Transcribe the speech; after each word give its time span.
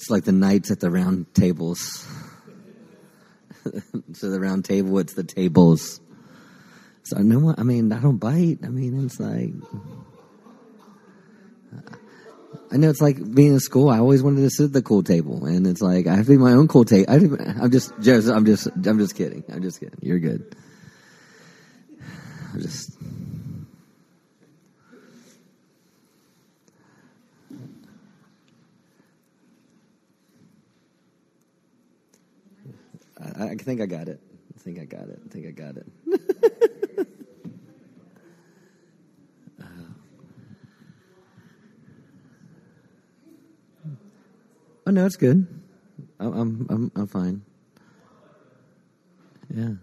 It's 0.00 0.08
like 0.08 0.24
the 0.24 0.32
knights 0.32 0.70
at 0.70 0.80
the 0.80 0.90
round 0.90 1.26
tables. 1.34 2.06
so 4.14 4.30
the 4.30 4.40
round 4.40 4.64
table, 4.64 4.98
it's 4.98 5.12
the 5.12 5.24
tables. 5.24 6.00
So 7.02 7.18
no, 7.18 7.54
I 7.58 7.64
mean, 7.64 7.92
I 7.92 8.00
don't 8.00 8.16
bite. 8.16 8.60
I 8.64 8.68
mean, 8.68 9.04
it's 9.04 9.20
like 9.20 9.50
I 12.72 12.78
know 12.78 12.88
it's 12.88 13.02
like 13.02 13.18
being 13.34 13.52
in 13.52 13.60
school. 13.60 13.90
I 13.90 13.98
always 13.98 14.22
wanted 14.22 14.40
to 14.40 14.48
sit 14.48 14.64
at 14.64 14.72
the 14.72 14.80
cool 14.80 15.02
table, 15.02 15.44
and 15.44 15.66
it's 15.66 15.82
like 15.82 16.06
I 16.06 16.16
have 16.16 16.24
to 16.24 16.32
be 16.32 16.38
my 16.38 16.52
own 16.52 16.66
cool 16.66 16.86
table. 16.86 17.12
I'm 17.12 17.70
just, 17.70 17.92
just, 18.00 18.26
I'm 18.26 18.46
just, 18.46 18.68
I'm 18.68 18.98
just 18.98 19.14
kidding. 19.14 19.44
I'm 19.52 19.60
just 19.60 19.80
kidding. 19.80 19.98
You're 20.00 20.18
good. 20.18 20.56
I'm 22.54 22.62
just. 22.62 22.96
I, 33.40 33.54
think 33.56 33.80
I 33.80 33.86
got 33.86 34.08
it. 34.08 34.20
I 34.54 34.58
think 34.58 34.78
I 34.78 34.84
got 34.84 35.08
it. 35.08 35.20
I 35.24 35.28
think 35.28 35.46
I 35.46 35.50
got 35.50 35.76
it. 35.76 35.86
Oh 44.90 44.92
no, 44.92 45.06
it's 45.06 45.14
good. 45.14 45.46
I'm 46.18 46.66
I'm 46.68 46.90
I'm 46.96 47.06
fine. 47.06 47.42
Yeah. 49.54 49.74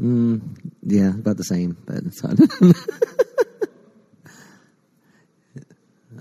Mm, 0.00 0.40
yeah, 0.82 1.10
about 1.10 1.36
the 1.36 1.44
same, 1.44 1.76
but 1.86 1.98
it's 1.98 2.20
fine. 2.20 2.36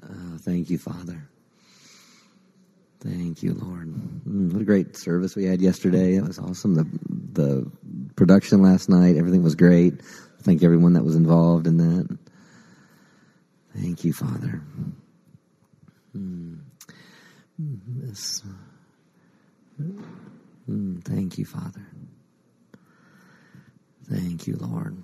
oh, 0.03 0.37
thank 0.45 0.69
you, 0.69 0.77
Father. 0.77 1.29
Thank 3.05 3.43
you, 3.43 3.53
Lord. 3.53 3.87
Mm, 4.27 4.51
what 4.53 4.61
a 4.63 4.65
great 4.65 4.97
service 4.97 5.35
we 5.35 5.45
had 5.45 5.61
yesterday. 5.61 6.15
It 6.15 6.23
was 6.23 6.39
awesome. 6.39 6.73
The 6.73 6.87
the 7.33 7.71
production 8.15 8.63
last 8.63 8.89
night, 8.89 9.15
everything 9.15 9.43
was 9.43 9.53
great. 9.53 10.01
Thank 10.41 10.63
everyone 10.63 10.93
that 10.93 11.03
was 11.03 11.15
involved 11.15 11.67
in 11.67 11.77
that. 11.77 12.17
Thank 13.75 14.03
you, 14.05 14.13
Father. 14.13 14.61
Mm. 16.17 16.59
Mm. 20.67 21.03
Thank 21.03 21.37
you, 21.37 21.45
Father. 21.45 21.85
Thank 24.09 24.47
you, 24.47 24.55
Lord. 24.59 24.97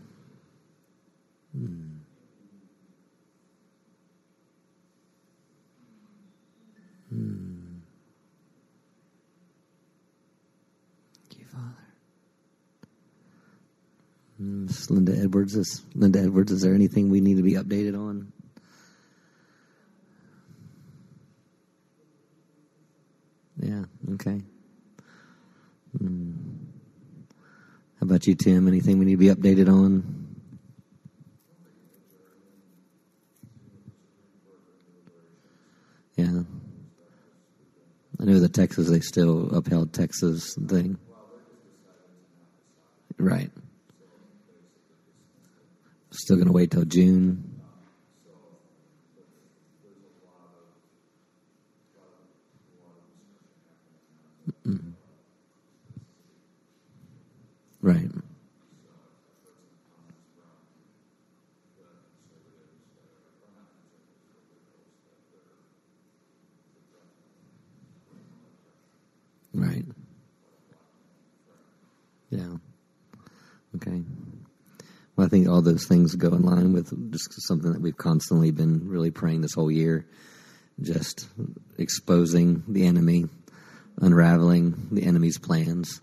Mm. 1.55 1.99
Thank 11.29 11.39
you, 11.39 11.45
Father. 11.45 11.75
Miss 14.41 14.89
Linda 14.89 15.15
Edwards 15.15 15.55
is 15.55 15.85
Linda 15.93 16.19
Edwards. 16.19 16.51
Is 16.51 16.63
there 16.63 16.73
anything 16.73 17.11
we 17.11 17.21
need 17.21 17.37
to 17.37 17.43
be 17.43 17.53
updated 17.53 17.95
on? 17.95 18.33
Yeah. 23.59 23.83
Okay. 24.13 24.41
Hmm. 25.95 26.31
How 27.99 28.05
about 28.05 28.25
you, 28.25 28.33
Tim? 28.33 28.67
Anything 28.67 28.97
we 28.97 29.05
need 29.05 29.11
to 29.11 29.17
be 29.17 29.27
updated 29.27 29.69
on? 29.69 30.35
Yeah. 36.15 36.41
I 38.19 38.23
know 38.23 38.39
the 38.39 38.49
Texas, 38.49 38.89
they 38.89 39.01
still 39.01 39.55
upheld 39.55 39.93
Texas 39.93 40.55
thing. 40.67 40.97
Right. 43.19 43.51
Still 46.31 46.37
going 46.37 46.47
to 46.47 46.53
wait 46.53 46.71
till 46.71 46.85
June. 46.85 47.43
Right. 57.81 58.07
Right. 69.53 69.83
Yeah. 72.29 72.55
Okay. 73.75 74.01
Well, 75.17 75.27
I 75.27 75.29
think 75.29 75.49
all 75.61 75.71
those 75.71 75.85
things 75.85 76.15
go 76.15 76.29
in 76.29 76.41
line 76.41 76.73
with 76.73 77.11
just 77.11 77.29
something 77.43 77.71
that 77.71 77.81
we've 77.81 77.97
constantly 77.97 78.49
been 78.49 78.87
really 78.87 79.11
praying 79.11 79.41
this 79.41 79.53
whole 79.53 79.69
year. 79.69 80.07
Just 80.81 81.27
exposing 81.77 82.63
the 82.67 82.87
enemy, 82.87 83.25
unraveling 83.97 84.87
the 84.91 85.03
enemy's 85.03 85.37
plans, 85.37 86.01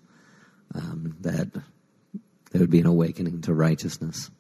um, 0.76 1.16
that 1.22 1.52
there 1.52 2.60
would 2.60 2.70
be 2.70 2.78
an 2.78 2.86
awakening 2.86 3.40
to 3.42 3.52
righteousness. 3.52 4.30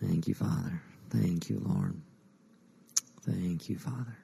Thank 0.00 0.28
you, 0.28 0.34
Father. 0.34 0.80
Thank 1.10 1.50
you, 1.50 1.58
Lord. 1.58 2.00
Thank 3.22 3.68
you, 3.68 3.78
Father. 3.78 4.16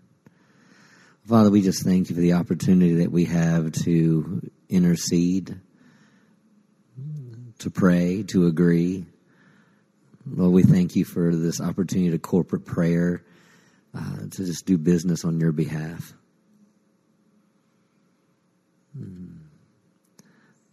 Father, 1.27 1.50
we 1.50 1.62
just 1.62 1.84
thank 1.84 2.11
you 2.11 2.15
for 2.15 2.21
the 2.21 2.34
opportunity 2.34 2.95
that 2.97 3.11
we 3.11 3.25
have 3.25 3.73
to 3.73 4.49
intercede, 4.69 5.61
to 7.59 7.71
pray, 7.71 8.23
to 8.29 8.47
agree. 8.47 9.06
Lord, 10.33 10.53
we 10.53 10.63
thank 10.63 10.95
you 10.95 11.05
for 11.05 11.35
this 11.35 11.61
opportunity 11.61 12.11
to 12.13 12.19
corporate 12.19 12.65
prayer, 12.65 13.25
uh, 13.95 14.19
to 14.31 14.45
just 14.45 14.65
do 14.65 14.79
business 14.79 15.25
on 15.25 15.41
your 15.41 15.53
behalf. 15.53 16.13
Mm. 18.97 19.39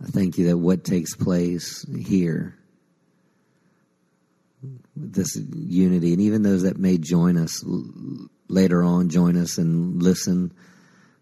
I 0.03 0.05
thank 0.07 0.37
you 0.37 0.47
that 0.47 0.57
what 0.57 0.83
takes 0.83 1.15
place 1.15 1.85
here, 1.89 2.55
this 4.95 5.35
unity, 5.35 6.13
and 6.13 6.21
even 6.21 6.43
those 6.43 6.63
that 6.63 6.77
may 6.77 6.99
join 6.99 7.37
us 7.37 7.63
later 8.47 8.83
on, 8.83 9.09
join 9.09 9.37
us 9.37 9.57
and 9.57 10.01
listen. 10.03 10.53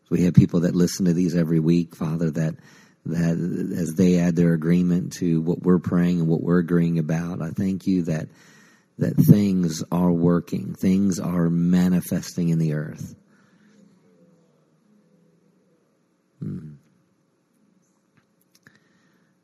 We 0.10 0.24
have 0.24 0.34
people 0.34 0.62
that 0.62 0.76
listen 0.76 1.06
to 1.06 1.14
these 1.14 1.36
every 1.36 1.62
week, 1.62 1.96
Father, 1.96 2.32
that 2.32 2.56
that 3.06 3.74
as 3.78 3.96
they 3.96 4.20
add 4.20 4.36
their 4.36 4.54
agreement 4.54 5.14
to 5.14 5.42
what 5.42 5.62
we're 5.62 5.80
praying 5.80 6.22
and 6.22 6.28
what 6.28 6.42
we're 6.42 6.60
agreeing 6.60 7.00
about, 7.00 7.42
I 7.42 7.50
thank 7.50 7.86
you 7.88 8.04
that 8.04 8.28
that 8.98 9.16
things 9.16 9.84
are 9.92 10.12
working, 10.12 10.74
things 10.74 11.20
are 11.20 11.50
manifesting 11.50 12.50
in 12.50 12.60
the 12.60 12.74
earth. 12.74 13.14
Hmm. 16.40 16.76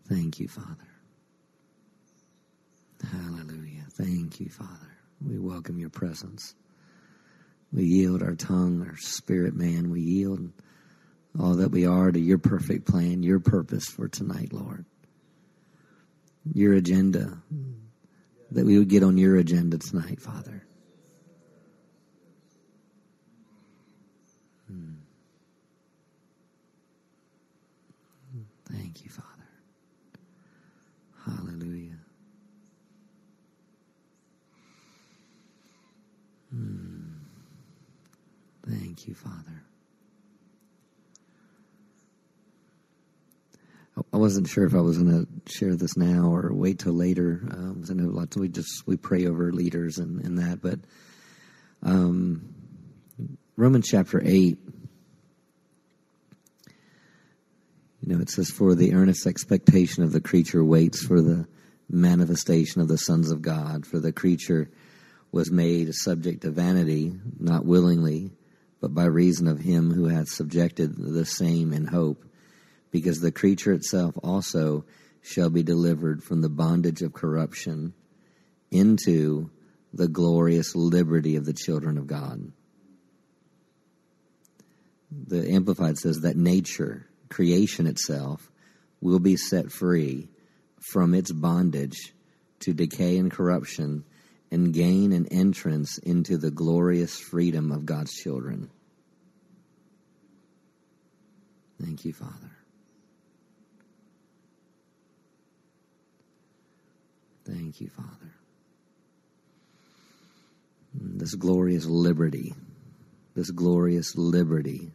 Thank 0.07 0.39
you, 0.39 0.47
Father. 0.47 0.87
Hallelujah. 3.11 3.83
Thank 3.91 4.39
you, 4.39 4.49
Father. 4.49 4.97
We 5.25 5.37
welcome 5.37 5.79
your 5.79 5.89
presence. 5.89 6.55
We 7.73 7.85
yield 7.85 8.21
our 8.21 8.35
tongue, 8.35 8.85
our 8.87 8.97
spirit, 8.97 9.53
man. 9.53 9.89
We 9.89 10.01
yield 10.01 10.51
all 11.39 11.55
that 11.55 11.71
we 11.71 11.85
are 11.85 12.11
to 12.11 12.19
your 12.19 12.37
perfect 12.37 12.87
plan, 12.87 13.23
your 13.23 13.39
purpose 13.39 13.85
for 13.85 14.07
tonight, 14.07 14.51
Lord. 14.51 14.85
Your 16.53 16.73
agenda, 16.73 17.41
that 18.51 18.65
we 18.65 18.77
would 18.77 18.89
get 18.89 19.03
on 19.03 19.17
your 19.17 19.37
agenda 19.37 19.77
tonight, 19.77 20.19
Father. 20.19 20.65
Hmm. 24.67 24.93
Thank 28.69 29.03
you, 29.03 29.09
Father. 29.09 29.27
Hallelujah. 31.25 31.99
Hmm. 36.49 37.01
Thank 38.67 39.07
you, 39.07 39.13
Father. 39.13 39.63
I 44.13 44.17
wasn't 44.17 44.47
sure 44.47 44.65
if 44.65 44.75
I 44.75 44.81
was 44.81 44.97
going 44.97 45.25
to 45.25 45.51
share 45.51 45.75
this 45.75 45.97
now 45.97 46.33
or 46.33 46.53
wait 46.53 46.79
till 46.79 46.93
later. 46.93 47.41
Um, 47.51 47.83
I 47.89 47.93
know 47.93 48.09
lots. 48.09 48.37
We 48.37 48.47
just 48.47 48.85
we 48.85 48.97
pray 48.97 49.27
over 49.27 49.51
leaders 49.51 49.97
and, 49.97 50.23
and 50.23 50.37
that, 50.39 50.61
but 50.61 50.79
um, 51.83 52.53
Romans 53.55 53.87
chapter 53.89 54.21
eight. 54.23 54.57
You 58.01 58.15
know, 58.15 58.21
it 58.21 58.29
says, 58.29 58.49
"For 58.49 58.75
the 58.75 58.93
earnest 58.93 59.27
expectation 59.27 60.03
of 60.03 60.11
the 60.11 60.21
creature 60.21 60.63
waits 60.63 61.05
for 61.05 61.21
the 61.21 61.47
manifestation 61.91 62.81
of 62.81 62.87
the 62.87 62.97
sons 62.97 63.31
of 63.31 63.41
God. 63.41 63.85
For 63.85 63.99
the 63.99 64.13
creature 64.13 64.71
was 65.31 65.51
made 65.51 65.93
subject 65.93 66.41
to 66.41 66.51
vanity, 66.51 67.13
not 67.39 67.65
willingly, 67.65 68.31
but 68.79 68.93
by 68.93 69.05
reason 69.05 69.47
of 69.47 69.59
him 69.59 69.91
who 69.91 70.05
hath 70.07 70.29
subjected 70.29 70.95
the 70.95 71.25
same 71.25 71.73
in 71.73 71.85
hope, 71.85 72.25
because 72.91 73.19
the 73.19 73.31
creature 73.31 73.73
itself 73.73 74.15
also 74.23 74.85
shall 75.21 75.49
be 75.49 75.63
delivered 75.63 76.23
from 76.23 76.41
the 76.41 76.49
bondage 76.49 77.01
of 77.01 77.13
corruption 77.13 77.93
into 78.69 79.49
the 79.93 80.07
glorious 80.07 80.75
liberty 80.75 81.35
of 81.35 81.45
the 81.45 81.53
children 81.53 81.97
of 81.97 82.07
God. 82.07 82.51
The 85.11 85.51
Amplified 85.51 85.97
says 85.97 86.21
that 86.21 86.37
nature, 86.37 87.07
creation 87.29 87.87
itself, 87.87 88.49
will 89.01 89.19
be 89.19 89.35
set 89.35 89.71
free 89.71 90.29
from 90.79 91.13
its 91.13 91.31
bondage 91.31 92.13
to 92.59 92.73
decay 92.73 93.17
and 93.17 93.31
corruption 93.31 94.05
and 94.51 94.73
gain 94.73 95.11
an 95.11 95.27
entrance 95.27 95.97
into 95.97 96.37
the 96.37 96.51
glorious 96.51 97.17
freedom 97.19 97.71
of 97.71 97.85
God's 97.85 98.13
children. 98.13 98.69
Thank 101.81 102.05
you, 102.05 102.13
Father. 102.13 102.60
Thank 107.45 107.81
you, 107.81 107.89
Father. 107.89 108.31
This 110.93 111.35
glorious 111.35 111.85
liberty, 111.85 112.53
this 113.35 113.49
glorious 113.49 114.15
liberty 114.15 114.91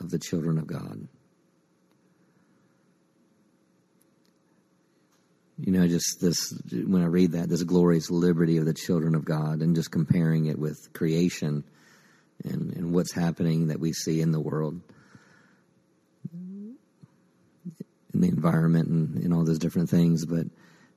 of 0.00 0.10
the 0.10 0.18
children 0.18 0.58
of 0.58 0.66
God. 0.66 1.08
You 5.60 5.72
know, 5.72 5.88
just 5.88 6.20
this, 6.20 6.52
when 6.70 7.02
I 7.02 7.06
read 7.06 7.32
that, 7.32 7.48
this 7.48 7.64
glorious 7.64 8.10
liberty 8.10 8.58
of 8.58 8.64
the 8.64 8.74
children 8.74 9.14
of 9.14 9.24
God, 9.24 9.60
and 9.60 9.74
just 9.74 9.90
comparing 9.90 10.46
it 10.46 10.58
with 10.58 10.92
creation 10.92 11.64
and, 12.44 12.72
and 12.74 12.92
what's 12.94 13.12
happening 13.12 13.68
that 13.68 13.80
we 13.80 13.92
see 13.92 14.20
in 14.20 14.30
the 14.30 14.40
world, 14.40 14.80
in 16.32 16.76
the 18.20 18.28
environment, 18.28 18.88
and, 18.88 19.16
and 19.24 19.34
all 19.34 19.44
those 19.44 19.58
different 19.58 19.90
things, 19.90 20.24
but 20.24 20.46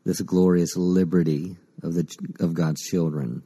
this 0.03 0.21
glorious 0.21 0.75
liberty 0.75 1.57
of 1.83 1.93
the 1.93 2.07
of 2.39 2.53
God's 2.53 2.81
children. 2.81 3.43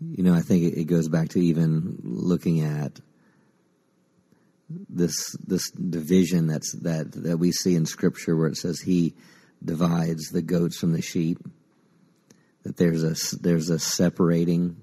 You 0.00 0.22
know, 0.22 0.34
I 0.34 0.40
think 0.40 0.76
it 0.76 0.84
goes 0.84 1.08
back 1.08 1.30
to 1.30 1.40
even 1.40 1.98
looking 2.02 2.60
at 2.60 3.00
this 4.88 5.36
this 5.46 5.70
division 5.70 6.46
that's 6.46 6.72
that 6.82 7.12
that 7.12 7.38
we 7.38 7.52
see 7.52 7.74
in 7.74 7.86
Scripture, 7.86 8.36
where 8.36 8.48
it 8.48 8.56
says 8.56 8.80
He 8.80 9.14
divides 9.64 10.30
the 10.30 10.42
goats 10.42 10.78
from 10.78 10.92
the 10.92 11.02
sheep. 11.02 11.38
That 12.64 12.76
there's 12.76 13.04
a 13.04 13.14
there's 13.38 13.70
a 13.70 13.78
separating. 13.78 14.76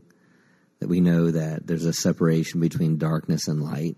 That 0.80 0.90
we 0.90 1.00
know 1.00 1.30
that 1.30 1.68
there's 1.68 1.86
a 1.86 1.94
separation 1.94 2.60
between 2.60 2.98
darkness 2.98 3.48
and 3.48 3.62
light. 3.62 3.98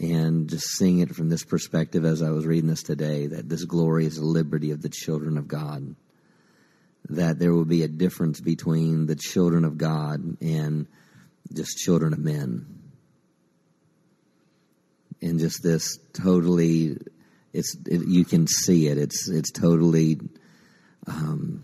And 0.00 0.48
just 0.48 0.76
seeing 0.76 0.98
it 0.98 1.14
from 1.14 1.28
this 1.28 1.44
perspective 1.44 2.04
as 2.04 2.20
I 2.20 2.30
was 2.30 2.46
reading 2.46 2.68
this 2.68 2.82
today, 2.82 3.28
that 3.28 3.48
this 3.48 3.64
glorious 3.64 4.18
liberty 4.18 4.72
of 4.72 4.82
the 4.82 4.88
children 4.88 5.38
of 5.38 5.46
God, 5.46 5.94
that 7.10 7.38
there 7.38 7.52
will 7.52 7.64
be 7.64 7.84
a 7.84 7.88
difference 7.88 8.40
between 8.40 9.06
the 9.06 9.14
children 9.14 9.64
of 9.64 9.78
God 9.78 10.38
and 10.42 10.88
just 11.52 11.78
children 11.78 12.12
of 12.12 12.18
men. 12.18 12.66
And 15.22 15.38
just 15.38 15.62
this 15.62 15.98
totally 16.12 16.98
it's 17.54 17.76
it, 17.86 18.06
you 18.06 18.24
can 18.24 18.46
see 18.46 18.88
it. 18.88 18.98
It's 18.98 19.28
it's 19.28 19.52
totally 19.52 20.18
um, 21.06 21.62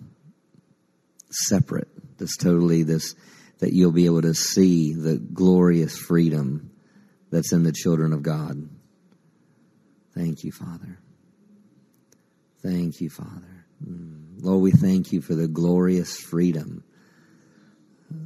separate. 1.30 1.88
This 2.16 2.36
totally 2.36 2.84
this 2.84 3.14
that 3.58 3.72
you'll 3.72 3.92
be 3.92 4.06
able 4.06 4.22
to 4.22 4.34
see 4.34 4.94
the 4.94 5.18
glorious 5.18 5.98
freedom 5.98 6.69
that's 7.30 7.52
in 7.52 7.62
the 7.62 7.72
children 7.72 8.12
of 8.12 8.22
God 8.22 8.68
thank 10.14 10.44
you 10.44 10.52
father 10.52 10.98
thank 12.62 13.00
you 13.00 13.10
father 13.10 13.66
mm. 13.84 14.42
lord 14.42 14.60
we 14.60 14.70
thank 14.70 15.12
you 15.12 15.20
for 15.20 15.34
the 15.34 15.48
glorious 15.48 16.16
freedom 16.16 16.84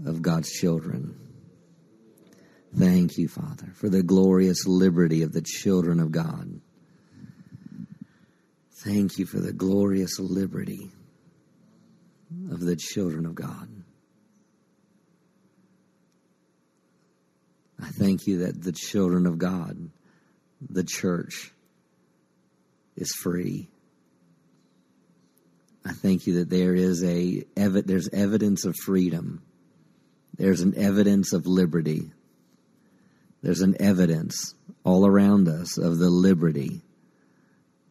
of 0.06 0.22
God's 0.22 0.50
children 0.50 1.24
Thank 2.76 3.18
you, 3.18 3.28
Father, 3.28 3.70
for 3.72 3.88
the 3.88 4.02
glorious 4.02 4.66
liberty 4.66 5.22
of 5.22 5.32
the 5.32 5.42
children 5.42 6.00
of 6.00 6.10
God. 6.10 6.60
Thank 8.72 9.16
you 9.16 9.26
for 9.26 9.38
the 9.38 9.52
glorious 9.52 10.18
liberty 10.18 10.90
of 12.50 12.60
the 12.60 12.74
children 12.74 13.26
of 13.26 13.36
God. 13.36 13.68
I 17.84 17.88
thank 17.88 18.26
you 18.26 18.38
that 18.38 18.62
the 18.62 18.72
children 18.72 19.26
of 19.26 19.36
God, 19.36 19.90
the 20.70 20.84
church, 20.84 21.52
is 22.96 23.12
free. 23.12 23.68
I 25.84 25.92
thank 25.92 26.26
you 26.26 26.38
that 26.38 26.48
there 26.48 26.74
is 26.74 27.04
a 27.04 27.44
there's 27.54 28.08
evidence 28.08 28.64
of 28.64 28.74
freedom. 28.86 29.42
There's 30.38 30.62
an 30.62 30.74
evidence 30.78 31.34
of 31.34 31.46
liberty. 31.46 32.10
There's 33.42 33.60
an 33.60 33.76
evidence 33.78 34.54
all 34.82 35.06
around 35.06 35.46
us 35.46 35.76
of 35.76 35.98
the 35.98 36.08
liberty 36.08 36.80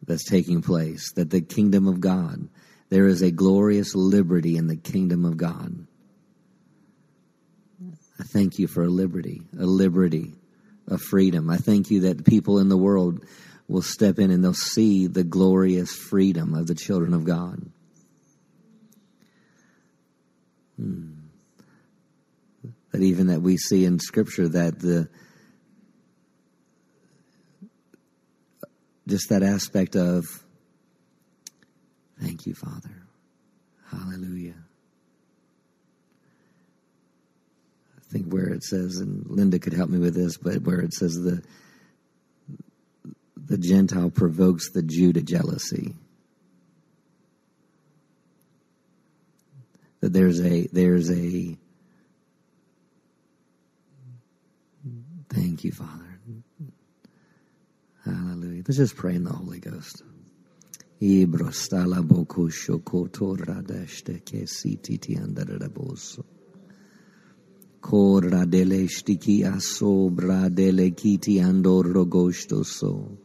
that's 0.04 0.28
taking 0.28 0.60
place, 0.60 1.12
that 1.12 1.30
the 1.30 1.40
kingdom 1.40 1.86
of 1.86 2.00
God, 2.00 2.48
there 2.88 3.06
is 3.06 3.22
a 3.22 3.30
glorious 3.30 3.94
liberty 3.94 4.56
in 4.56 4.66
the 4.66 4.76
kingdom 4.76 5.24
of 5.24 5.36
God. 5.36 5.86
I 8.18 8.22
thank 8.22 8.58
you 8.58 8.66
for 8.66 8.84
a 8.84 8.88
liberty, 8.88 9.42
a 9.58 9.66
liberty 9.66 10.34
a 10.88 10.98
freedom. 10.98 11.50
I 11.50 11.56
thank 11.56 11.90
you 11.90 12.00
that 12.00 12.24
people 12.24 12.58
in 12.58 12.68
the 12.68 12.76
world 12.76 13.24
will 13.68 13.82
step 13.82 14.18
in 14.18 14.30
and 14.30 14.44
they'll 14.44 14.54
see 14.54 15.06
the 15.06 15.24
glorious 15.24 15.94
freedom 15.94 16.54
of 16.54 16.66
the 16.66 16.74
children 16.74 17.14
of 17.14 17.24
God. 17.24 17.64
Hmm. 20.76 21.12
That 22.92 23.02
even 23.02 23.28
that 23.28 23.40
we 23.40 23.56
see 23.56 23.84
in 23.84 23.98
Scripture 23.98 24.48
that 24.48 24.78
the 24.78 25.08
just 29.06 29.28
that 29.28 29.42
aspect 29.42 29.96
of, 29.96 30.24
thank 32.20 32.46
you, 32.46 32.54
Father. 32.54 33.06
Hallelujah. 33.90 34.63
Think 38.14 38.32
where 38.32 38.48
it 38.50 38.62
says, 38.62 38.98
and 38.98 39.26
Linda 39.26 39.58
could 39.58 39.72
help 39.72 39.90
me 39.90 39.98
with 39.98 40.14
this, 40.14 40.36
but 40.36 40.62
where 40.62 40.80
it 40.80 40.94
says 40.94 41.20
the 41.20 41.42
the 43.36 43.58
Gentile 43.58 44.08
provokes 44.08 44.70
the 44.70 44.82
Jew 44.82 45.12
to 45.12 45.20
jealousy. 45.20 45.96
That 50.00 50.12
there's 50.12 50.40
a 50.40 50.68
there's 50.68 51.10
a 51.10 51.56
thank 55.28 55.64
you, 55.64 55.72
Father. 55.72 56.20
Hallelujah. 58.04 58.62
Let's 58.68 58.76
just 58.76 58.96
pray 58.96 59.16
in 59.16 59.24
the 59.24 59.32
Holy 59.32 59.58
Ghost. 59.58 60.02
Ibrostala 61.02 62.04
sititi. 64.46 65.18
Korra 67.84 68.46
dele 68.48 68.86
shtiki 68.88 69.44
aso 69.44 70.10
bradele 70.10 70.96
kiti 70.96 71.38
andor 71.38 71.84
rogosto 71.84 72.64
so. 72.64 73.18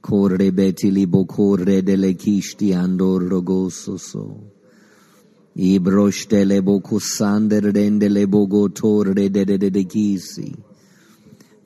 Korre 0.00 0.52
betili 0.52 1.06
bokorre 1.06 1.82
dele 1.84 2.14
kishti 2.14 2.72
andor 2.72 3.22
rogoso 3.22 3.98
so. 3.98 4.26
Ibrostele 5.56 6.60
boku 6.62 7.00
sander 7.00 7.72
dendele 7.72 8.26
bogo 8.26 8.72
torre 8.72 9.28
de 9.28 9.44
de 9.44 9.58
de 9.58 9.84
kisi. 9.84 10.54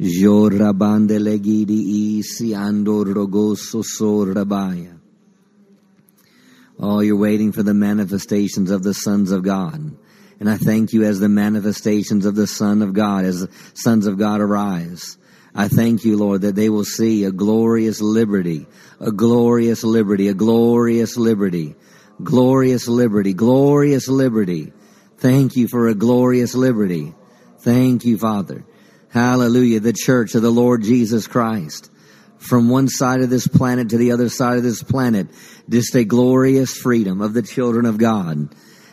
Jorabandele 0.00 1.38
gidi 1.38 2.18
isi 2.18 2.54
andor 2.54 3.04
rogoso 3.04 3.82
sorabaya. 3.84 4.98
Oh, 6.78 7.00
you're 7.00 7.16
waiting 7.16 7.52
for 7.52 7.62
the 7.62 7.74
manifestations 7.74 8.70
of 8.70 8.82
the 8.82 8.94
sons 8.94 9.30
of 9.30 9.42
God. 9.42 9.94
And 10.42 10.50
I 10.50 10.56
thank 10.56 10.92
you 10.92 11.04
as 11.04 11.20
the 11.20 11.28
manifestations 11.28 12.26
of 12.26 12.34
the 12.34 12.48
Son 12.48 12.82
of 12.82 12.94
God, 12.94 13.24
as 13.24 13.42
the 13.42 13.48
sons 13.74 14.08
of 14.08 14.18
God 14.18 14.40
arise. 14.40 15.16
I 15.54 15.68
thank 15.68 16.04
you, 16.04 16.16
Lord, 16.16 16.40
that 16.40 16.56
they 16.56 16.68
will 16.68 16.82
see 16.84 17.22
a 17.22 17.30
glorious 17.30 18.00
liberty, 18.00 18.66
a 18.98 19.12
glorious 19.12 19.84
liberty, 19.84 20.26
a 20.26 20.34
glorious 20.34 21.16
liberty, 21.16 21.76
glorious 22.24 22.88
liberty, 22.88 23.34
glorious 23.34 24.08
liberty. 24.08 24.72
Thank 25.18 25.54
you 25.54 25.68
for 25.68 25.86
a 25.86 25.94
glorious 25.94 26.56
liberty. 26.56 27.14
Thank 27.60 28.04
you, 28.04 28.18
Father. 28.18 28.64
Hallelujah. 29.10 29.78
The 29.78 29.92
church 29.92 30.34
of 30.34 30.42
the 30.42 30.50
Lord 30.50 30.82
Jesus 30.82 31.28
Christ. 31.28 31.88
from 32.38 32.68
one 32.68 32.88
side 32.88 33.20
of 33.20 33.30
this 33.30 33.46
planet 33.46 33.90
to 33.90 33.96
the 33.96 34.10
other 34.10 34.28
side 34.28 34.56
of 34.56 34.64
this 34.64 34.82
planet. 34.82 35.28
Just 35.68 35.94
a 35.94 36.04
glorious 36.04 36.76
freedom 36.76 37.20
of 37.20 37.32
the 37.32 37.42
children 37.42 37.86
of 37.86 37.98
God. 37.98 38.52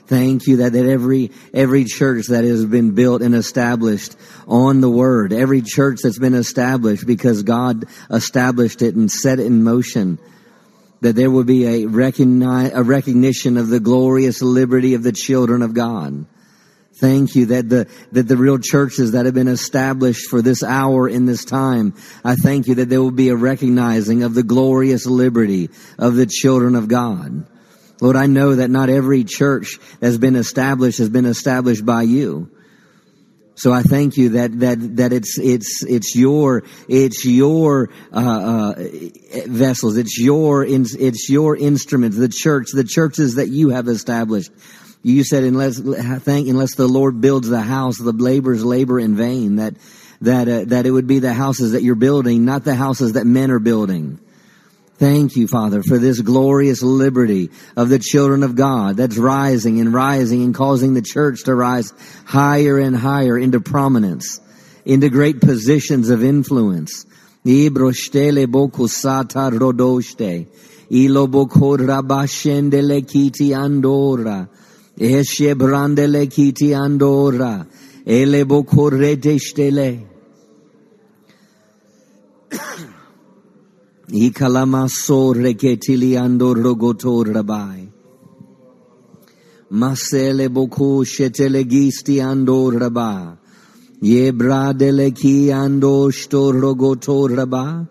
Thank 0.09 0.47
you 0.47 0.57
that, 0.57 0.73
that 0.73 0.87
every, 0.87 1.29
every 1.53 1.85
church 1.85 2.29
that 2.29 2.43
has 2.43 2.65
been 2.65 2.95
built 2.95 3.21
and 3.21 3.35
established 3.35 4.15
on 4.47 4.81
the 4.81 4.89
word, 4.89 5.31
every 5.31 5.61
church 5.61 5.99
that's 6.01 6.17
been 6.17 6.33
established 6.33 7.05
because 7.05 7.43
God 7.43 7.85
established 8.09 8.81
it 8.81 8.95
and 8.95 9.11
set 9.11 9.39
it 9.39 9.45
in 9.45 9.63
motion, 9.63 10.17
that 11.01 11.15
there 11.15 11.29
will 11.29 11.43
be 11.43 11.83
a, 11.83 11.83
a 11.83 11.87
recognition 11.87 13.57
of 13.57 13.67
the 13.67 13.79
glorious 13.79 14.41
liberty 14.41 14.95
of 14.95 15.03
the 15.03 15.11
children 15.11 15.61
of 15.61 15.75
God. 15.75 16.25
Thank 16.95 17.35
you 17.35 17.45
that 17.45 17.69
the, 17.69 17.87
that 18.11 18.27
the 18.27 18.35
real 18.35 18.57
churches 18.57 19.11
that 19.11 19.27
have 19.27 19.35
been 19.35 19.47
established 19.47 20.27
for 20.27 20.41
this 20.41 20.63
hour 20.63 21.07
in 21.07 21.27
this 21.27 21.45
time, 21.45 21.93
I 22.25 22.33
thank 22.33 22.65
you 22.65 22.73
that 22.75 22.89
there 22.89 23.03
will 23.03 23.11
be 23.11 23.29
a 23.29 23.35
recognizing 23.35 24.23
of 24.23 24.33
the 24.33 24.41
glorious 24.41 25.05
liberty 25.05 25.69
of 25.99 26.15
the 26.15 26.25
children 26.25 26.73
of 26.73 26.87
God. 26.87 27.45
Lord, 28.01 28.15
I 28.15 28.27
know 28.27 28.55
that 28.55 28.69
not 28.69 28.89
every 28.89 29.23
church 29.23 29.77
that's 29.99 30.17
been 30.17 30.35
established 30.35 30.99
has 30.99 31.09
been 31.09 31.25
established 31.25 31.85
by 31.85 32.03
you. 32.03 32.49
So 33.55 33.73
I 33.73 33.83
thank 33.83 34.15
you 34.15 34.29
that 34.29 34.57
that 34.61 34.97
that 34.97 35.11
it's 35.11 35.37
it's 35.37 35.83
it's 35.83 36.15
your 36.15 36.63
it's 36.87 37.25
your 37.25 37.89
uh, 38.13 38.73
uh, 38.73 38.83
vessels, 39.47 39.97
it's 39.97 40.17
your 40.17 40.63
it's 40.63 41.29
your 41.29 41.57
instruments, 41.57 42.15
the 42.15 42.29
church, 42.29 42.67
the 42.71 42.85
churches 42.85 43.35
that 43.35 43.49
you 43.49 43.69
have 43.71 43.89
established. 43.89 44.49
You 45.03 45.25
said 45.25 45.43
unless 45.43 45.77
thank 45.77 46.47
unless 46.47 46.75
the 46.75 46.87
Lord 46.87 47.19
builds 47.19 47.49
the 47.49 47.59
house, 47.59 47.97
the 47.97 48.13
laborers 48.13 48.63
labor 48.63 48.97
in 48.97 49.17
vain. 49.17 49.57
That 49.57 49.75
that 50.21 50.47
uh, 50.47 50.63
that 50.67 50.85
it 50.85 50.91
would 50.91 51.07
be 51.07 51.19
the 51.19 51.33
houses 51.33 51.73
that 51.73 51.83
you're 51.83 51.95
building, 51.95 52.45
not 52.45 52.63
the 52.63 52.75
houses 52.75 53.13
that 53.13 53.25
men 53.25 53.51
are 53.51 53.59
building. 53.59 54.19
Thank 54.99 55.35
you, 55.37 55.47
Father, 55.47 55.81
for 55.81 55.97
this 55.97 56.19
glorious 56.21 56.83
liberty 56.83 57.49
of 57.77 57.89
the 57.89 57.99
children 57.99 58.43
of 58.43 58.55
God 58.55 58.97
that's 58.97 59.17
rising 59.17 59.79
and 59.79 59.93
rising 59.93 60.43
and 60.43 60.53
causing 60.53 60.93
the 60.93 61.01
church 61.01 61.45
to 61.45 61.55
rise 61.55 61.93
higher 62.25 62.77
and 62.77 62.95
higher 62.95 63.37
into 63.37 63.61
prominence, 63.61 64.41
into 64.85 65.09
great 65.09 65.39
positions 65.39 66.09
of 66.09 66.23
influence. 66.23 67.05
Ikalamaso 84.11 85.35
reketiliando 85.35 86.55
rogoto 86.55 87.23
rabai. 87.23 87.87
Masele 89.71 90.49
boku 90.49 91.05
shetelegisti 91.05 92.17
ando 92.19 92.71
rabah. 92.71 93.37
Yebradeleki 94.01 95.49
ando 95.53 96.09
shto 96.09 96.51
rogoto 96.51 97.29
raba. 97.29 97.87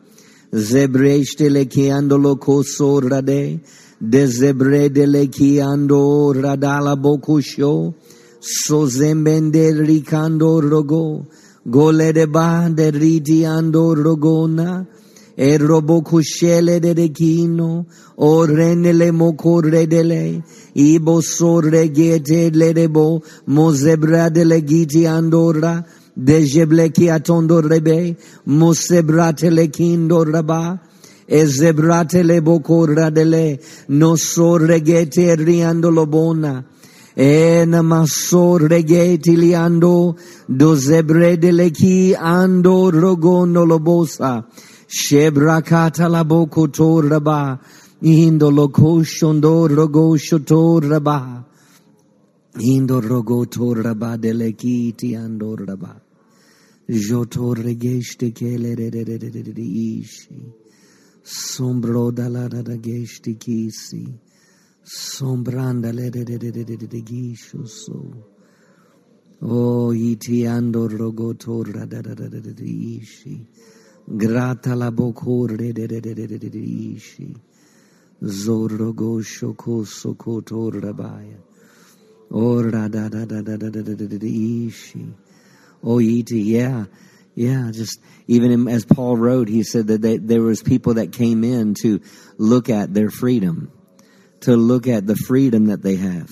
Zebreshteleki 0.53 1.87
ando 1.87 2.19
lokoso 2.19 3.01
rade. 3.01 3.61
Dezebredeleki 4.03 5.61
ando 5.63 6.35
radala 6.35 6.97
bokusho. 6.97 7.95
Sozembende 8.41 9.73
ricando 9.87 10.61
rogo. 10.61 11.27
Golede 11.65 12.27
ba 12.27 12.69
de 12.75 12.91
ridi 12.91 13.43
ando 13.43 13.95
rogona. 13.95 14.98
Erobo 15.39 16.03
kushele 16.03 16.81
de 16.81 16.95
dekino, 16.95 17.87
o 18.19 18.45
renele 18.45 19.13
moko 19.13 19.63
redele, 19.63 20.43
ibo 20.75 21.23
sorre 21.23 21.89
gete 21.95 22.51
lerebo, 22.51 23.23
mozebra 23.47 24.33
dele 24.33 24.61
giti 24.63 25.07
andora, 25.07 25.87
dejebleki 26.19 27.07
atondo 27.07 27.63
rebe, 27.63 28.17
mosebrate 28.47 29.49
lekindo 29.51 30.25
raba, 30.25 30.81
ezebrate 31.29 32.25
leboko 32.25 32.89
radele, 32.89 33.63
no 33.91 34.17
sorre 34.17 34.81
gete 34.81 35.37
riandolo 35.37 36.07
bona, 36.11 36.65
ena 37.15 37.83
masso 37.83 38.59
regeti 38.59 39.37
liando, 39.37 40.17
dozebre 40.49 41.37
deleki 41.39 42.17
ando 42.17 42.91
rogono 42.91 43.65
lobosa. 43.65 44.45
Shebrakata 44.89 46.09
laboko 46.09 46.73
to 46.73 47.03
raba. 47.03 47.61
Indo 48.03 48.51
loko 48.51 49.05
shondo 49.05 49.69
raba. 50.81 51.45
Indo 52.59 53.01
raba 53.03 54.17
delekiti 54.19 55.15
andor 55.15 55.59
raba. 55.67 56.01
jotor 56.89 57.57
regeshte 57.57 58.35
kele 58.35 58.75
re 58.75 58.89
re 58.89 59.05
re 59.05 59.19
re 59.19 59.43
re 59.43 59.63
ishi. 59.63 60.53
Sombro 61.23 62.11
dalla 62.11 62.49
da 62.49 62.63
da 62.63 62.77
geshti 62.77 63.37
kisi. 63.37 64.19
Sombranda 64.83 65.93
le 65.93 66.09
re 66.09 66.25
re 66.25 66.39
re 66.39 66.51
re 66.51 66.65
re 66.65 66.77
re 66.77 67.03
gisho 67.03 67.69
so. 67.69 68.25
Oh, 69.43 69.93
iti 69.93 70.47
andor 70.47 70.89
rogotor 70.89 71.71
da 71.75 71.85
da 71.85 72.01
da 72.01 72.15
da 72.15 72.27
da 72.27 72.41
da 72.41 72.65
ishi. 72.65 73.47
Grata 74.11 74.75
la 74.75 74.91
bocore 74.91 75.57
de 75.57 75.73
de 75.73 75.87
de 75.87 76.01
de 76.01 76.15
de 76.15 76.39
de 76.39 76.49
de 76.49 76.59
ishi. 76.59 77.35
Zorro 78.25 78.95
gosho 78.95 79.55
koso 79.55 80.15
koto 80.15 80.71
rabaya. 80.71 81.37
Ora 82.31 82.89
da 82.89 83.09
da 83.09 83.27
da 83.27 83.43
da 83.43 83.57
da 83.57 83.69
da 83.69 83.83
da 83.83 83.95
da 83.95 84.07
da 84.07 84.27
ishi. 84.27 85.07
Oh 85.83 86.01
iti, 86.01 86.41
yeah. 86.41 86.87
Yeah, 87.35 87.71
just 87.71 88.01
even 88.27 88.67
as 88.67 88.87
Paul 88.87 89.17
wrote, 89.19 89.49
he 89.49 89.63
said 89.63 89.89
that 89.89 90.01
they, 90.01 90.17
there 90.17 90.43
was 90.43 90.63
people 90.63 90.95
that 90.95 91.13
came 91.13 91.45
in 91.45 91.75
to 91.83 92.01
look 92.39 92.69
at 92.71 92.93
their 92.93 93.11
freedom, 93.11 93.71
to 94.41 94.57
look 94.57 94.89
at 94.89 95.07
the 95.07 95.15
freedom 95.15 95.67
that 95.67 95.83
they 95.83 95.97
have. 95.97 96.31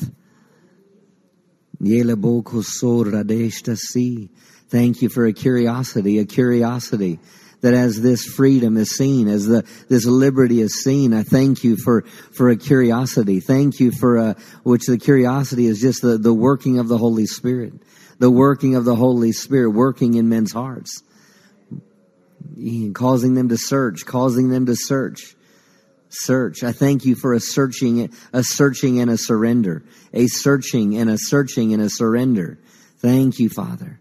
Thank 4.68 5.02
you 5.02 5.09
for 5.09 5.26
a 5.26 5.33
curiosity, 5.33 6.18
a 6.18 6.25
curiosity 6.25 7.21
that 7.63 7.75
as 7.75 8.01
this 8.01 8.25
freedom 8.25 8.77
is 8.77 8.97
seen, 8.97 9.29
as 9.29 9.47
the, 9.47 9.67
this 9.89 10.05
liberty 10.05 10.61
is 10.61 10.83
seen, 10.83 11.15
I 11.15 11.23
thank 11.23 11.65
you 11.65 11.77
for, 11.77 12.03
for 12.35 12.51
a 12.51 12.57
curiosity. 12.57 13.41
Thank 13.41 13.81
you 13.81 13.93
for 13.93 14.17
a, 14.17 14.37
which 14.63 14.87
the 14.87 14.99
curiosity 14.99 15.67
is 15.67 15.81
just 15.81 16.03
the, 16.03 16.19
the 16.19 16.35
working 16.35 16.79
of 16.79 16.89
the 16.89 16.99
Holy 16.99 17.27
Spirit, 17.27 17.75
the 18.19 18.31
working 18.31 18.75
of 18.75 18.85
the 18.85 18.95
Holy 18.95 19.33
Spirit 19.33 19.71
working 19.71 20.15
in 20.15 20.29
men's 20.29 20.53
hearts, 20.53 21.03
causing 22.93 23.35
them 23.35 23.49
to 23.49 23.57
search, 23.57 24.05
causing 24.07 24.51
them 24.51 24.67
to 24.67 24.77
search. 24.77 25.35
Search. 26.09 26.63
I 26.63 26.71
thank 26.71 27.05
you 27.05 27.17
for 27.17 27.35
a 27.35 27.41
searching, 27.41 28.15
a 28.33 28.43
searching 28.45 29.01
and 29.01 29.11
a 29.11 29.19
surrender, 29.19 29.85
a 30.15 30.29
searching 30.29 30.97
and 30.97 31.11
a 31.11 31.19
searching 31.19 31.75
and 31.75 31.83
a 31.83 31.91
surrender. 31.91 32.61
Thank 33.01 33.41
you, 33.41 33.49
Father. 33.51 33.99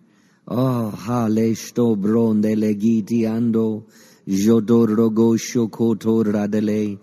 Oh, 0.48 0.92
hale 0.92 1.56
sto 1.56 1.96
bronde 1.96 2.56
legiti 2.56 3.26
ando, 3.26 3.86
jodorogo 4.26 5.36
koto 5.70 6.22
radele, 6.22 7.00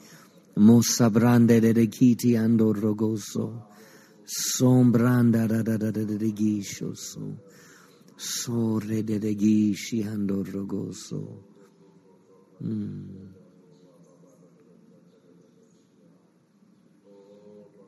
mosabrande 0.59 1.61
dedekiti 1.61 2.37
ando 2.37 2.73
rogoso, 2.73 3.67
sombranda 4.25 5.47
radedegishoso, 5.49 7.39
sore 8.15 9.03
dedegishi 9.03 10.05
ando 10.07 10.45
rogoso. 10.45 11.43
Mm. 12.63 13.35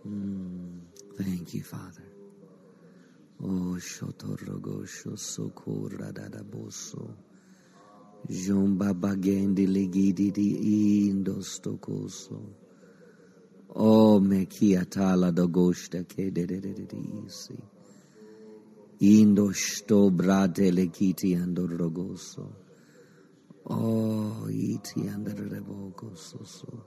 Mm. 0.04 0.80
Thank 1.16 1.54
you, 1.54 1.62
Father. 1.62 2.03
O 3.46 3.78
shotorogosho 3.78 5.18
sokura 5.18 6.10
dadaboso. 6.10 7.14
Jomba 8.26 8.94
bagendi 8.94 9.66
legidi 9.66 10.30
di 10.30 11.08
indostokoso. 11.10 12.40
O 13.76 14.18
me 14.18 14.46
kiatala 14.46 15.30
dogosta 15.30 16.04
ke 16.04 16.30
de 16.32 16.46
de 16.46 16.58
de 16.58 16.72
de 16.72 16.86
de 16.86 16.96
isi. 17.26 17.58
Indo 19.00 19.52
sto 19.52 20.10
brate 20.10 20.70
lekiti 20.72 21.34
andorogoso. 21.34 22.48
O 23.64 24.48
iti 24.48 25.06
andorogoso 25.06 26.44
so. 26.44 26.86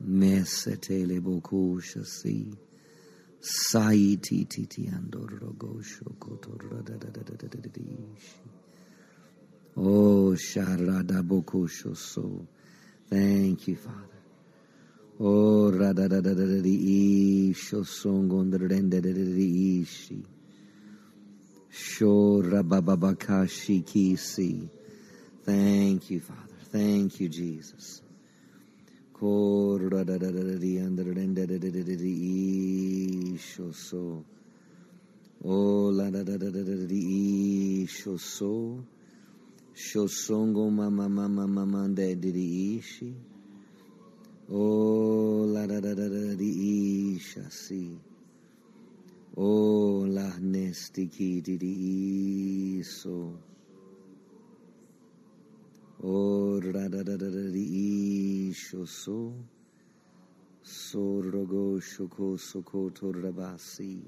Messe 0.00 0.76
tele 0.76 1.18
bokusha 1.18 2.04
si. 2.04 2.68
Sai 3.42 4.18
ti 4.20 4.44
ti 4.46 4.66
ti 4.66 4.86
andor 4.92 5.30
andorogosho 5.32 6.04
kotoradadadadadadishi. 6.18 8.50
Oh, 9.76 10.34
sharadabokosho 10.36 11.96
so. 11.96 12.46
Thank 13.08 13.66
you, 13.68 13.76
Father. 13.76 14.20
Oh, 15.20 15.70
rada 15.70 16.06
da 16.06 16.20
da 16.20 16.20
da 16.20 16.34
da 16.34 16.44
radadadadadi 16.44 17.48
isho 17.50 17.82
songondrandadadishi. 17.84 20.22
Sho 21.70 22.42
rabababakashi 22.42 23.82
kisi. 23.84 24.68
Thank 25.44 26.10
you, 26.10 26.20
Father. 26.20 26.58
Thank 26.70 27.20
you, 27.20 27.28
Jesus. 27.30 28.02
Oh, 29.22 29.76
la 29.76 30.02
da 36.10 36.22
da 36.22 36.38
da 36.38 36.50
da 36.50 36.62
da 36.62 36.86
di 36.86 37.86
shoso. 37.86 38.82
Shosongo 39.74 40.70
mama 40.70 41.06
mama 41.06 41.46
mama 41.46 41.88
de 41.88 42.14
di 42.14 42.78
ishi. 42.78 43.14
Oh, 44.48 45.44
la 45.52 45.66
da 45.66 45.80
da 45.80 45.94
da 45.94 46.08
da 46.08 46.34
di 46.34 47.18
shasi. 47.18 48.00
Oh, 49.36 50.06
la 50.06 50.32
nestiki 50.40 51.42
di 51.42 51.58
di 51.58 52.78
iso. 52.80 53.49
Shoko 61.80 62.38
soko 62.40 62.90
torabasi. 62.90 64.00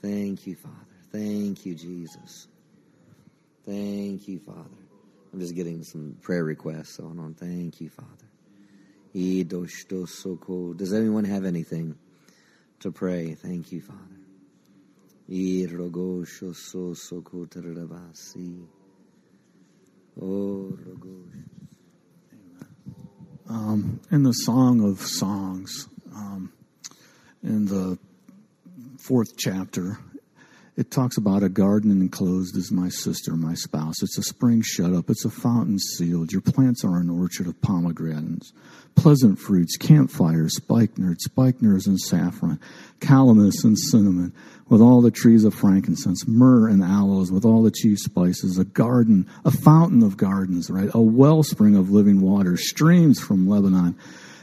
Thank 0.00 0.46
you, 0.46 0.54
Father. 0.54 0.76
Thank 1.10 1.66
you, 1.66 1.74
Jesus. 1.74 2.46
Thank 3.66 4.28
you, 4.28 4.38
Father. 4.38 4.60
I'm 5.32 5.40
just 5.40 5.56
getting 5.56 5.82
some 5.82 6.16
prayer 6.22 6.44
requests 6.44 6.98
going 6.98 7.18
on. 7.18 7.34
Thank 7.34 7.80
you, 7.80 7.88
Father. 7.88 8.28
Does 10.76 10.92
anyone 10.92 11.24
have 11.24 11.44
anything 11.44 11.96
to 12.80 12.92
pray? 12.92 13.34
Thank 13.34 13.72
you, 13.72 13.80
Father. 13.80 14.00
Um, 20.16 20.78
in 24.10 24.22
the 24.22 24.32
Song 24.32 24.88
of 24.88 25.00
Songs, 25.00 25.88
um, 26.14 26.52
in 27.42 27.66
the 27.66 27.98
fourth 28.98 29.36
chapter, 29.36 29.98
it 30.76 30.90
talks 30.90 31.16
about 31.16 31.44
a 31.44 31.48
garden 31.48 31.92
enclosed 31.92 32.56
as 32.56 32.72
my 32.72 32.88
sister, 32.88 33.36
my 33.36 33.54
spouse. 33.54 34.02
It's 34.02 34.18
a 34.18 34.22
spring 34.22 34.60
shut 34.60 34.92
up. 34.92 35.08
It's 35.08 35.24
a 35.24 35.30
fountain 35.30 35.78
sealed. 35.78 36.32
Your 36.32 36.40
plants 36.40 36.84
are 36.84 36.96
an 36.96 37.10
orchard 37.10 37.46
of 37.46 37.60
pomegranates, 37.62 38.52
pleasant 38.96 39.38
fruits, 39.38 39.76
camphires, 39.76 40.56
spikenard, 40.56 41.18
spikenards 41.18 41.86
and 41.86 42.00
saffron, 42.00 42.58
calamus 42.98 43.62
and 43.62 43.78
cinnamon, 43.78 44.32
with 44.68 44.80
all 44.80 45.00
the 45.00 45.12
trees 45.12 45.44
of 45.44 45.54
frankincense, 45.54 46.26
myrrh 46.26 46.66
and 46.66 46.82
aloes, 46.82 47.30
with 47.30 47.44
all 47.44 47.62
the 47.62 47.70
chief 47.70 47.98
spices, 48.00 48.58
a 48.58 48.64
garden, 48.64 49.28
a 49.44 49.52
fountain 49.52 50.02
of 50.02 50.16
gardens, 50.16 50.70
right? 50.70 50.90
A 50.92 51.00
wellspring 51.00 51.76
of 51.76 51.90
living 51.90 52.20
water, 52.20 52.56
streams 52.56 53.20
from 53.20 53.48
Lebanon. 53.48 53.96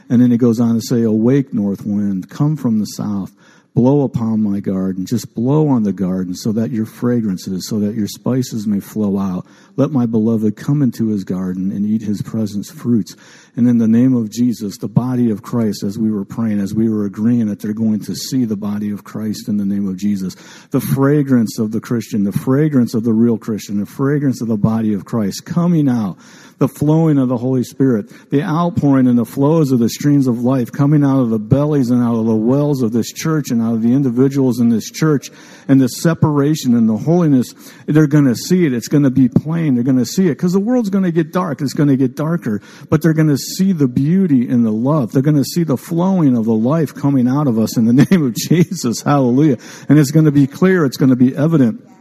And 0.08 0.22
then 0.22 0.30
he 0.30 0.38
goes 0.38 0.60
on 0.60 0.76
to 0.76 0.80
say, 0.80 1.02
Awake, 1.02 1.52
north 1.52 1.84
wind, 1.84 2.30
come 2.30 2.56
from 2.56 2.78
the 2.78 2.86
south 2.86 3.32
blow 3.74 4.02
upon 4.02 4.42
my 4.42 4.60
garden. 4.60 5.06
Just 5.06 5.34
blow 5.34 5.68
on 5.68 5.82
the 5.82 5.92
garden 5.92 6.34
so 6.34 6.52
that 6.52 6.70
your 6.70 6.84
fragrances, 6.84 7.68
so 7.68 7.80
that 7.80 7.94
your 7.94 8.06
spices 8.06 8.66
may 8.66 8.80
flow 8.80 9.18
out. 9.18 9.46
Let 9.76 9.90
my 9.90 10.06
beloved 10.06 10.56
come 10.56 10.82
into 10.82 11.08
his 11.08 11.24
garden 11.24 11.72
and 11.72 11.86
eat 11.86 12.02
his 12.02 12.20
presence 12.20 12.70
fruits. 12.70 13.16
And 13.56 13.68
in 13.68 13.78
the 13.78 13.88
name 13.88 14.14
of 14.14 14.30
Jesus, 14.30 14.78
the 14.78 14.88
body 14.88 15.30
of 15.30 15.42
Christ, 15.42 15.82
as 15.82 15.98
we 15.98 16.10
were 16.10 16.24
praying, 16.24 16.60
as 16.60 16.74
we 16.74 16.88
were 16.88 17.04
agreeing 17.04 17.46
that 17.46 17.60
they're 17.60 17.72
going 17.72 18.00
to 18.00 18.14
see 18.14 18.44
the 18.44 18.56
body 18.56 18.90
of 18.90 19.04
Christ 19.04 19.48
in 19.48 19.56
the 19.56 19.64
name 19.64 19.88
of 19.88 19.96
Jesus, 19.96 20.34
the 20.70 20.80
fragrance 20.80 21.58
of 21.58 21.72
the 21.72 21.80
Christian, 21.80 22.24
the 22.24 22.32
fragrance 22.32 22.94
of 22.94 23.04
the 23.04 23.12
real 23.12 23.38
Christian, 23.38 23.80
the 23.80 23.86
fragrance 23.86 24.40
of 24.40 24.48
the 24.48 24.56
body 24.56 24.92
of 24.94 25.04
Christ 25.04 25.44
coming 25.44 25.88
out, 25.88 26.18
the 26.58 26.68
flowing 26.68 27.18
of 27.18 27.28
the 27.28 27.36
Holy 27.36 27.64
Spirit, 27.64 28.08
the 28.30 28.42
outpouring 28.42 29.06
and 29.06 29.18
the 29.18 29.24
flows 29.24 29.72
of 29.72 29.78
the 29.78 29.88
streams 29.88 30.26
of 30.26 30.42
life 30.42 30.70
coming 30.70 31.04
out 31.04 31.20
of 31.20 31.30
the 31.30 31.38
bellies 31.38 31.90
and 31.90 32.02
out 32.02 32.18
of 32.18 32.26
the 32.26 32.34
wells 32.34 32.82
of 32.82 32.92
this 32.92 33.12
church 33.12 33.50
and 33.50 33.61
out 33.62 33.74
of 33.74 33.82
the 33.82 33.92
individuals 33.92 34.60
in 34.60 34.68
this 34.68 34.90
church 34.90 35.30
and 35.68 35.80
the 35.80 35.88
separation 35.88 36.74
and 36.74 36.88
the 36.88 36.96
holiness, 36.96 37.54
they're 37.86 38.06
going 38.06 38.24
to 38.26 38.34
see 38.34 38.66
it. 38.66 38.72
It's 38.72 38.88
going 38.88 39.04
to 39.04 39.10
be 39.10 39.28
plain. 39.28 39.74
They're 39.74 39.84
going 39.84 39.98
to 39.98 40.06
see 40.06 40.26
it 40.26 40.36
because 40.36 40.52
the 40.52 40.60
world's 40.60 40.90
going 40.90 41.04
to 41.04 41.12
get 41.12 41.32
dark. 41.32 41.60
It's 41.60 41.74
going 41.74 41.88
to 41.88 41.96
get 41.96 42.16
darker, 42.16 42.60
but 42.88 43.02
they're 43.02 43.14
going 43.14 43.28
to 43.28 43.38
see 43.38 43.72
the 43.72 43.88
beauty 43.88 44.48
and 44.48 44.64
the 44.64 44.72
love. 44.72 45.12
They're 45.12 45.22
going 45.22 45.36
to 45.36 45.44
see 45.44 45.64
the 45.64 45.76
flowing 45.76 46.36
of 46.36 46.44
the 46.44 46.54
life 46.54 46.94
coming 46.94 47.28
out 47.28 47.46
of 47.46 47.58
us 47.58 47.76
in 47.76 47.84
the 47.84 48.06
name 48.10 48.26
of 48.26 48.34
Jesus. 48.34 49.02
Hallelujah. 49.02 49.58
And 49.88 49.98
it's 49.98 50.10
going 50.10 50.26
to 50.26 50.32
be 50.32 50.46
clear. 50.46 50.84
It's 50.84 50.96
going 50.96 51.10
to 51.10 51.16
be 51.16 51.36
evident. 51.36 51.91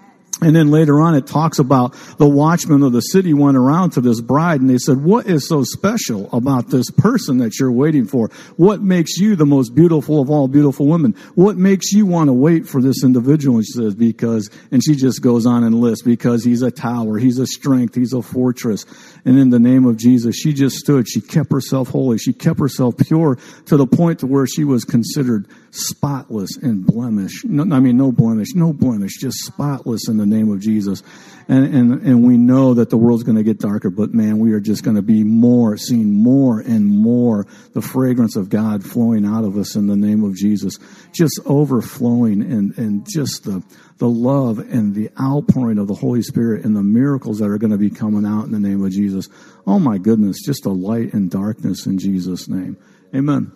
And 0.44 0.56
then 0.56 0.72
later 0.72 1.00
on, 1.00 1.14
it 1.14 1.28
talks 1.28 1.60
about 1.60 1.94
the 2.18 2.28
watchmen 2.28 2.82
of 2.82 2.94
the 2.94 3.02
city 3.02 3.32
went 3.32 3.58
around 3.58 3.92
to 3.92 4.02
this 4.02 4.22
bride 4.22 4.60
and 4.60 4.68
they 4.68 4.80
said, 4.80 5.04
what 5.04 5.28
is 5.28 5.48
so 5.48 5.64
special 5.64 6.30
about 6.34 6.70
this 6.70 6.90
person 6.90 7.38
that 7.40 7.60
you're 7.60 7.72
waiting 7.72 8.06
for? 8.06 8.30
What 8.58 8.82
makes 8.82 9.18
you 9.18 9.36
the 9.36 9.46
most 9.46 9.76
beautiful 9.76 10.20
of 10.20 10.32
all 10.32 10.48
beautiful 10.48 10.88
women? 10.88 11.16
What 11.36 11.58
makes 11.58 11.92
you 11.92 12.08
want 12.08 12.30
to 12.30 12.34
wait 12.34 12.68
for 12.68 12.82
this 12.82 13.04
individual? 13.04 13.58
And 13.58 13.66
she 13.66 13.74
says, 13.74 13.94
because, 13.94 14.50
and 14.72 14.84
she 14.84 14.96
just 14.96 15.22
goes 15.22 15.46
on 15.46 15.64
and 15.64 15.76
lists, 15.76 16.04
because 16.04 16.44
he's 16.44 16.64
a 16.64 16.72
tower, 16.72 17.20
he's 17.20 17.38
a 17.38 17.46
strength, 17.46 17.94
he's 17.94 18.14
a 18.14 18.24
fortress. 18.24 18.86
And 19.26 19.38
in 19.38 19.52
the 19.52 19.60
name 19.60 19.86
of 19.86 19.98
Jesus, 19.98 20.36
she 20.36 20.54
just 20.54 20.78
stood, 20.78 21.08
she 21.08 21.22
kept 21.22 21.52
herself 21.52 21.90
holy, 21.90 22.18
she 22.18 22.34
kept 22.34 22.60
herself 22.60 22.98
pure 22.98 23.38
to 23.66 23.78
the 23.78 23.86
point 23.86 24.20
to 24.20 24.28
where 24.28 24.48
she 24.48 24.64
was 24.64 24.86
considered 24.86 25.48
spotless 25.70 26.58
and 26.58 26.86
blemish. 26.86 27.44
No, 27.46 27.76
I 27.76 27.80
mean, 27.80 27.98
no 27.98 28.12
blemish, 28.12 28.56
no 28.56 28.74
blemish, 28.74 29.20
just 29.20 29.38
spotless 29.40 30.08
in 30.10 30.18
the 30.22 30.36
name 30.36 30.52
of 30.52 30.62
Jesus. 30.62 31.04
And, 31.48 31.76
and, 31.76 32.02
and 32.04 32.24
we 32.26 32.38
know 32.38 32.76
that 32.76 32.90
the 32.90 32.98
world's 32.98 33.24
going 33.24 33.38
to 33.38 33.44
get 33.44 33.60
darker, 33.60 33.90
but 33.90 34.14
man, 34.14 34.40
we 34.40 34.54
are 34.54 34.60
just 34.60 34.84
going 34.84 34.96
to 34.96 35.02
be 35.02 35.24
more, 35.24 35.76
seeing 35.76 36.14
more 36.14 36.60
and 36.60 36.86
more 36.88 37.46
the 37.74 37.82
fragrance 37.82 38.36
of 38.36 38.50
God 38.50 38.86
flowing 38.86 39.26
out 39.26 39.44
of 39.44 39.58
us 39.58 39.76
in 39.76 39.88
the 39.88 39.96
name 39.96 40.24
of 40.24 40.36
Jesus, 40.36 40.78
just 41.12 41.40
overflowing 41.46 42.42
and, 42.42 42.78
and 42.78 43.06
just 43.10 43.44
the, 43.44 43.64
the 43.98 44.08
love 44.08 44.60
and 44.60 44.96
the 44.96 45.10
outpouring 45.20 45.78
of 45.78 45.88
the 45.88 45.96
Holy 45.96 46.22
Spirit 46.22 46.64
and 46.64 46.76
the 46.76 46.84
miracles 46.84 47.40
that 47.40 47.50
are 47.50 47.58
going 47.58 47.72
to 47.72 47.78
be 47.78 47.90
coming 47.90 48.26
out 48.26 48.46
in 48.46 48.52
the 48.52 48.60
name 48.60 48.86
of 48.86 48.92
Jesus. 48.92 49.28
Oh 49.68 49.80
my 49.80 49.98
goodness, 49.98 50.38
just 50.46 50.66
a 50.66 50.72
light 50.72 51.14
in 51.14 51.28
darkness 51.28 51.86
in 51.86 51.98
Jesus' 51.98 52.48
name. 52.48 52.78
Amen. 53.14 53.52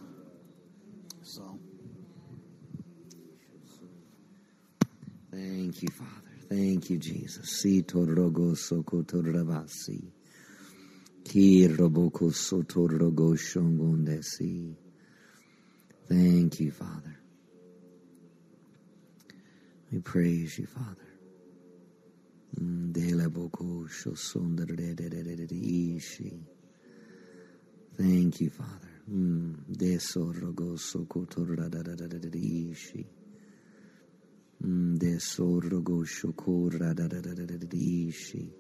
Thank 5.76 5.82
you, 5.82 5.90
Father. 5.90 6.12
Thank 6.56 6.90
you, 6.90 6.98
Jesus. 7.00 7.50
Si 7.62 7.84
torrogo 7.84 8.56
soko 8.56 9.04
torrabasi. 9.04 10.02
Ki 11.26 11.68
roboko 11.68 12.32
sotorrogo 12.32 13.36
shongondesi. 13.36 14.74
Thank 16.08 16.62
you, 16.62 16.72
Father. 16.72 17.20
We 19.92 20.00
praise 20.00 20.58
you, 20.60 20.68
Father. 20.68 21.10
Thank 27.98 28.42
you, 28.42 28.50
Father. 28.50 28.94
Mm, 29.12 29.56
Torradadadadadishi 31.28 33.06
de 34.98 35.20
sorrogo 35.20 36.04
shokora 36.06 36.94
da 36.96 37.08
da 37.08 37.20
da 37.22 37.34
da 37.34 37.46
da 37.46 37.58
da 37.58 37.68
ishi 37.78 38.52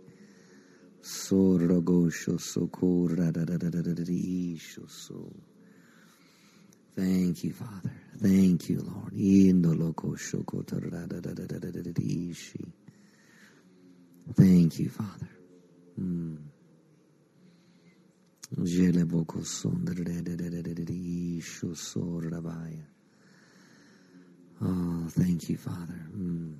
sorrogo 1.01 2.09
shokora 2.09 3.31
da 3.31 3.43
da 3.45 3.57
da 3.57 3.69
da 3.69 3.81
da 3.81 3.93
da 3.93 4.03
isho 4.13 4.87
so 4.89 5.31
thank 6.95 7.43
you 7.43 7.53
father 7.53 7.91
thank 8.21 8.69
you 8.69 8.81
lord 8.81 9.13
indo 9.13 9.73
loko 9.73 10.15
shokotora 10.17 11.07
da 11.07 11.19
da 11.21 11.33
da 11.33 11.45
da 11.47 11.59
da 11.59 11.71
da 11.71 11.81
da 11.81 12.03
ishi 12.03 12.63
thank 14.35 14.79
you 14.79 14.89
father 14.89 15.29
mm. 15.99 16.37
Jele 18.63 19.05
boko 19.05 19.43
sondre 19.43 20.03
da 20.03 20.35
da 20.35 20.49
da 20.49 20.61
da 20.61 20.73
da 20.73 20.83
de 20.85 20.93
isho 20.93 21.75
sorra 21.75 22.39
vaya. 22.41 22.94
Oh, 24.61 25.05
thank 25.09 25.49
you, 25.49 25.57
Father. 25.57 26.09
Mm. 26.15 26.55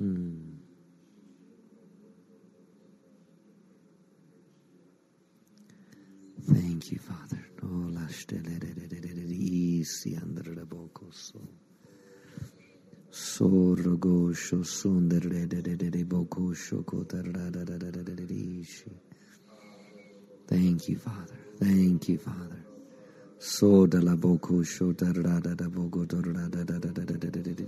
Mm. 0.00 0.56
Thank 6.42 6.90
you, 6.92 6.98
Father. 6.98 7.44
Oh, 7.62 7.90
isi 9.28 10.14
andare 10.16 10.64
bocoso. 10.64 11.40
Sorro 13.08 13.96
goscio 13.98 14.62
sondere 14.62 15.46
de 15.46 16.04
bocoscio 16.04 16.84
cotarada 16.84 17.64
Thank 20.46 20.88
you, 20.88 20.96
Father. 20.98 21.38
Thank 21.58 22.08
you, 22.08 22.18
Father. 22.18 22.65
So 23.40 23.86
da 23.86 24.00
la 24.00 24.16
boko 24.16 24.64
sho 24.64 24.92
da 24.92 25.12
da 25.12 25.40
da 25.40 25.54
da 25.54 25.68
boko 25.68 26.04
da 26.06 26.20
da 26.22 26.48
da 26.48 26.64
da 26.64 26.78
da 26.78 26.90
da 26.90 27.04
da 27.04 27.16
da 27.16 27.30
da 27.30 27.42
da 27.42 27.52
da 27.54 27.64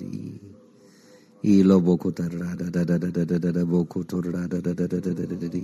Ilo 1.45 1.81
boko 1.81 2.11
da 2.13 2.29
da 2.29 2.55
da 2.57 2.71
da 2.71 2.85
da 2.85 2.99
da 2.99 3.11
da 3.11 3.25
da 3.25 3.39
da 3.39 3.53
da 3.53 3.65
boko 3.67 4.05
to 4.05 4.21
da 4.23 4.47
da 4.49 4.61
da 4.61 4.75
da 4.75 4.87
da 4.89 5.01
da 5.01 5.15
da 5.15 5.27
da 5.27 5.37
da 5.37 5.49
da 5.49 5.59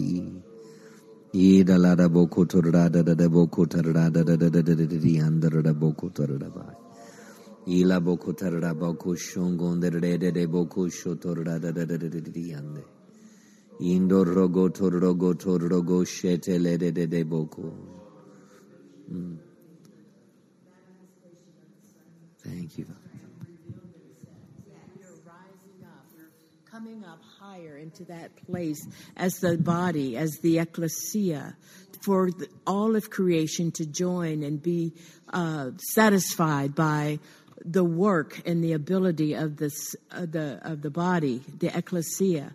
E 1.35 1.65
da 1.65 1.79
la 1.79 1.95
da 1.97 2.09
boko 2.09 2.47
to 2.47 2.61
da 2.63 2.89
da 2.89 3.03
da 3.03 3.15
da 3.15 3.29
boko 3.29 3.67
da 3.67 3.83
da 3.83 4.11
da 4.11 4.25
da 4.25 4.37
da 4.37 4.51
da 4.51 4.63
da 4.63 4.75
da 4.75 4.87
da 4.87 5.27
under 5.27 5.63
da 5.63 5.73
boko 5.75 6.11
to 6.11 6.27
da 6.27 6.49
ba. 6.51 6.75
Ila 7.69 8.01
boko 8.01 8.33
ta 8.35 8.51
da 8.51 8.75
boko 8.75 9.15
shongon 9.17 9.81
da 9.81 9.91
da 9.91 10.01
da 10.19 10.31
da 10.33 10.47
boko 10.49 10.89
sho 10.91 11.17
to 11.17 11.35
da 11.35 11.59
da 11.59 11.73
da 11.73 11.85
da 11.87 11.97
da 11.99 12.09
da 12.09 12.21
da 12.21 12.59
ande. 12.59 12.85
Indo 13.81 14.25
rogo 14.25 14.69
to 14.75 14.91
rogo 14.91 15.35
to 15.39 15.59
rogo 15.59 16.05
shete 16.07 16.59
le 16.61 16.77
de 16.79 16.93
de 16.93 17.07
de 17.07 17.25
boko. 17.25 17.73
Mm. 19.11 19.39
Thank 22.65 22.79
you. 22.79 22.87
We're 24.97 25.11
rising 25.27 25.85
up. 25.85 26.07
We're 26.17 26.31
coming 26.71 27.05
up 27.05 27.21
higher 27.39 27.77
into 27.77 28.05
that 28.05 28.35
place 28.47 28.89
as 29.19 29.35
the 29.35 29.59
body, 29.59 30.17
as 30.17 30.39
the 30.39 30.61
ecclesia, 30.61 31.59
for 32.01 32.31
the, 32.31 32.49
all 32.67 32.97
of 32.97 33.11
creation 33.11 33.71
to 33.73 33.85
join 33.85 34.43
and 34.43 34.63
be 34.63 34.95
uh, 35.31 35.73
satisfied 35.77 36.75
by 36.75 37.19
the 37.63 37.85
work 37.85 38.41
and 38.47 38.65
the 38.65 38.73
ability 38.73 39.35
of 39.35 39.59
this, 39.59 39.95
uh, 40.11 40.25
the 40.25 40.59
of 40.63 40.81
the 40.81 40.89
body, 40.89 41.43
the 41.59 41.77
ecclesia, 41.77 42.51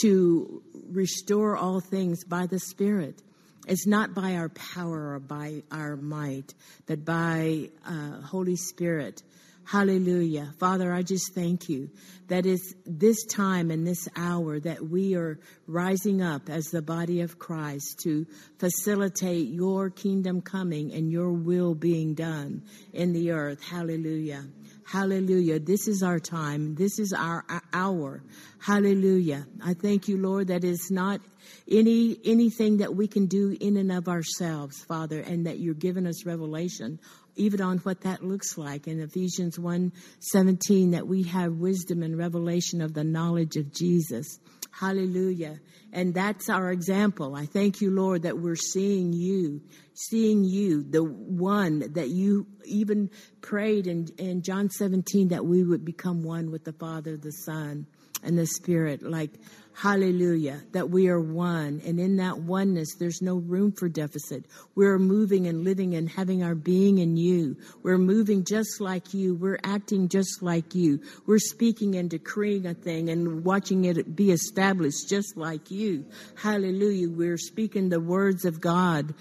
to 0.00 0.64
restore 0.90 1.56
all 1.56 1.78
things 1.78 2.24
by 2.24 2.46
the 2.46 2.58
Spirit. 2.58 3.22
It's 3.68 3.86
not 3.86 4.14
by 4.14 4.34
our 4.34 4.48
power 4.48 5.14
or 5.14 5.20
by 5.20 5.62
our 5.70 5.96
might, 5.96 6.52
but 6.86 7.04
by 7.04 7.70
uh, 7.86 8.20
Holy 8.20 8.56
Spirit. 8.56 9.22
Hallelujah. 9.66 10.52
Father, 10.58 10.92
I 10.92 11.02
just 11.02 11.34
thank 11.34 11.68
you 11.68 11.90
that 12.28 12.44
it's 12.44 12.74
this 12.84 13.24
time 13.24 13.70
and 13.70 13.86
this 13.86 14.08
hour 14.14 14.60
that 14.60 14.86
we 14.86 15.14
are 15.14 15.38
rising 15.66 16.20
up 16.20 16.50
as 16.50 16.66
the 16.66 16.82
body 16.82 17.22
of 17.22 17.38
Christ 17.38 18.00
to 18.04 18.26
facilitate 18.58 19.48
your 19.48 19.88
kingdom 19.88 20.42
coming 20.42 20.92
and 20.92 21.10
your 21.10 21.32
will 21.32 21.74
being 21.74 22.14
done 22.14 22.62
in 22.92 23.12
the 23.12 23.30
earth. 23.30 23.62
Hallelujah. 23.62 24.44
Hallelujah. 24.86 25.58
This 25.60 25.88
is 25.88 26.02
our 26.02 26.20
time. 26.20 26.74
This 26.74 26.98
is 26.98 27.14
our 27.14 27.44
hour. 27.72 28.22
Hallelujah. 28.60 29.46
I 29.64 29.72
thank 29.72 30.08
you, 30.08 30.18
Lord, 30.18 30.48
that 30.48 30.62
it's 30.62 30.90
not 30.90 31.20
any 31.68 32.18
anything 32.24 32.78
that 32.78 32.94
we 32.94 33.06
can 33.06 33.26
do 33.26 33.56
in 33.58 33.76
and 33.78 33.90
of 33.90 34.08
ourselves, 34.08 34.84
Father, 34.84 35.20
and 35.20 35.46
that 35.46 35.58
you're 35.58 35.74
giving 35.74 36.06
us 36.06 36.26
revelation 36.26 37.00
even 37.36 37.60
on 37.60 37.78
what 37.78 38.02
that 38.02 38.22
looks 38.22 38.56
like 38.56 38.86
in 38.86 39.00
Ephesians 39.00 39.58
1 39.58 39.92
17, 40.20 40.92
that 40.92 41.06
we 41.06 41.24
have 41.24 41.54
wisdom 41.54 42.02
and 42.02 42.16
revelation 42.16 42.80
of 42.80 42.94
the 42.94 43.04
knowledge 43.04 43.56
of 43.56 43.72
Jesus. 43.72 44.38
Hallelujah. 44.70 45.60
And 45.92 46.12
that's 46.12 46.48
our 46.48 46.72
example. 46.72 47.36
I 47.36 47.46
thank 47.46 47.80
you, 47.80 47.92
Lord, 47.92 48.22
that 48.22 48.38
we're 48.38 48.56
seeing 48.56 49.12
you, 49.12 49.62
seeing 49.94 50.42
you, 50.42 50.82
the 50.82 51.04
one 51.04 51.92
that 51.92 52.08
you 52.08 52.46
even 52.64 53.10
prayed 53.40 53.86
in, 53.86 54.08
in 54.18 54.42
John 54.42 54.68
17 54.70 55.28
that 55.28 55.44
we 55.44 55.62
would 55.62 55.84
become 55.84 56.24
one 56.24 56.50
with 56.50 56.64
the 56.64 56.72
Father, 56.72 57.16
the 57.16 57.30
Son, 57.30 57.86
and 58.24 58.36
the 58.36 58.46
Spirit. 58.46 59.02
Like, 59.02 59.30
Hallelujah, 59.76 60.62
that 60.70 60.88
we 60.88 61.08
are 61.08 61.20
one. 61.20 61.82
And 61.84 61.98
in 61.98 62.16
that 62.18 62.38
oneness, 62.38 62.94
there's 62.94 63.20
no 63.20 63.36
room 63.36 63.72
for 63.72 63.88
deficit. 63.88 64.44
We're 64.76 65.00
moving 65.00 65.48
and 65.48 65.64
living 65.64 65.96
and 65.96 66.08
having 66.08 66.44
our 66.44 66.54
being 66.54 66.98
in 66.98 67.16
you. 67.16 67.56
We're 67.82 67.98
moving 67.98 68.44
just 68.44 68.80
like 68.80 69.12
you. 69.12 69.34
We're 69.34 69.58
acting 69.64 70.08
just 70.08 70.42
like 70.42 70.76
you. 70.76 71.00
We're 71.26 71.40
speaking 71.40 71.96
and 71.96 72.08
decreeing 72.08 72.66
a 72.66 72.74
thing 72.74 73.08
and 73.08 73.44
watching 73.44 73.84
it 73.84 74.14
be 74.14 74.30
established 74.30 75.08
just 75.08 75.36
like 75.36 75.72
you. 75.72 76.04
Hallelujah. 76.36 77.10
We're 77.10 77.36
speaking 77.36 77.88
the 77.88 78.00
words 78.00 78.44
of 78.44 78.60
God 78.60 79.12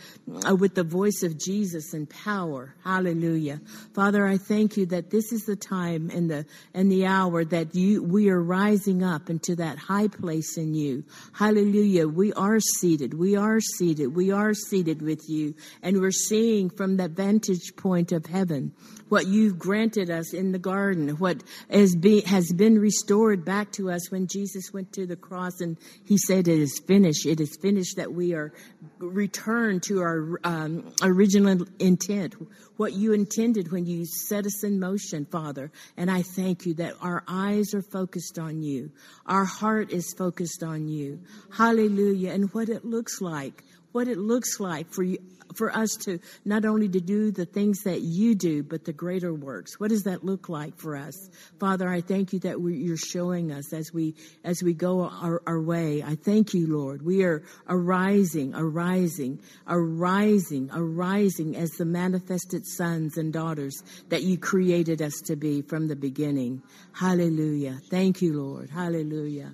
uh, 0.47 0.55
with 0.55 0.75
the 0.75 0.83
voice 0.83 1.23
of 1.23 1.39
Jesus 1.39 1.93
and 1.93 2.07
power. 2.07 2.75
Hallelujah. 2.83 3.59
Father, 3.95 4.25
I 4.27 4.37
thank 4.37 4.77
you 4.77 4.85
that 4.87 5.09
this 5.09 5.33
is 5.33 5.45
the 5.45 5.55
time 5.55 6.11
and 6.13 6.29
the, 6.29 6.45
and 6.75 6.91
the 6.91 7.07
hour 7.07 7.43
that 7.43 7.73
you, 7.73 8.03
we 8.03 8.29
are 8.29 8.41
rising 8.41 9.03
up 9.03 9.31
into 9.31 9.55
that 9.55 9.79
high 9.79 10.07
place 10.07 10.42
in 10.57 10.73
you. 10.73 11.03
Hallelujah. 11.33 12.07
We 12.07 12.33
are 12.33 12.59
seated. 12.59 13.13
We 13.13 13.35
are 13.35 13.59
seated. 13.59 14.15
We 14.15 14.31
are 14.31 14.53
seated 14.53 15.01
with 15.01 15.21
you. 15.27 15.55
And 15.81 15.99
we're 15.99 16.11
seeing 16.11 16.69
from 16.69 16.97
that 16.97 17.11
vantage 17.11 17.75
point 17.75 18.11
of 18.11 18.25
heaven 18.25 18.73
what 19.13 19.27
you've 19.27 19.59
granted 19.59 20.09
us 20.09 20.33
in 20.33 20.53
the 20.53 20.57
garden, 20.57 21.09
what 21.19 21.43
has 21.69 21.95
been, 21.95 22.23
has 22.23 22.51
been 22.51 22.79
restored 22.79 23.45
back 23.45 23.71
to 23.71 23.91
us 23.91 24.09
when 24.09 24.25
Jesus 24.25 24.73
went 24.73 24.91
to 24.91 25.05
the 25.05 25.15
cross 25.15 25.61
and 25.61 25.77
he 26.03 26.17
said, 26.17 26.47
It 26.47 26.57
is 26.57 26.81
finished. 26.87 27.27
It 27.27 27.39
is 27.39 27.55
finished 27.61 27.97
that 27.97 28.11
we 28.11 28.33
are 28.33 28.51
returned 28.97 29.83
to 29.83 30.01
our 30.01 30.39
um, 30.43 30.91
original 31.03 31.63
intent, 31.77 32.33
what 32.77 32.93
you 32.93 33.13
intended 33.13 33.71
when 33.71 33.85
you 33.85 34.03
set 34.07 34.47
us 34.47 34.63
in 34.63 34.79
motion, 34.79 35.27
Father. 35.27 35.71
And 35.95 36.09
I 36.09 36.23
thank 36.23 36.65
you 36.65 36.73
that 36.73 36.95
our 36.99 37.23
eyes 37.27 37.75
are 37.75 37.83
focused 37.83 38.39
on 38.39 38.63
you, 38.63 38.89
our 39.27 39.45
heart 39.45 39.91
is 39.91 40.11
focused 40.17 40.63
on 40.63 40.87
you. 40.87 41.21
Hallelujah. 41.55 42.31
And 42.31 42.51
what 42.51 42.67
it 42.67 42.83
looks 42.83 43.21
like 43.21 43.63
what 43.93 44.07
it 44.07 44.17
looks 44.17 44.59
like 44.59 44.91
for 44.91 45.03
you, 45.03 45.19
for 45.53 45.71
us 45.75 45.89
to 46.05 46.19
not 46.45 46.65
only 46.65 46.89
to 46.89 46.99
do 46.99 47.31
the 47.31 47.45
things 47.45 47.83
that 47.83 48.01
you 48.01 48.35
do, 48.35 48.63
but 48.63 48.85
the 48.85 48.93
greater 48.93 49.33
works. 49.33 49.79
What 49.79 49.89
does 49.89 50.03
that 50.03 50.23
look 50.23 50.49
like 50.49 50.77
for 50.77 50.95
us, 50.95 51.29
Father? 51.59 51.89
I 51.89 52.01
thank 52.01 52.33
you 52.33 52.39
that 52.39 52.59
you're 52.59 52.97
showing 52.97 53.51
us 53.51 53.73
as 53.73 53.93
we 53.93 54.15
as 54.43 54.61
we 54.63 54.73
go 54.73 55.01
our, 55.01 55.41
our 55.47 55.61
way. 55.61 56.03
I 56.03 56.15
thank 56.15 56.53
you, 56.53 56.67
Lord. 56.67 57.01
We 57.01 57.23
are 57.23 57.43
arising, 57.67 58.53
arising, 58.55 59.39
arising, 59.67 60.69
arising 60.73 61.55
as 61.55 61.71
the 61.71 61.85
manifested 61.85 62.65
sons 62.65 63.17
and 63.17 63.31
daughters 63.31 63.83
that 64.09 64.23
you 64.23 64.37
created 64.37 65.01
us 65.01 65.13
to 65.25 65.35
be 65.35 65.61
from 65.61 65.87
the 65.87 65.95
beginning. 65.95 66.61
Hallelujah. 66.93 67.79
Thank 67.89 68.21
you, 68.21 68.33
Lord. 68.33 68.69
Hallelujah. 68.69 69.53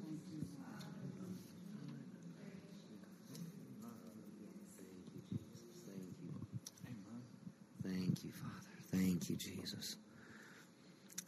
Thank 8.91 9.29
you, 9.29 9.35
Jesus. 9.35 9.97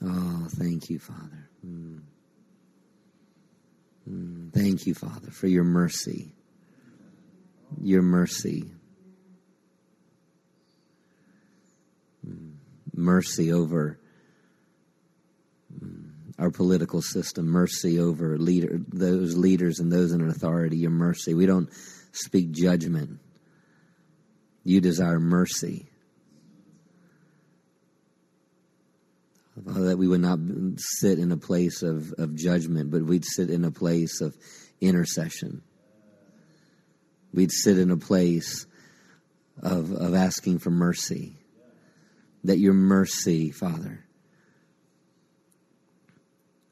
Oh, 0.04 0.48
thank 0.62 0.90
you, 0.90 1.00
Father. 1.00 1.50
Mm. 1.66 2.02
Mm. 4.10 4.54
Thank 4.54 4.86
you, 4.86 4.94
Father, 4.94 5.32
for 5.32 5.48
your 5.48 5.64
mercy. 5.64 6.34
Your 7.82 8.02
mercy. 8.02 8.72
Mm. 12.28 12.56
Mercy 12.94 13.52
over 13.52 14.00
mm, 15.74 16.10
our 16.38 16.52
political 16.52 17.02
system, 17.02 17.48
mercy 17.48 18.00
over 18.00 18.38
leader, 18.38 18.80
those 18.88 19.38
leaders 19.38 19.80
and 19.80 19.92
those 19.92 20.12
in 20.12 20.28
authority, 20.28 20.78
your 20.78 20.92
mercy. 20.92 21.34
We 21.34 21.46
don't 21.46 21.70
speak 22.12 22.52
judgment. 22.52 23.20
You 24.64 24.82
desire 24.82 25.20
mercy. 25.20 25.91
That 29.66 29.98
we 29.98 30.08
would 30.08 30.22
not 30.22 30.40
sit 30.78 31.20
in 31.20 31.32
a 31.32 31.38
place 31.38 31.84
of, 31.84 32.14
of 32.18 32.36
judgment, 32.36 32.92
but 32.92 33.04
we'd 33.04 33.26
sit 33.26 33.50
in 33.50 33.64
a 33.64 33.72
place 33.72 34.22
of 34.22 34.36
intercession. 34.80 35.62
We'd 37.34 37.52
sit 37.52 37.78
in 37.78 37.92
a 37.92 37.98
place 37.98 38.66
of, 39.62 39.92
of 39.92 40.14
asking 40.14 40.60
for 40.60 40.72
mercy. 40.72 41.36
That 42.44 42.58
your 42.58 42.74
mercy, 42.74 43.52
Father, 43.52 44.04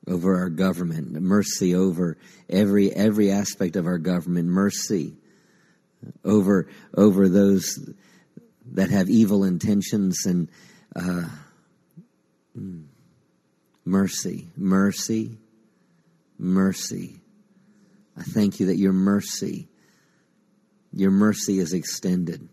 over 0.07 0.39
our 0.39 0.49
government, 0.49 1.11
mercy 1.11 1.75
over 1.75 2.17
every 2.49 2.91
every 2.91 3.31
aspect 3.31 3.75
of 3.75 3.85
our 3.85 3.99
government, 3.99 4.47
mercy 4.47 5.15
over 6.25 6.67
over 6.95 7.29
those 7.29 7.77
that 8.71 8.89
have 8.89 9.09
evil 9.09 9.43
intentions 9.43 10.25
and 10.25 10.49
uh, 10.95 11.27
Mercy, 13.85 14.49
mercy, 14.55 15.37
mercy. 16.37 17.21
I 18.17 18.23
thank 18.23 18.59
you 18.59 18.67
that 18.67 18.77
your 18.77 18.93
mercy, 18.93 19.67
your 20.91 21.11
mercy 21.11 21.59
is 21.59 21.73
extended. 21.73 22.49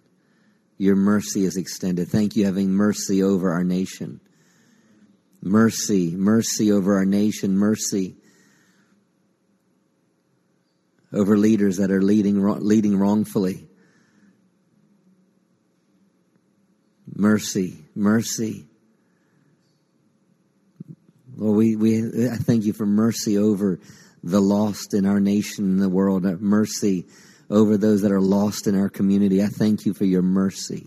Your 0.79 0.97
mercy 0.97 1.45
is 1.45 1.57
extended. 1.57 2.09
Thank 2.09 2.37
you 2.37 2.45
having 2.45 2.71
mercy 2.71 3.23
over 3.23 3.53
our 3.53 3.64
nation. 3.64 4.21
Mercy, 5.42 6.14
mercy 6.16 6.73
over 6.73 6.97
our 6.97 7.05
nation, 7.05 7.57
mercy 7.57 8.16
over 11.12 11.37
leaders 11.37 11.79
that 11.79 11.90
are 11.90 12.03
leading, 12.03 12.42
leading 12.42 12.99
wrongfully. 12.99 13.69
Mercy, 17.14 17.85
mercy. 17.95 18.66
Lord, 21.37 21.57
we, 21.57 21.77
we, 21.77 22.29
I 22.29 22.37
thank 22.37 22.64
you 22.64 22.72
for 22.72 22.87
mercy 22.87 23.38
over 23.38 23.79
the 24.22 24.40
lost 24.40 24.94
in 24.94 25.07
our 25.07 25.20
nation 25.20 25.64
and 25.64 25.81
the 25.81 25.88
world, 25.88 26.27
uh, 26.27 26.37
mercy 26.40 27.07
over 27.49 27.77
those 27.77 28.03
that 28.03 28.12
are 28.12 28.20
lost 28.20 28.66
in 28.66 28.79
our 28.79 28.88
community. 28.88 29.42
I 29.42 29.46
thank 29.46 29.87
you 29.87 29.94
for 29.94 30.05
your 30.05 30.22
mercy. 30.22 30.87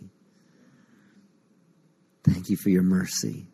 Thank 2.23 2.49
you 2.49 2.57
for 2.57 2.69
your 2.69 2.83
mercy. 2.83 3.47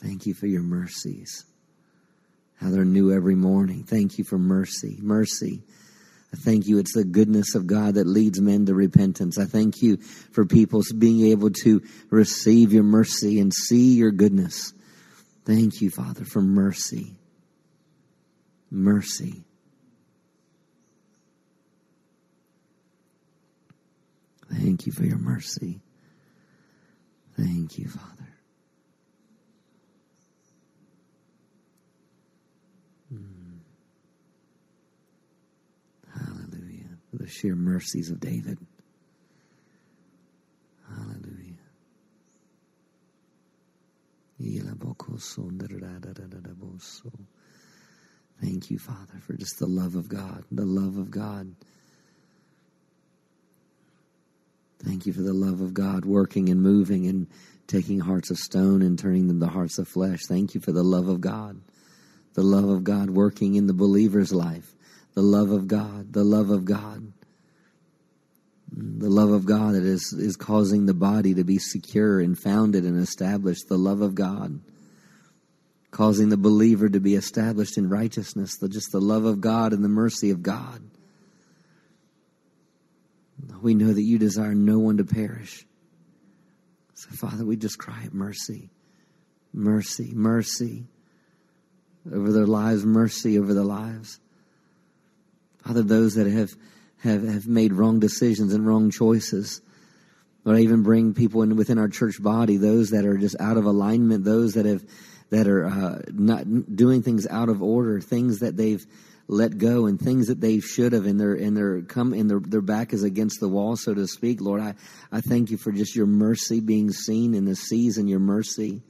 Thank 0.00 0.26
you 0.26 0.34
for 0.34 0.46
your 0.46 0.62
mercies. 0.62 1.44
How 2.56 2.70
they're 2.70 2.84
new 2.84 3.12
every 3.12 3.34
morning. 3.34 3.84
Thank 3.84 4.18
you 4.18 4.24
for 4.24 4.38
mercy. 4.38 4.98
Mercy. 5.00 5.62
I 6.32 6.36
thank 6.36 6.66
you. 6.66 6.78
It's 6.78 6.94
the 6.94 7.04
goodness 7.04 7.54
of 7.54 7.66
God 7.66 7.94
that 7.94 8.06
leads 8.06 8.40
men 8.40 8.66
to 8.66 8.74
repentance. 8.74 9.38
I 9.38 9.44
thank 9.44 9.82
you 9.82 9.98
for 9.98 10.44
people 10.44 10.82
being 10.98 11.26
able 11.26 11.50
to 11.62 11.82
receive 12.10 12.72
your 12.72 12.82
mercy 12.82 13.38
and 13.40 13.52
see 13.52 13.94
your 13.94 14.10
goodness. 14.10 14.72
Thank 15.46 15.80
you, 15.80 15.90
Father, 15.90 16.24
for 16.24 16.42
mercy. 16.42 17.14
Mercy. 18.68 19.44
Thank 24.52 24.86
you 24.86 24.92
for 24.92 25.04
your 25.04 25.18
mercy. 25.18 25.80
Thank 27.36 27.78
you, 27.78 27.88
Father. 27.88 28.28
Mm. 33.14 33.58
Hallelujah. 36.12 36.98
For 37.10 37.18
the 37.18 37.28
sheer 37.28 37.54
mercies 37.54 38.10
of 38.10 38.18
David. 38.18 38.58
Hallelujah. 40.88 41.52
Thank 48.40 48.70
you, 48.70 48.78
Father, 48.78 49.18
for 49.26 49.32
just 49.32 49.58
the 49.58 49.66
love 49.66 49.94
of 49.94 50.08
God, 50.08 50.44
the 50.50 50.66
love 50.66 50.98
of 50.98 51.10
God. 51.10 51.54
Thank 54.84 55.06
you 55.06 55.12
for 55.12 55.22
the 55.22 55.32
love 55.32 55.62
of 55.62 55.72
God 55.72 56.04
working 56.04 56.50
and 56.50 56.62
moving 56.62 57.06
and 57.06 57.26
taking 57.66 58.00
hearts 58.00 58.30
of 58.30 58.36
stone 58.36 58.82
and 58.82 58.98
turning 58.98 59.26
them 59.26 59.40
to 59.40 59.46
hearts 59.46 59.78
of 59.78 59.88
flesh. 59.88 60.20
Thank 60.28 60.54
you 60.54 60.60
for 60.60 60.72
the 60.72 60.84
love 60.84 61.08
of 61.08 61.20
God, 61.20 61.60
the 62.34 62.42
love 62.42 62.68
of 62.68 62.84
God 62.84 63.10
working 63.10 63.54
in 63.54 63.66
the 63.66 63.74
believer's 63.74 64.32
life, 64.32 64.74
the 65.14 65.22
love 65.22 65.50
of 65.50 65.66
God, 65.66 66.12
the 66.12 66.24
love 66.24 66.50
of 66.50 66.66
God. 66.66 67.12
The 68.76 69.08
love 69.08 69.30
of 69.30 69.46
God 69.46 69.74
that 69.74 69.84
is, 69.84 70.12
is 70.12 70.36
causing 70.36 70.84
the 70.84 70.94
body 70.94 71.32
to 71.34 71.44
be 71.44 71.58
secure 71.58 72.20
and 72.20 72.38
founded 72.38 72.84
and 72.84 73.00
established. 73.00 73.68
The 73.68 73.78
love 73.78 74.02
of 74.02 74.14
God 74.14 74.60
causing 75.90 76.28
the 76.28 76.36
believer 76.36 76.90
to 76.90 77.00
be 77.00 77.14
established 77.14 77.78
in 77.78 77.88
righteousness. 77.88 78.58
The, 78.58 78.68
just 78.68 78.92
the 78.92 79.00
love 79.00 79.24
of 79.24 79.40
God 79.40 79.72
and 79.72 79.82
the 79.82 79.88
mercy 79.88 80.30
of 80.30 80.42
God. 80.42 80.82
We 83.62 83.74
know 83.74 83.92
that 83.92 84.02
you 84.02 84.18
desire 84.18 84.54
no 84.54 84.78
one 84.78 84.98
to 84.98 85.04
perish. 85.04 85.64
So, 86.92 87.08
Father, 87.10 87.46
we 87.46 87.56
just 87.56 87.78
cry 87.78 88.02
at 88.04 88.12
mercy, 88.12 88.68
mercy, 89.54 90.12
mercy 90.14 90.86
over 92.12 92.30
their 92.30 92.46
lives, 92.46 92.84
mercy 92.84 93.38
over 93.38 93.54
their 93.54 93.64
lives. 93.64 94.20
Father, 95.64 95.82
those 95.82 96.14
that 96.14 96.26
have 96.26 96.54
have, 96.98 97.26
have 97.26 97.46
made 97.46 97.72
wrong 97.72 98.00
decisions 98.00 98.52
and 98.52 98.66
wrong 98.66 98.90
choices. 98.90 99.60
Lord, 100.44 100.58
I 100.58 100.62
even 100.62 100.82
bring 100.82 101.14
people 101.14 101.42
in 101.42 101.56
within 101.56 101.78
our 101.78 101.88
church 101.88 102.22
body, 102.22 102.56
those 102.56 102.90
that 102.90 103.04
are 103.04 103.18
just 103.18 103.36
out 103.40 103.56
of 103.56 103.64
alignment, 103.64 104.24
those 104.24 104.54
that 104.54 104.64
have 104.64 104.84
that 105.30 105.48
are 105.48 105.66
uh, 105.66 106.02
not 106.12 106.76
doing 106.76 107.02
things 107.02 107.26
out 107.26 107.48
of 107.48 107.62
order, 107.62 108.00
things 108.00 108.38
that 108.38 108.56
they've 108.56 108.84
let 109.28 109.58
go, 109.58 109.86
and 109.86 110.00
things 110.00 110.28
that 110.28 110.40
they 110.40 110.60
should 110.60 110.92
have, 110.92 111.04
and 111.04 111.18
their 111.18 111.34
and 111.34 111.56
their 111.56 111.82
come 111.82 112.12
and 112.12 112.30
their 112.30 112.38
their 112.38 112.60
back 112.60 112.92
is 112.92 113.02
against 113.02 113.40
the 113.40 113.48
wall, 113.48 113.76
so 113.76 113.92
to 113.92 114.06
speak. 114.06 114.40
Lord, 114.40 114.60
I 114.60 114.74
I 115.10 115.20
thank 115.20 115.50
you 115.50 115.56
for 115.56 115.72
just 115.72 115.96
your 115.96 116.06
mercy 116.06 116.60
being 116.60 116.92
seen 116.92 117.34
in 117.34 117.44
the 117.44 117.56
season, 117.56 118.06
your 118.06 118.20
mercy 118.20 118.82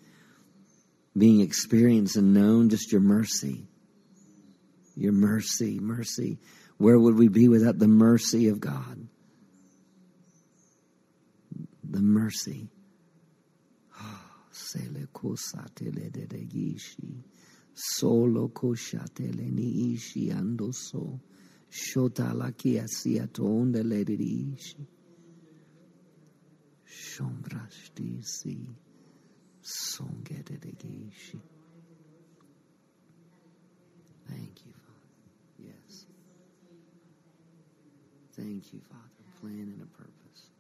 being 1.16 1.40
experienced 1.40 2.16
and 2.16 2.35
known, 2.35 2.69
just 2.69 2.92
your 2.92 3.01
mercy, 3.01 3.64
your 4.95 5.12
mercy, 5.12 5.79
mercy. 5.81 6.38
Where 6.79 6.99
would 6.99 7.17
we 7.17 7.29
be 7.29 7.49
without 7.49 7.79
the 7.79 7.89
mercy 7.89 8.49
of 8.49 8.61
God? 8.61 9.09
The 11.89 12.03
mercy. 12.03 12.69
Solo 17.79 18.49
koshatele 18.49 19.51
ni 19.51 19.95
ishi 19.95 20.31
ando 20.31 20.75
so. 20.75 21.21
Shota 21.71 22.35
la 22.35 22.51
kiasia 22.51 23.27
tonde 23.33 23.83
le 23.83 24.01
ishi. 24.03 24.87
Shombrashti 26.87 28.23
si. 28.23 28.69
Songete 29.62 30.61
de 30.61 30.73
gishi. 30.73 31.41
Thank 34.29 34.67
you. 34.67 34.77
Thank 38.37 38.72
you, 38.72 38.81
Father. 38.90 39.25
Plan 39.40 39.72
and 39.75 39.83
a 39.83 39.87
purpose. 39.96 40.51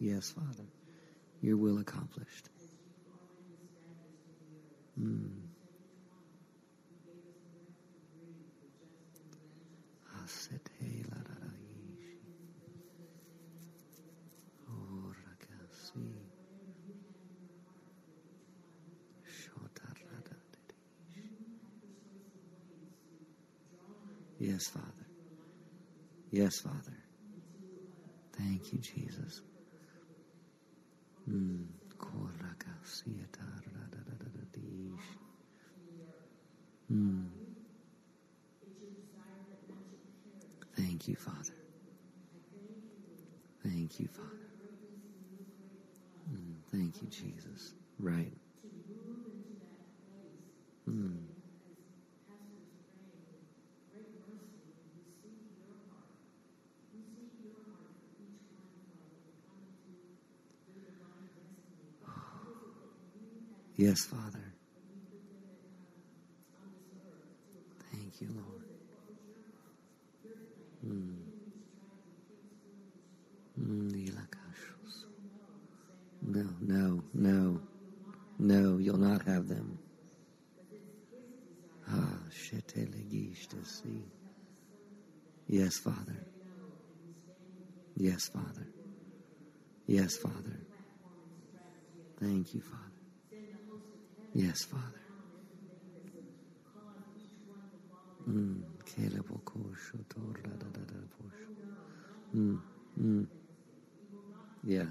Yes, 0.00 0.30
Father. 0.30 0.68
Your 1.42 1.56
will 1.56 1.78
accomplished. 1.78 2.48
Mm. 5.00 5.48
Yes, 24.60 24.68
Father. 24.68 25.06
Yes, 26.30 26.60
Father. 26.60 26.98
Thank 28.36 28.72
you, 28.72 28.80
Jesus. 28.80 29.42
Mm. 31.30 31.66
Mm. 36.92 37.28
Thank 40.76 41.08
you, 41.08 41.16
Father. 41.16 41.54
Thank 43.64 44.00
you, 44.00 44.08
Father. 44.08 44.30
Mm. 46.32 46.56
Thank 46.72 47.02
you, 47.02 47.08
Jesus. 47.08 47.74
Right. 47.98 48.36
Mm. 50.88 51.18
Yes, 63.80 64.04
Father. 64.04 64.44
Thank 67.90 68.20
you, 68.20 68.28
Lord. 68.28 68.66
Mm. 70.86 71.16
Mm, 73.58 73.90
no, 76.20 76.44
no, 76.60 77.02
no, 77.14 77.60
no, 78.38 78.76
you'll 78.76 78.98
not 78.98 79.22
have 79.26 79.48
them. 79.48 79.78
Ah, 81.88 82.18
Yes, 85.48 85.78
Father. 85.78 86.26
Yes, 87.96 88.28
Father. 88.28 88.68
Yes, 89.86 90.18
Father. 90.18 90.60
Thank 92.20 92.52
you, 92.52 92.60
Father. 92.60 92.89
Yes, 94.34 94.64
Father. 94.64 95.00
Mm. 98.28 98.62
Mm. 102.34 102.58
Mm. 103.00 103.26
Yeah. 104.64 104.84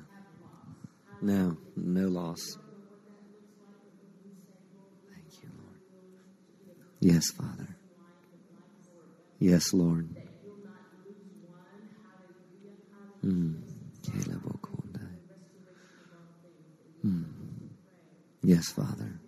No, 1.21 1.57
no 1.75 2.07
loss. 2.07 2.39
Thank 5.13 5.43
you, 5.43 5.49
Lord. 5.57 5.79
Yes, 6.99 7.31
Father. 7.31 7.75
Yes, 9.39 9.73
Lord. 9.73 10.09
Mm. 13.23 13.61
Yes, 18.43 18.69
Father. 18.71 19.19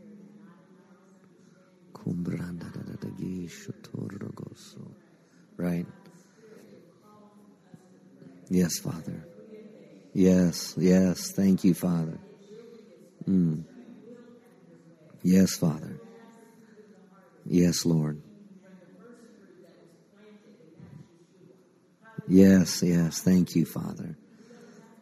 Right. 5.58 5.86
Yes, 8.71 8.79
Father. 8.79 9.25
Yes, 10.13 10.75
yes. 10.77 11.31
Thank 11.31 11.65
you, 11.65 11.73
Father. 11.73 12.17
Mm. 13.27 13.65
Yes, 15.23 15.57
Father. 15.57 15.99
Yes, 17.45 17.86
Lord. 17.86 18.21
Yes, 22.29 22.81
yes. 22.81 23.19
Thank 23.19 23.55
you, 23.55 23.65
Father. 23.65 24.15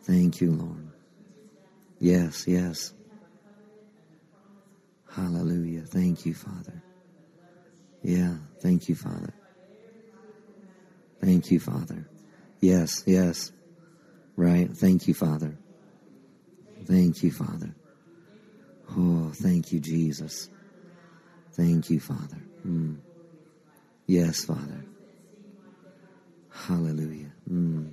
Thank 0.02 0.42
you, 0.42 0.52
Lord. 0.52 0.90
Yes, 2.00 2.48
yes. 2.48 2.92
Hallelujah. 5.12 5.82
Thank 5.82 6.26
you, 6.26 6.34
Father. 6.34 6.82
Yeah, 8.02 8.34
thank 8.62 8.90
you, 8.90 8.96
Father. 8.96 9.34
Thank 11.22 11.52
you, 11.52 11.60
Father. 11.60 12.08
Yes, 12.62 13.04
yes. 13.06 13.52
Right. 14.40 14.72
Thank 14.72 15.06
you, 15.10 15.14
Father. 15.14 15.58
Thank 16.86 17.24
you, 17.24 17.30
Father. 17.30 17.76
Oh, 18.92 19.34
thank 19.36 19.74
you, 19.74 19.82
Jesus. 19.82 20.50
Thank 21.52 21.90
you, 21.90 22.00
Father. 22.00 22.38
Mm. 22.66 23.00
Yes, 24.08 24.46
Father. 24.46 24.86
Hallelujah. 26.54 27.34
Mm. 27.52 27.92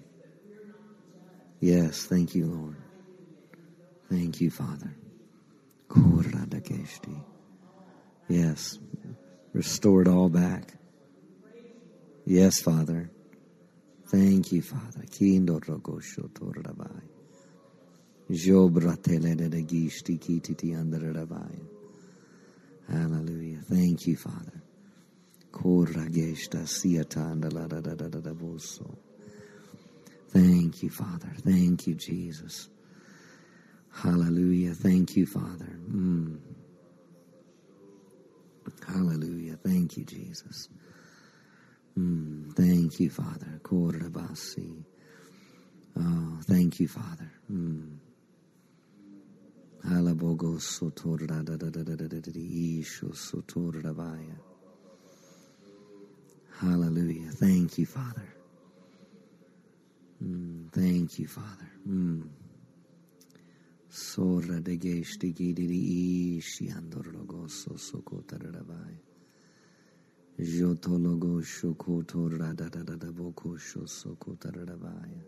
Yes, 1.59 2.06
thank 2.06 2.37
you, 2.37 2.46
Lord. 2.46 2.76
Thank 4.09 4.40
you, 4.40 4.52
Father. 4.52 4.94
Yes, 8.28 8.78
restored 9.52 10.06
all 10.06 10.28
back. 10.28 10.74
Yes, 12.24 12.61
Father. 12.61 13.11
Thank 14.09 14.53
you, 14.53 14.62
Father. 14.62 15.05
Kindo 15.11 15.61
rogosho 15.61 16.29
torrabai. 16.33 17.09
Jobratele 18.31 19.37
de 19.37 19.62
gishti 19.64 20.19
kititi 20.19 20.75
andarabai. 20.75 21.61
Hallelujah. 22.88 23.61
Thank 23.69 24.09
you, 24.09 24.16
Father. 24.16 24.62
Korageshta 25.53 26.66
siatanda 26.66 27.53
la 27.53 27.66
da 27.66 27.81
da 27.81 27.95
da 27.95 28.09
da 28.09 28.21
da 28.21 28.33
boso. 28.35 28.97
Thank 30.31 30.83
you, 30.83 30.90
Father. 30.90 31.33
Thank 31.45 31.87
you, 31.88 31.95
Jesus. 31.95 32.69
Hallelujah. 33.92 34.75
Thank 34.75 35.16
you, 35.16 35.27
Father. 35.27 35.79
Mm. 35.90 36.38
Hallelujah. 38.87 39.57
Thank 39.64 39.97
you, 39.99 40.05
Jesus. 40.05 40.69
Mm, 41.98 42.52
thank 42.54 43.00
you, 43.00 43.11
Father. 43.11 43.61
Korabasi. 43.62 44.85
Oh, 45.98 46.38
thank 46.46 46.80
you, 46.80 46.88
Father. 46.88 47.30
Mm. 47.52 47.98
Hallelujah. 56.61 57.30
Thank 57.32 57.78
you, 57.78 57.87
Father. 57.87 58.28
Mm, 60.22 60.72
thank 60.72 61.18
you, 61.18 61.26
Father. 61.28 61.70
Mm. 61.88 62.28
Sorra 63.88 64.61
de 64.61 64.76
gesti 64.78 65.32
gidiri 65.32 66.37
ishi 66.38 66.70
andorlogoso 66.70 67.76
sokotarabaya. 67.78 69.06
Jotologo 70.38 71.42
shokoto 71.42 72.29
di 72.29 73.57
shosoko 73.57 74.37
taradabaya. 74.38 75.25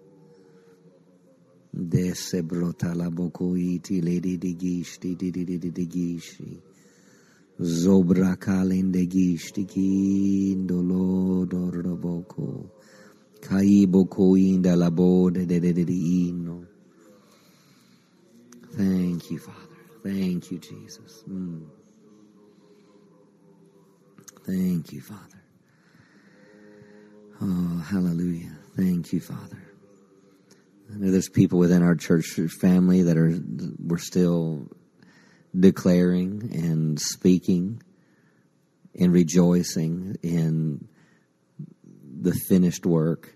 di 1.73 4.01
di 4.01 4.01
di 4.01 4.21
di 4.21 4.38
digishti 4.38 5.16
didididigishi. 5.16 6.61
Zobra 7.61 8.37
kalindegishti 8.37 9.64
kindolo 9.64 11.47
doroboko. 11.47 12.71
Kaiboko 13.40 14.37
di 14.37 15.47
dedidino. 15.47 16.66
Thank 18.77 19.31
you, 19.31 19.38
Father. 19.38 19.77
Thank 20.03 20.51
you, 20.51 20.59
Jesus. 20.59 21.25
Mm. 21.29 21.78
Thank 24.48 24.94
you, 24.94 25.02
Father. 25.02 25.42
Oh, 27.42 27.84
hallelujah. 27.87 28.56
Thank 28.78 29.12
you, 29.12 29.20
Father. 29.20 29.62
I 30.90 30.96
know 30.96 31.11
there's 31.11 31.28
people 31.28 31.58
within 31.58 31.82
our 31.82 31.94
church 31.94 32.40
family 32.58 33.02
that 33.02 33.18
are 33.18 33.38
we're 33.78 33.98
still 33.98 34.70
declaring 35.54 36.48
and 36.54 36.98
speaking 36.98 37.82
and 38.98 39.12
rejoicing 39.12 40.16
in 40.22 40.88
the 42.18 42.32
finished 42.32 42.87
work 42.87 43.34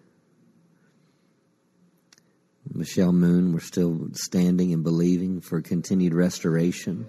Michelle 2.75 3.13
Moon, 3.13 3.53
we're 3.53 3.61
still 3.61 4.09
standing 4.15 4.73
and 4.73 4.83
believing 4.83 5.43
for 5.43 5.61
continued 5.61 6.15
restoration. 6.15 7.07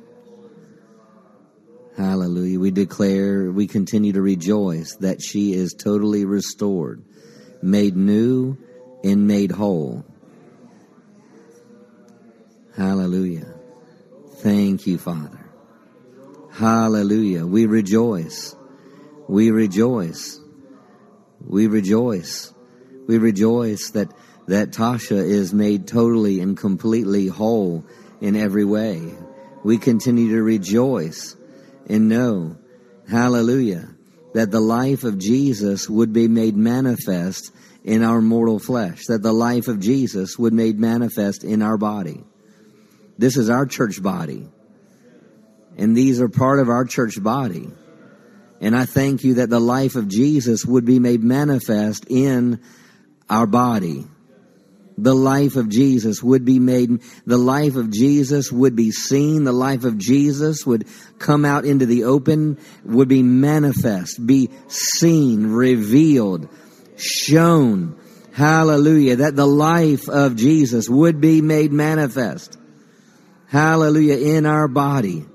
Hallelujah. 1.97 2.59
We 2.59 2.71
declare, 2.71 3.51
we 3.51 3.67
continue 3.67 4.13
to 4.13 4.21
rejoice 4.21 4.95
that 4.97 5.21
she 5.21 5.53
is 5.53 5.73
totally 5.73 6.25
restored, 6.25 7.03
made 7.61 7.95
new, 7.95 8.57
and 9.03 9.27
made 9.27 9.51
whole. 9.51 10.03
Hallelujah. 12.75 13.53
Thank 14.37 14.87
you, 14.87 14.97
Father. 14.97 15.39
Hallelujah. 16.51 17.45
We 17.45 17.67
rejoice. 17.67 18.55
We 19.27 19.51
rejoice. 19.51 20.39
We 21.39 21.67
rejoice. 21.67 22.53
We 23.07 23.17
rejoice 23.19 23.91
that 23.91 24.11
that 24.47 24.71
Tasha 24.71 25.17
is 25.17 25.53
made 25.53 25.87
totally 25.87 26.41
and 26.41 26.57
completely 26.57 27.27
whole 27.27 27.85
in 28.19 28.35
every 28.35 28.65
way. 28.65 29.13
We 29.63 29.77
continue 29.77 30.29
to 30.31 30.43
rejoice 30.43 31.37
and 31.87 32.09
know, 32.09 32.57
hallelujah, 33.09 33.89
that 34.33 34.51
the 34.51 34.59
life 34.59 35.03
of 35.03 35.17
Jesus 35.17 35.89
would 35.89 36.13
be 36.13 36.27
made 36.27 36.55
manifest 36.55 37.51
in 37.83 38.03
our 38.03 38.21
mortal 38.21 38.59
flesh, 38.59 39.05
that 39.07 39.21
the 39.21 39.33
life 39.33 39.67
of 39.67 39.79
Jesus 39.79 40.37
would 40.37 40.51
be 40.51 40.63
made 40.63 40.79
manifest 40.79 41.43
in 41.43 41.61
our 41.61 41.77
body. 41.77 42.23
This 43.17 43.37
is 43.37 43.49
our 43.49 43.65
church 43.65 44.01
body. 44.01 44.47
And 45.77 45.95
these 45.95 46.21
are 46.21 46.29
part 46.29 46.59
of 46.59 46.69
our 46.69 46.85
church 46.85 47.21
body. 47.21 47.69
And 48.61 48.75
I 48.75 48.85
thank 48.85 49.23
you 49.23 49.35
that 49.35 49.49
the 49.49 49.59
life 49.59 49.95
of 49.95 50.07
Jesus 50.07 50.65
would 50.65 50.85
be 50.85 50.99
made 50.99 51.23
manifest 51.23 52.05
in 52.09 52.61
our 53.29 53.45
body 53.45 54.05
the 54.97 55.15
life 55.15 55.55
of 55.55 55.69
Jesus 55.69 56.21
would 56.21 56.45
be 56.45 56.59
made, 56.59 57.01
the 57.25 57.37
life 57.37 57.75
of 57.75 57.89
Jesus 57.89 58.51
would 58.51 58.75
be 58.75 58.91
seen, 58.91 59.43
the 59.43 59.53
life 59.53 59.85
of 59.85 59.97
Jesus 59.97 60.65
would 60.65 60.87
come 61.19 61.45
out 61.45 61.65
into 61.65 61.85
the 61.85 62.03
open, 62.03 62.57
would 62.83 63.07
be 63.07 63.23
manifest, 63.23 64.25
be 64.25 64.49
seen, 64.67 65.47
revealed, 65.47 66.47
shown. 66.97 67.99
Hallelujah. 68.33 69.17
That 69.17 69.35
the 69.35 69.47
life 69.47 70.09
of 70.09 70.35
Jesus 70.35 70.89
would 70.89 71.21
be 71.21 71.41
made 71.41 71.71
manifest. 71.71 72.57
Hallelujah. 73.47 74.37
In 74.37 74.45
our 74.45 74.67
body. 74.67 75.25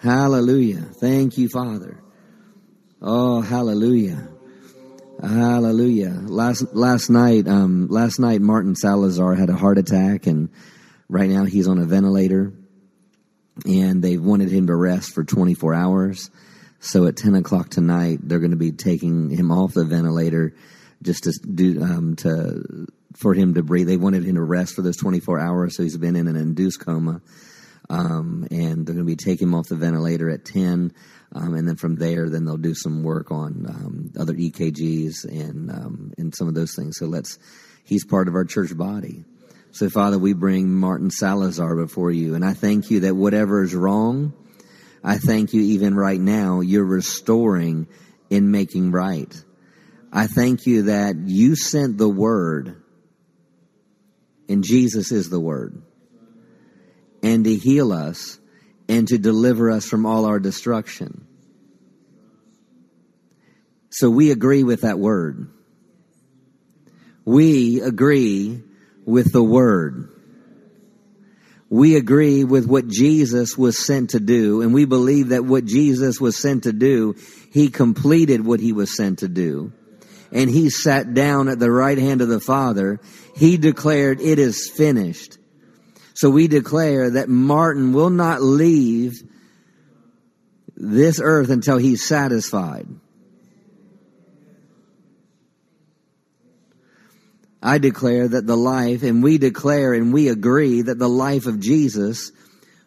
Hallelujah. 0.00 0.82
Thank 1.00 1.38
you, 1.38 1.48
Father. 1.48 2.02
Oh, 3.00 3.40
hallelujah. 3.40 4.28
Hallelujah. 5.20 6.10
Last 6.10 6.74
last 6.74 7.08
night, 7.08 7.48
um, 7.48 7.88
last 7.88 8.18
night 8.18 8.42
Martin 8.42 8.76
Salazar 8.76 9.34
had 9.34 9.48
a 9.48 9.56
heart 9.56 9.78
attack, 9.78 10.26
and 10.26 10.50
right 11.08 11.28
now 11.28 11.44
he's 11.44 11.66
on 11.66 11.78
a 11.78 11.86
ventilator, 11.86 12.52
and 13.64 14.04
they 14.04 14.18
wanted 14.18 14.50
him 14.50 14.66
to 14.66 14.76
rest 14.76 15.14
for 15.14 15.24
24 15.24 15.74
hours. 15.74 16.30
So 16.80 17.06
at 17.06 17.16
10 17.16 17.34
o'clock 17.34 17.70
tonight, 17.70 18.18
they're 18.22 18.40
going 18.40 18.50
to 18.50 18.58
be 18.58 18.72
taking 18.72 19.30
him 19.30 19.50
off 19.50 19.72
the 19.72 19.84
ventilator 19.84 20.54
just 21.02 21.24
to 21.24 21.32
do 21.32 21.82
um, 21.82 22.16
to 22.16 22.86
for 23.14 23.32
him 23.32 23.54
to 23.54 23.62
breathe. 23.62 23.86
They 23.86 23.96
wanted 23.96 24.24
him 24.24 24.34
to 24.34 24.42
rest 24.42 24.74
for 24.74 24.82
those 24.82 24.98
24 24.98 25.40
hours, 25.40 25.76
so 25.76 25.82
he's 25.82 25.96
been 25.96 26.16
in 26.16 26.28
an 26.28 26.36
induced 26.36 26.84
coma. 26.84 27.22
Um, 27.88 28.46
and 28.50 28.84
they're 28.84 28.94
going 28.94 28.98
to 28.98 29.04
be 29.04 29.16
taking 29.16 29.48
him 29.48 29.54
off 29.54 29.68
the 29.68 29.76
ventilator 29.76 30.28
at 30.28 30.44
10. 30.44 30.92
Um, 31.36 31.54
and 31.54 31.68
then 31.68 31.76
from 31.76 31.96
there, 31.96 32.30
then 32.30 32.44
they'll 32.44 32.56
do 32.56 32.74
some 32.74 33.02
work 33.02 33.30
on 33.30 33.66
um, 33.68 34.12
other 34.18 34.32
EKGs 34.32 35.24
and 35.24 35.70
um, 35.70 36.12
and 36.16 36.34
some 36.34 36.48
of 36.48 36.54
those 36.54 36.74
things. 36.74 36.96
So 36.98 37.06
let's. 37.06 37.38
He's 37.84 38.04
part 38.04 38.26
of 38.26 38.34
our 38.34 38.44
church 38.44 38.76
body. 38.76 39.24
So 39.70 39.88
Father, 39.88 40.18
we 40.18 40.32
bring 40.32 40.74
Martin 40.74 41.10
Salazar 41.10 41.76
before 41.76 42.10
you, 42.10 42.34
and 42.34 42.44
I 42.44 42.54
thank 42.54 42.90
you 42.90 43.00
that 43.00 43.14
whatever 43.14 43.62
is 43.62 43.74
wrong, 43.74 44.32
I 45.04 45.18
thank 45.18 45.52
you 45.52 45.60
even 45.60 45.94
right 45.94 46.20
now 46.20 46.62
you're 46.62 46.84
restoring 46.84 47.86
and 48.30 48.50
making 48.50 48.90
right. 48.90 49.32
I 50.12 50.26
thank 50.26 50.66
you 50.66 50.84
that 50.84 51.16
you 51.16 51.54
sent 51.54 51.98
the 51.98 52.08
word, 52.08 52.82
and 54.48 54.64
Jesus 54.64 55.12
is 55.12 55.28
the 55.28 55.38
word, 55.38 55.82
and 57.22 57.44
to 57.44 57.54
heal 57.54 57.92
us 57.92 58.40
and 58.88 59.08
to 59.08 59.18
deliver 59.18 59.70
us 59.70 59.86
from 59.86 60.06
all 60.06 60.24
our 60.26 60.38
destruction. 60.38 61.26
So 63.90 64.10
we 64.10 64.30
agree 64.30 64.62
with 64.62 64.82
that 64.82 64.98
word. 64.98 65.50
We 67.24 67.80
agree 67.80 68.62
with 69.04 69.32
the 69.32 69.42
word. 69.42 70.12
We 71.68 71.96
agree 71.96 72.44
with 72.44 72.66
what 72.66 72.86
Jesus 72.86 73.58
was 73.58 73.84
sent 73.84 74.10
to 74.10 74.20
do, 74.20 74.62
and 74.62 74.72
we 74.72 74.84
believe 74.84 75.30
that 75.30 75.44
what 75.44 75.64
Jesus 75.64 76.20
was 76.20 76.36
sent 76.36 76.62
to 76.64 76.72
do, 76.72 77.16
he 77.52 77.70
completed 77.70 78.44
what 78.44 78.60
he 78.60 78.72
was 78.72 78.94
sent 78.94 79.20
to 79.20 79.28
do. 79.28 79.72
And 80.30 80.50
he 80.50 80.70
sat 80.70 81.14
down 81.14 81.48
at 81.48 81.58
the 81.58 81.70
right 81.70 81.98
hand 81.98 82.20
of 82.20 82.28
the 82.28 82.40
Father. 82.40 83.00
He 83.34 83.56
declared, 83.56 84.20
It 84.20 84.38
is 84.38 84.70
finished. 84.70 85.38
So 86.16 86.30
we 86.30 86.48
declare 86.48 87.10
that 87.10 87.28
Martin 87.28 87.92
will 87.92 88.08
not 88.08 88.40
leave 88.40 89.22
this 90.74 91.20
earth 91.22 91.50
until 91.50 91.76
he's 91.76 92.06
satisfied. 92.06 92.88
I 97.62 97.76
declare 97.76 98.28
that 98.28 98.46
the 98.46 98.56
life, 98.56 99.02
and 99.02 99.22
we 99.22 99.36
declare 99.36 99.92
and 99.92 100.10
we 100.10 100.28
agree 100.28 100.80
that 100.80 100.98
the 100.98 101.08
life 101.08 101.44
of 101.44 101.60
Jesus 101.60 102.32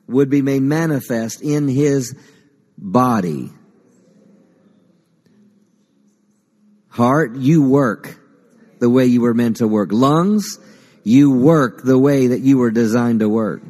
would 0.08 0.32
be 0.32 0.42
made 0.42 0.64
manifest 0.64 1.44
in 1.44 1.68
his 1.68 2.16
body. 2.80 3.52
Heart, 6.88 7.36
you 7.36 7.62
work 7.62 8.20
the 8.80 8.90
way 8.90 9.06
you 9.06 9.22
were 9.22 9.36
meant 9.36 9.58
to 9.58 9.68
work. 9.68 9.92
Lungs, 9.92 10.58
you 11.04 11.32
work 11.32 11.84
the 11.84 11.98
way 11.98 12.28
that 12.28 12.42
you 12.42 12.58
were 12.58 12.72
designed 12.72 13.22
to 13.22 13.30
work. 13.30 13.62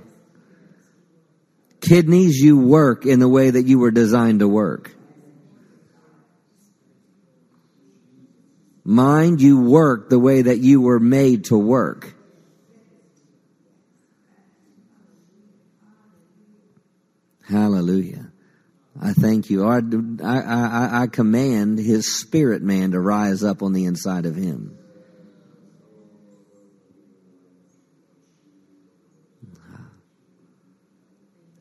Kidneys, 1.82 2.38
you 2.38 2.60
work 2.60 3.06
in 3.06 3.20
the 3.20 3.30
way 3.30 3.50
that 3.50 3.66
you 3.66 3.80
were 3.80 3.92
designed 3.92 4.40
to 4.40 4.48
work. 4.48 4.96
Mind, 8.84 9.40
you 9.40 9.62
work 9.62 10.10
the 10.10 10.18
way 10.18 10.42
that 10.42 10.58
you 10.58 10.82
were 10.82 11.00
made 11.00 11.46
to 11.46 11.58
work. 11.58 12.16
Hallelujah. 17.48 18.32
I 19.00 19.14
thank 19.14 19.52
you. 19.52 19.64
I, 19.64 19.82
I, 20.24 21.04
I 21.04 21.08
command 21.08 21.78
his 21.78 22.20
spirit 22.20 22.64
man 22.64 22.92
to 22.92 23.00
rise 23.00 23.44
up 23.44 23.62
on 23.62 23.74
the 23.74 23.86
inside 23.86 24.26
of 24.26 24.36
him. 24.36 24.79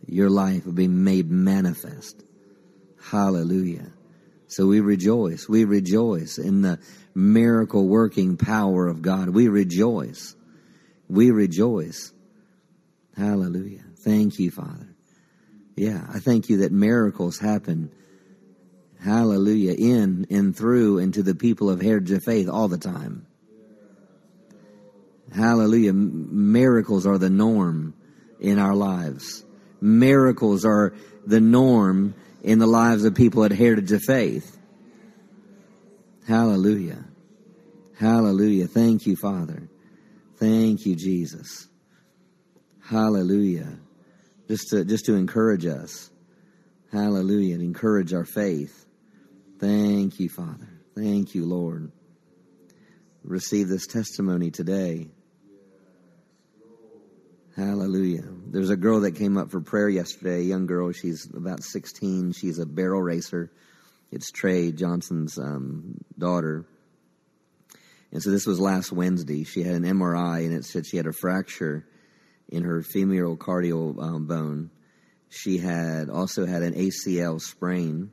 Your 0.08 0.30
life 0.30 0.64
will 0.64 0.72
be 0.72 0.88
made 0.88 1.30
manifest. 1.30 2.22
Hallelujah. 3.10 3.92
So 4.46 4.66
we 4.66 4.80
rejoice. 4.80 5.48
We 5.48 5.64
rejoice 5.64 6.38
in 6.38 6.62
the 6.62 6.78
miracle 7.14 7.86
working 7.86 8.36
power 8.36 8.86
of 8.86 9.02
God. 9.02 9.28
We 9.28 9.48
rejoice. 9.48 10.34
We 11.08 11.30
rejoice. 11.30 12.12
Hallelujah. 13.16 13.84
Thank 13.96 14.38
you, 14.38 14.50
Father. 14.50 14.94
Yeah, 15.76 16.04
I 16.12 16.18
thank 16.18 16.48
you 16.48 16.58
that 16.58 16.72
miracles 16.72 17.38
happen. 17.38 17.92
Hallelujah. 19.00 19.74
In 19.74 20.26
and 20.30 20.56
through 20.56 20.98
and 20.98 21.14
to 21.14 21.22
the 21.22 21.34
people 21.34 21.70
of 21.70 21.80
Heritage 21.80 22.10
of 22.12 22.24
Faith 22.24 22.48
all 22.48 22.68
the 22.68 22.78
time. 22.78 23.26
Hallelujah. 25.34 25.92
Miracles 25.92 27.06
are 27.06 27.18
the 27.18 27.30
norm 27.30 27.94
in 28.40 28.58
our 28.58 28.74
lives 28.74 29.44
miracles 29.80 30.64
are 30.64 30.94
the 31.26 31.40
norm 31.40 32.14
in 32.42 32.58
the 32.58 32.66
lives 32.66 33.04
of 33.04 33.14
people 33.14 33.44
at 33.44 33.52
Heritage 33.52 33.92
of 33.92 34.02
Faith. 34.02 34.56
Hallelujah. 36.26 37.04
Hallelujah. 37.98 38.66
Thank 38.66 39.06
you, 39.06 39.16
Father. 39.16 39.68
Thank 40.36 40.86
you, 40.86 40.94
Jesus. 40.94 41.66
Hallelujah. 42.84 43.78
Just 44.46 44.68
to, 44.70 44.84
just 44.84 45.06
to 45.06 45.14
encourage 45.14 45.66
us. 45.66 46.10
Hallelujah. 46.92 47.54
And 47.54 47.62
encourage 47.62 48.12
our 48.12 48.24
faith. 48.24 48.86
Thank 49.58 50.20
you, 50.20 50.28
Father. 50.28 50.68
Thank 50.94 51.34
you, 51.34 51.44
Lord. 51.44 51.90
Receive 53.24 53.68
this 53.68 53.86
testimony 53.86 54.50
today. 54.50 55.08
Hallelujah. 57.56 58.24
There's 58.50 58.70
a 58.70 58.76
girl 58.76 59.00
that 59.00 59.16
came 59.16 59.36
up 59.36 59.50
for 59.50 59.60
prayer 59.60 59.90
yesterday, 59.90 60.38
a 60.38 60.44
young 60.44 60.64
girl. 60.64 60.90
She's 60.92 61.28
about 61.34 61.62
16. 61.62 62.32
She's 62.32 62.58
a 62.58 62.64
barrel 62.64 63.02
racer. 63.02 63.52
It's 64.10 64.30
Trey 64.30 64.72
Johnson's 64.72 65.38
um, 65.38 65.98
daughter. 66.18 66.64
And 68.10 68.22
so 68.22 68.30
this 68.30 68.46
was 68.46 68.58
last 68.58 68.90
Wednesday. 68.90 69.44
She 69.44 69.62
had 69.62 69.74
an 69.74 69.82
MRI 69.82 70.46
and 70.46 70.54
it 70.54 70.64
said 70.64 70.86
she 70.86 70.96
had 70.96 71.06
a 71.06 71.12
fracture 71.12 71.86
in 72.48 72.64
her 72.64 72.82
femoral 72.82 73.36
condyle 73.36 74.00
um, 74.00 74.26
bone. 74.26 74.70
She 75.28 75.58
had 75.58 76.08
also 76.08 76.46
had 76.46 76.62
an 76.62 76.72
ACL 76.72 77.42
sprain. 77.42 78.10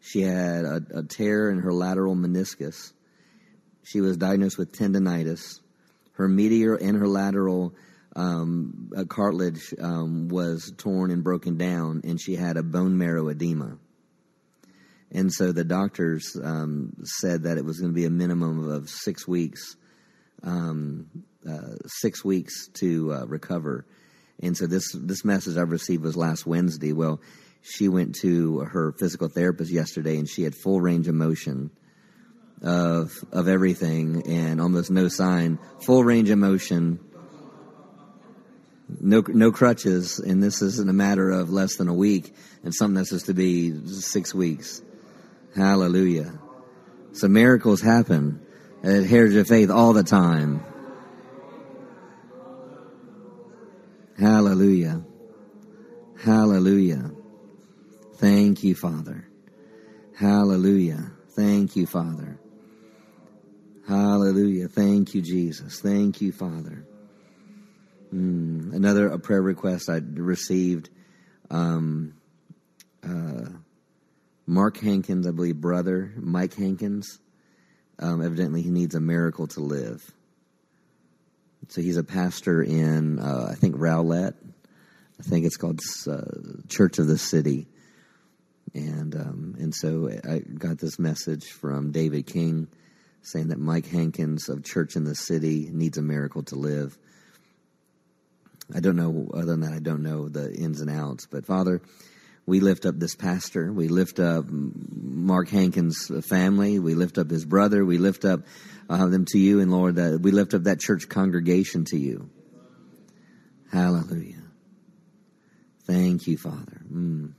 She 0.00 0.20
had 0.20 0.66
a, 0.66 0.82
a 0.96 1.02
tear 1.04 1.48
in 1.48 1.60
her 1.60 1.72
lateral 1.72 2.14
meniscus. 2.14 2.92
She 3.82 4.02
was 4.02 4.18
diagnosed 4.18 4.58
with 4.58 4.72
tendonitis. 4.72 5.60
Her 6.12 6.28
medial 6.28 6.76
and 6.78 6.98
her 6.98 7.08
lateral 7.08 7.74
um, 8.16 8.90
cartilage 9.08 9.74
um, 9.80 10.28
was 10.28 10.72
torn 10.76 11.10
and 11.10 11.24
broken 11.24 11.56
down, 11.56 12.02
and 12.04 12.20
she 12.20 12.36
had 12.36 12.56
a 12.56 12.62
bone 12.62 12.96
marrow 12.96 13.28
edema. 13.28 13.78
And 15.10 15.32
so 15.32 15.52
the 15.52 15.64
doctors 15.64 16.36
um, 16.42 16.92
said 17.04 17.44
that 17.44 17.58
it 17.58 17.64
was 17.64 17.78
going 17.78 17.92
to 17.92 17.94
be 17.94 18.04
a 18.04 18.10
minimum 18.10 18.68
of 18.68 18.88
six 18.88 19.28
weeks, 19.28 19.76
um, 20.42 21.08
uh, 21.48 21.76
six 21.86 22.24
weeks 22.24 22.68
to 22.74 23.12
uh, 23.12 23.24
recover. 23.26 23.86
And 24.40 24.56
so 24.56 24.66
this 24.66 24.90
this 24.92 25.24
message 25.24 25.56
I 25.56 25.62
received 25.62 26.02
was 26.02 26.16
last 26.16 26.46
Wednesday. 26.46 26.92
Well, 26.92 27.20
she 27.62 27.88
went 27.88 28.16
to 28.16 28.60
her 28.60 28.92
physical 28.92 29.28
therapist 29.28 29.70
yesterday, 29.70 30.18
and 30.18 30.28
she 30.28 30.42
had 30.42 30.54
full 30.54 30.80
range 30.80 31.06
of 31.06 31.14
motion 31.14 31.70
of 32.60 33.12
of 33.32 33.46
everything, 33.46 34.24
and 34.26 34.60
almost 34.60 34.90
no 34.90 35.06
sign, 35.06 35.58
full 35.84 36.02
range 36.02 36.30
of 36.30 36.38
motion 36.38 36.98
no 38.88 39.22
no 39.28 39.52
crutches, 39.52 40.18
and 40.18 40.42
this 40.42 40.62
isn't 40.62 40.88
a 40.88 40.92
matter 40.92 41.30
of 41.30 41.50
less 41.50 41.76
than 41.76 41.88
a 41.88 41.94
week, 41.94 42.34
and 42.62 42.74
something 42.74 42.94
that's 42.94 43.10
supposed 43.10 43.26
to 43.26 43.34
be 43.34 43.86
six 43.86 44.34
weeks. 44.34 44.82
Hallelujah! 45.54 46.38
So 47.12 47.28
miracles 47.28 47.80
happen 47.80 48.40
at 48.82 49.04
Heritage 49.04 49.36
of 49.36 49.48
Faith 49.48 49.70
all 49.70 49.92
the 49.92 50.02
time. 50.02 50.62
Hallelujah! 54.18 55.02
Hallelujah! 56.18 57.10
Thank 58.16 58.62
you, 58.62 58.74
Father. 58.74 59.26
Hallelujah! 60.16 61.10
Thank 61.30 61.76
you, 61.76 61.86
Father. 61.86 62.38
Hallelujah! 63.88 64.68
Thank 64.68 65.14
you, 65.14 65.22
Jesus. 65.22 65.80
Thank 65.80 66.20
you, 66.20 66.32
Father. 66.32 66.84
Mm, 68.14 68.72
another 68.72 69.08
a 69.08 69.18
prayer 69.18 69.42
request 69.42 69.90
I 69.90 70.00
received. 70.14 70.88
Um, 71.50 72.14
uh, 73.02 73.48
Mark 74.46 74.78
Hankins, 74.78 75.26
I 75.26 75.32
believe, 75.32 75.60
brother 75.60 76.12
Mike 76.16 76.54
Hankins. 76.54 77.18
Um, 77.98 78.22
evidently, 78.22 78.62
he 78.62 78.70
needs 78.70 78.94
a 78.94 79.00
miracle 79.00 79.48
to 79.48 79.60
live. 79.60 80.02
So 81.68 81.80
he's 81.80 81.96
a 81.96 82.04
pastor 82.04 82.62
in, 82.62 83.18
uh, 83.18 83.48
I 83.50 83.54
think, 83.54 83.76
Rowlett. 83.78 84.34
I 85.18 85.22
think 85.22 85.46
it's 85.46 85.56
called 85.56 85.80
uh, 86.08 86.20
Church 86.68 86.98
of 86.98 87.08
the 87.08 87.18
City. 87.18 87.66
And 88.74 89.14
um, 89.14 89.56
and 89.58 89.74
so 89.74 90.10
I 90.28 90.38
got 90.38 90.78
this 90.78 90.98
message 90.98 91.46
from 91.46 91.90
David 91.90 92.26
King 92.26 92.68
saying 93.22 93.48
that 93.48 93.58
Mike 93.58 93.86
Hankins 93.86 94.48
of 94.48 94.64
Church 94.64 94.96
in 94.96 95.04
the 95.04 95.14
City 95.14 95.68
needs 95.72 95.96
a 95.96 96.02
miracle 96.02 96.42
to 96.44 96.56
live. 96.56 96.98
I 98.72 98.80
don't 98.80 98.96
know, 98.96 99.30
other 99.34 99.46
than 99.46 99.60
that, 99.60 99.72
I 99.72 99.78
don't 99.80 100.02
know 100.02 100.28
the 100.28 100.52
ins 100.54 100.80
and 100.80 100.90
outs. 100.90 101.26
But 101.26 101.44
Father, 101.44 101.82
we 102.46 102.60
lift 102.60 102.86
up 102.86 102.98
this 102.98 103.14
pastor. 103.14 103.72
We 103.72 103.88
lift 103.88 104.20
up 104.20 104.46
Mark 104.48 105.48
Hankins' 105.48 106.10
family. 106.28 106.78
We 106.78 106.94
lift 106.94 107.18
up 107.18 107.30
his 107.30 107.44
brother. 107.44 107.84
We 107.84 107.98
lift 107.98 108.24
up 108.24 108.40
uh, 108.88 109.06
them 109.06 109.24
to 109.26 109.38
you. 109.38 109.60
And 109.60 109.70
Lord, 109.70 109.96
that 109.96 110.20
we 110.20 110.30
lift 110.30 110.54
up 110.54 110.64
that 110.64 110.80
church 110.80 111.08
congregation 111.08 111.84
to 111.86 111.98
you. 111.98 112.30
Hallelujah. 113.72 114.42
Thank 115.86 116.26
you, 116.26 116.38
Father. 116.38 116.80
Mm. 116.92 117.32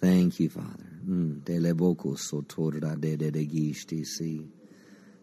Thank 0.00 0.40
you, 0.40 0.48
Father. 0.48 1.00
Mm. 1.06 1.44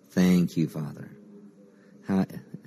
Thank 0.09 0.57
you, 0.57 0.67
Father. 0.67 1.09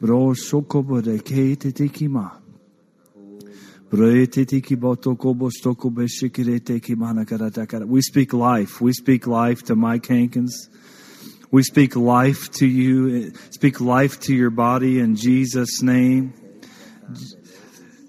Bro 0.00 0.32
ma. 2.08 2.30
We 3.90 4.36
speak 8.00 8.32
life. 8.32 8.80
We 8.80 8.94
speak 8.94 9.26
life 9.26 9.62
to 9.64 9.76
Mike 9.76 10.06
Hankins. 10.06 10.70
We 11.50 11.62
speak 11.62 11.96
life 11.96 12.50
to 12.52 12.66
you. 12.66 13.34
Speak 13.50 13.82
life 13.82 14.20
to 14.20 14.34
your 14.34 14.50
body 14.50 15.00
in 15.00 15.16
Jesus' 15.16 15.82
name. 15.82 16.32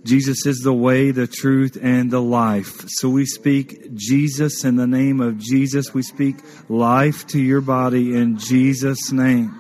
Jesus 0.03 0.45
is 0.45 0.59
the 0.59 0.73
way, 0.73 1.11
the 1.11 1.27
truth, 1.27 1.77
and 1.81 2.09
the 2.09 2.21
life. 2.21 2.85
So 2.87 3.09
we 3.09 3.25
speak 3.25 3.93
Jesus 3.95 4.63
in 4.63 4.75
the 4.75 4.87
name 4.87 5.19
of 5.19 5.37
Jesus. 5.37 5.93
We 5.93 6.03
speak 6.03 6.37
life 6.69 7.27
to 7.27 7.39
your 7.39 7.61
body 7.61 8.15
in 8.15 8.37
Jesus' 8.37 9.11
name. 9.11 9.55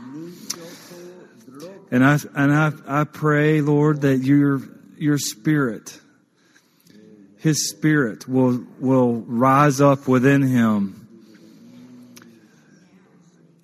And 1.91 2.05
I 2.05 2.19
and 2.35 2.53
I, 2.53 2.71
I 2.87 3.03
pray, 3.03 3.61
Lord, 3.61 4.01
that 4.01 4.17
your 4.17 4.61
your 4.97 5.17
spirit 5.17 5.99
his 7.39 7.69
spirit 7.69 8.27
will, 8.27 8.63
will 8.79 9.21
rise 9.21 9.79
up 9.81 10.07
within 10.07 10.41
him 10.41 11.07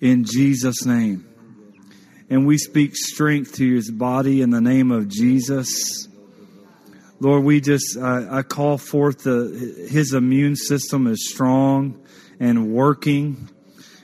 in 0.00 0.24
Jesus' 0.24 0.84
name. 0.84 1.26
And 2.28 2.46
we 2.46 2.58
speak 2.58 2.96
strength 2.96 3.54
to 3.56 3.74
his 3.74 3.90
body 3.90 4.40
in 4.40 4.50
the 4.50 4.62
name 4.62 4.90
of 4.90 5.08
Jesus. 5.08 6.08
Lord, 7.18 7.44
we 7.44 7.60
just, 7.60 7.96
I, 7.96 8.38
I 8.38 8.42
call 8.42 8.78
forth 8.78 9.22
the, 9.22 9.86
his 9.90 10.12
immune 10.12 10.56
system 10.56 11.06
is 11.06 11.28
strong 11.30 12.04
and 12.38 12.72
working 12.72 13.48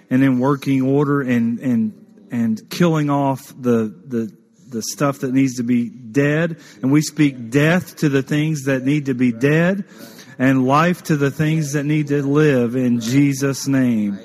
and 0.09 0.23
in 0.23 0.39
working 0.39 0.83
order 0.83 1.21
and, 1.21 1.59
and, 1.61 2.27
and 2.31 2.71
killing 2.71 3.11
off 3.11 3.49
the, 3.49 3.95
the, 4.07 4.35
the 4.69 4.83
stuff 4.83 5.21
that 5.21 5.33
needs 5.33 5.57
to 5.57 5.63
be 5.63 5.89
dead, 5.89 6.59
and 6.81 6.91
we 6.91 7.03
speak 7.03 7.51
death 7.51 7.97
to 7.97 8.09
the 8.09 8.23
things 8.23 8.65
that 8.65 8.83
need 8.83 9.07
to 9.07 9.15
be 9.15 9.33
dead, 9.33 9.85
and 10.39 10.67
life 10.67 11.03
to 11.05 11.17
the 11.17 11.31
things 11.31 11.75
that 11.75 11.85
need 11.85 12.09
to 12.09 12.23
live 12.23 12.75
in 12.75 13.01
Jesus' 13.01 13.69
name. 13.69 14.19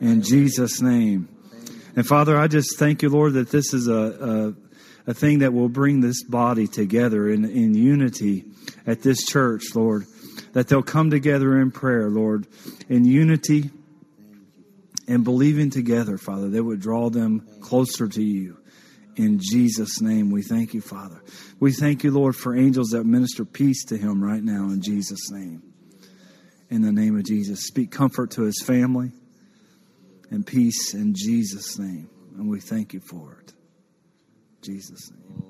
In 0.00 0.22
Jesus' 0.22 0.80
name. 0.80 1.28
And 1.94 2.06
Father, 2.06 2.36
I 2.36 2.48
just 2.48 2.78
thank 2.78 3.02
you, 3.02 3.08
Lord, 3.08 3.34
that 3.34 3.50
this 3.50 3.74
is 3.74 3.88
a, 3.88 3.92
a, 3.92 4.69
a 5.10 5.14
thing 5.14 5.40
that 5.40 5.52
will 5.52 5.68
bring 5.68 6.00
this 6.00 6.22
body 6.22 6.68
together 6.68 7.28
in, 7.28 7.44
in 7.44 7.74
unity 7.74 8.44
at 8.86 9.02
this 9.02 9.26
church, 9.26 9.74
Lord. 9.74 10.06
That 10.52 10.68
they'll 10.68 10.84
come 10.84 11.10
together 11.10 11.60
in 11.60 11.72
prayer, 11.72 12.08
Lord, 12.08 12.46
in 12.88 13.04
unity 13.04 13.70
and 15.08 15.24
believing 15.24 15.70
together, 15.70 16.16
Father, 16.16 16.48
that 16.50 16.62
would 16.62 16.80
draw 16.80 17.10
them 17.10 17.44
closer 17.60 18.06
to 18.06 18.22
you. 18.22 18.58
In 19.16 19.40
Jesus' 19.42 20.00
name, 20.00 20.30
we 20.30 20.42
thank 20.42 20.74
you, 20.74 20.80
Father. 20.80 21.20
We 21.58 21.72
thank 21.72 22.04
you, 22.04 22.12
Lord, 22.12 22.36
for 22.36 22.56
angels 22.56 22.90
that 22.90 23.02
minister 23.02 23.44
peace 23.44 23.84
to 23.86 23.98
him 23.98 24.22
right 24.22 24.42
now 24.42 24.66
in 24.66 24.80
Jesus' 24.80 25.28
name. 25.32 25.62
In 26.70 26.82
the 26.82 26.92
name 26.92 27.18
of 27.18 27.24
Jesus, 27.24 27.66
speak 27.66 27.90
comfort 27.90 28.30
to 28.32 28.42
his 28.42 28.62
family 28.64 29.10
and 30.30 30.46
peace 30.46 30.94
in 30.94 31.14
Jesus' 31.16 31.80
name. 31.80 32.08
And 32.36 32.48
we 32.48 32.60
thank 32.60 32.94
you 32.94 33.00
for 33.00 33.38
it. 33.40 33.52
Jesus' 34.62 35.10
name. 35.12 35.49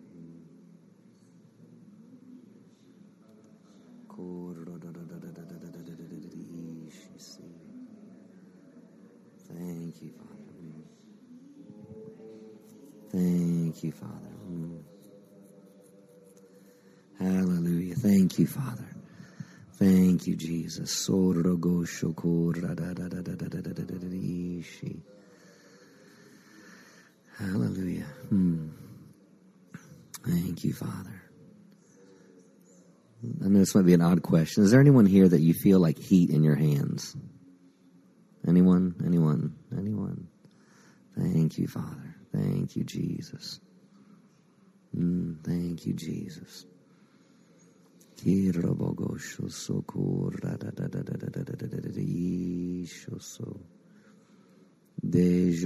Thank 9.49 10.03
you, 10.03 10.13
Father. 10.13 10.39
Thank 13.13 13.85
you, 13.85 13.93
Father. 13.93 14.83
Hallelujah. 17.19 17.95
Thank 17.97 18.39
you, 18.39 18.47
Father. 18.47 18.89
Thank 19.75 20.27
you, 20.27 20.37
Jesus. 20.37 21.09
Hallelujah. 27.39 28.07
Hmm. 28.31 28.74
Father? 30.75 31.23
I 33.43 33.49
know 33.49 33.59
this 33.59 33.75
might 33.75 33.87
be 33.87 33.95
an 33.95 34.03
odd 34.03 34.23
question. 34.23 34.65
Is 34.65 34.71
there 34.71 34.81
anyone 34.81 35.07
here 35.07 35.29
that 35.29 35.41
you 35.41 35.55
feel 35.55 35.81
like 35.81 35.99
heat 35.99 36.31
in 36.31 36.43
your 36.43 36.57
hands? 36.57 37.17
Anyone? 38.47 38.95
Anyone? 39.05 39.57
Anyone? 39.77 40.29
Thank 41.17 41.59
you, 41.59 41.69
Father. 41.69 42.17
Thank 42.33 42.77
you, 42.77 42.85
Jesus. 42.85 43.61
Mm, 44.97 45.43
thank 45.45 45.87
you, 45.87 45.95
Jesus. 45.95 46.67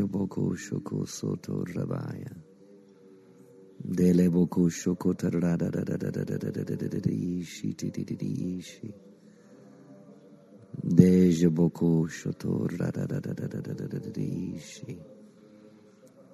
Boko 0.09 0.55
shoko 0.55 1.07
soto 1.07 1.65
rabaya. 1.65 2.38
Dele 3.89 4.31
boko 4.31 4.71
shoko 4.71 5.15
tarada 5.15 5.57
da 5.59 5.71
da 5.71 5.97
da 5.97 6.11
da 6.11 6.11
da 6.25 6.39
da 6.39 6.51
da 6.51 6.65
da 6.65 6.77
da 6.77 6.89
da 6.89 7.01
da 7.01 7.11
ishi 7.11 7.75
ti 7.75 7.91
ti 7.93 8.05
ti 8.05 8.17
ti 8.17 8.59
ishi. 8.59 8.93
Dejo 10.85 11.51
boko 11.51 12.09
shoto 12.09 12.69
rada 12.79 13.07
da 13.07 13.21
da 13.21 13.33
da 13.35 13.47
da 13.49 13.61
da 13.61 13.73
da 13.75 13.87
da 13.89 13.99
da 13.99 14.11
da 14.11 14.23
ishi. 14.23 14.99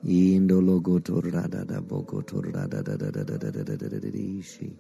Indo 0.04 0.60
logo 0.60 1.00
to 1.00 1.20
rada 1.20 1.64
da 1.64 1.80
boko 1.80 2.22
to 2.22 2.40
rada 2.42 2.82
da 2.82 2.96
da 2.96 3.10
da 3.10 3.24
da 3.24 3.36
da 3.38 3.50
da 3.50 3.62
da 3.64 3.76
da 3.76 3.76
da 3.76 3.98
da 4.00 4.10
da 4.10 4.18
ishi. 4.18 4.76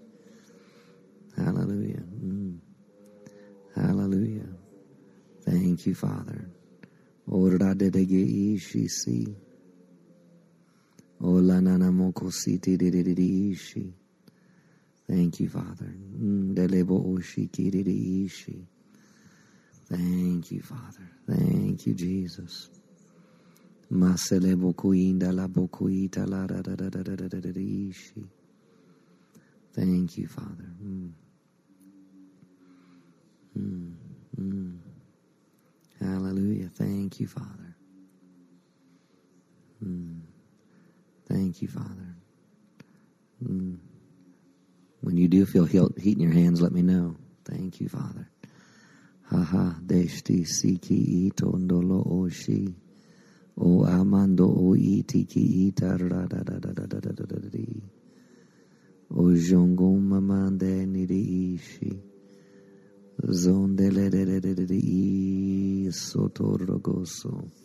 Hallelujah. 1.36 2.02
Mm. 2.24 2.58
Hallelujah. 3.74 4.48
Thank 5.44 5.86
you, 5.86 5.94
Father. 5.94 6.50
Ora 7.28 7.74
de 7.74 7.90
de 7.90 8.06
ge 8.06 8.22
ishi 8.54 8.88
si. 8.88 9.36
Thank 15.08 15.40
you, 15.40 15.48
Father. 15.48 15.94
Mm, 16.20 16.54
Thank 19.90 20.50
you, 20.52 20.62
Father. 20.62 21.08
Thank 21.28 21.86
you, 21.86 21.94
Jesus. 21.94 22.70
Thank 29.74 30.18
you, 30.18 30.28
Father. 30.28 30.70
Mm. 30.84 31.12
Mm. 33.58 33.94
Mm. 34.40 34.78
Hallelujah. 36.00 36.70
Thank 36.74 37.20
you, 37.20 37.28
Father. 37.28 37.76
Mm. 39.84 40.13
Thank 41.26 41.62
you, 41.62 41.68
Father. 41.68 42.16
Mm. 43.42 43.78
When 45.00 45.16
you 45.16 45.28
do 45.28 45.46
feel 45.46 45.66
heat 45.66 46.16
in 46.16 46.20
your 46.20 46.32
hands, 46.32 46.60
let 46.60 46.72
me 46.72 46.82
know. 46.82 47.16
Thank 47.44 47.80
you, 47.80 47.88
Father. 47.88 48.28
Haha, 49.30 49.80
deshti 49.80 50.44
siki 50.44 51.26
ito 51.26 51.46
ndolo 51.58 52.02
oshi. 52.04 52.74
O 53.56 53.84
amando 53.84 54.46
o 54.48 54.74
iti 54.76 55.24
ki 55.24 55.68
ita 55.68 55.96
ra 55.96 56.26
da 56.26 56.42
da 56.42 56.58
da 56.58 56.72
da 56.72 56.86
da 56.86 57.00
da 57.00 57.12
da 57.12 57.24
da 57.24 57.48
di. 57.48 57.82
O 59.10 59.32
jongo 59.32 59.96
mamande 59.98 60.86
ni 60.86 61.06
di 61.06 61.54
ishi. 61.54 62.02
Zondele 63.22 64.10
de 64.10 64.24
de 64.24 64.40
de 64.40 64.54
de 64.54 64.66
de 64.66 64.76
i 64.76 65.88
sotorogoso. 65.90 67.63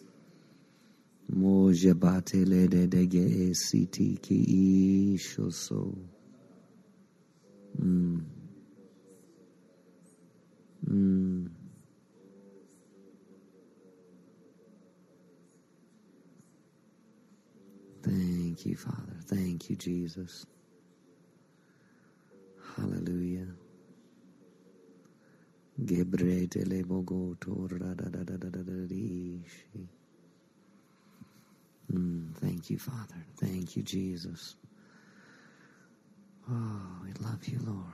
Mojabatele 1.34 2.70
de 2.70 2.88
dege 2.88 3.56
siti 3.56 4.20
ki 4.22 4.36
i 4.36 5.16
ishoso. 5.16 5.96
Mm. 7.82 8.22
Mm. 10.90 11.50
Thank 18.04 18.66
you, 18.66 18.78
Father. 18.78 19.20
Thank 19.28 19.70
you, 19.70 19.78
Jesus. 19.78 20.48
Hallelujah. 22.78 23.50
Gebretele 25.80 26.84
da 26.86 27.96
radadadadadadishi. 27.96 29.88
Mm, 31.94 32.36
thank 32.38 32.70
you, 32.70 32.80
Father. 32.80 33.26
Thank 33.38 33.78
you, 33.78 33.84
Jesus. 33.84 34.56
Oh, 36.50 36.82
we 37.04 37.14
love 37.24 37.48
you, 37.48 37.60
Lord. 37.66 37.86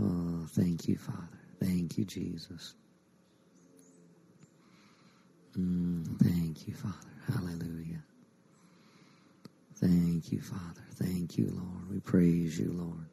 Oh, 0.00 0.46
thank 0.50 0.88
you, 0.88 0.98
Father. 0.98 1.40
Thank 1.60 1.98
you, 1.98 2.04
Jesus. 2.04 2.74
Mm, 5.58 6.18
thank 6.20 6.66
you, 6.68 6.74
Father. 6.74 6.96
Hallelujah. 7.32 8.02
Thank 9.76 10.32
you, 10.32 10.40
Father. 10.40 10.82
Thank 10.96 11.38
you, 11.38 11.50
Lord. 11.50 11.90
We 11.90 12.00
praise 12.00 12.58
you, 12.58 12.72
Lord. 12.72 13.06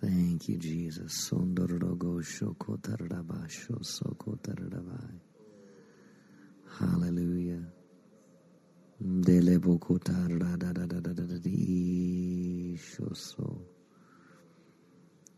Thank 0.00 0.48
you, 0.48 0.58
Jesus. 0.58 1.30
Hallelujah. 6.78 7.66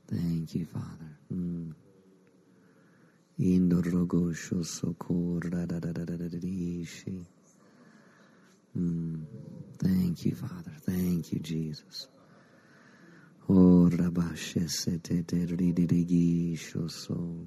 Thank 0.09 0.55
you, 0.55 0.67
Father. 0.67 1.19
Mm. 1.33 1.75
Indorogo 3.41 4.33
shosoko 4.35 5.41
radadadadadadishi. 5.43 7.27
Mm. 8.79 9.25
Thank 9.79 10.27
you, 10.27 10.37
Father. 10.37 10.73
Thank 10.87 11.33
you, 11.33 11.41
Jesus. 11.41 12.09
Oh, 13.49 13.89
rabasheseteterididigi 13.91 16.57
shoso. 16.59 17.47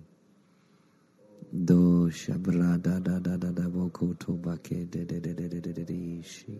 Do 1.53 2.09
shabrada 2.11 2.99
da 3.03 3.19
da 3.19 3.37
da 3.37 3.51
da 3.51 3.69
boko 3.69 4.13
tobake 4.15 4.85
de 4.91 5.05
de 5.05 5.19
de 5.21 5.33
de 5.33 5.49
de 5.49 5.61
de 5.61 5.73
de 5.73 5.85
de 5.85 5.95
ishi. 6.21 6.59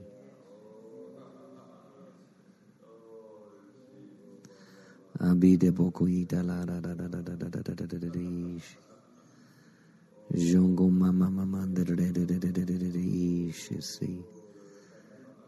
Abide 5.21 5.71
boko 5.73 6.07
ita 6.07 6.43
la 6.43 6.65
da 6.65 6.79
da 6.81 6.93
da 6.95 7.07
da 7.07 7.21
da 7.21 7.35
da 7.35 7.47
da 7.49 7.61
da 7.61 7.73
da 7.87 7.99
da 7.99 8.09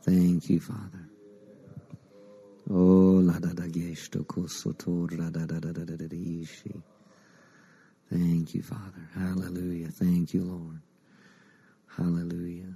Thank 0.03 0.49
you, 0.49 0.59
Father. 0.59 1.09
Oh 2.69 3.21
la 3.23 3.39
da 3.39 3.49
da. 3.53 3.63
Thank 8.11 8.53
you, 8.53 8.61
Father. 8.61 9.09
Hallelujah. 9.15 9.87
Thank 9.87 10.33
you, 10.33 10.43
Lord. 10.43 10.81
Hallelujah. 11.97 12.75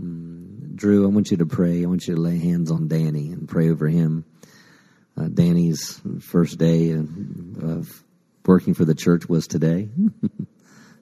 Mm, 0.00 0.74
Drew, 0.74 1.04
I 1.04 1.08
want 1.08 1.30
you 1.30 1.36
to 1.38 1.46
pray. 1.46 1.82
I 1.82 1.86
want 1.86 2.06
you 2.06 2.14
to 2.14 2.20
lay 2.20 2.38
hands 2.38 2.70
on 2.70 2.88
Danny 2.88 3.30
and 3.30 3.48
pray 3.48 3.70
over 3.70 3.88
him. 3.88 4.24
Uh, 5.16 5.28
Danny's 5.28 6.00
first 6.20 6.58
day 6.58 6.90
of 6.90 8.02
working 8.44 8.74
for 8.74 8.84
the 8.84 8.94
church 8.94 9.28
was 9.28 9.46
today. 9.46 9.88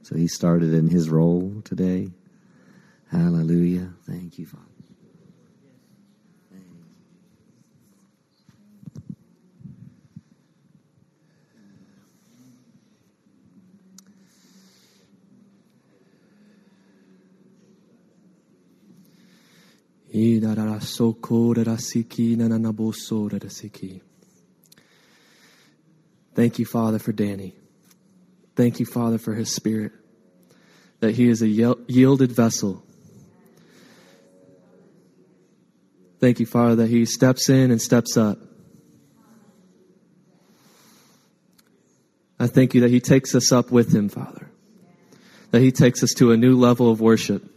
So 0.05 0.15
he 0.15 0.29
started 0.29 0.75
in 0.75 0.89
his 0.89 1.09
role 1.09 1.63
today. 1.65 2.11
Hallelujah. 3.11 3.95
Thank 4.07 4.39
you, 4.39 4.45
Father. 4.45 4.65
Thank 26.35 26.59
you, 26.59 26.67
Father, 26.67 26.99
for 26.99 27.13
Danny. 27.13 27.55
Thank 28.57 28.81
you, 28.81 28.87
Father, 28.87 29.19
for 29.19 29.35
his 29.35 29.55
spirit, 29.55 29.93
that 31.01 31.15
he 31.15 31.29
is 31.29 31.43
a 31.43 31.49
yielded 31.49 32.33
vessel. 32.33 32.85
Thank 36.21 36.41
you, 36.41 36.47
Father, 36.47 36.77
that 36.77 36.89
he 36.89 37.05
steps 37.05 37.49
in 37.49 37.71
and 37.71 37.83
steps 37.83 38.17
up. 38.17 38.39
I 42.39 42.47
thank 42.47 42.75
you 42.75 42.81
that 42.83 42.91
he 42.91 43.01
takes 43.01 43.35
us 43.35 43.53
up 43.53 43.71
with 43.71 43.95
him, 43.95 44.09
Father, 44.09 44.51
that 45.51 45.61
he 45.61 45.73
takes 45.73 46.03
us 46.03 46.13
to 46.15 46.33
a 46.33 46.37
new 46.37 46.57
level 46.57 46.91
of 46.91 47.01
worship. 47.01 47.51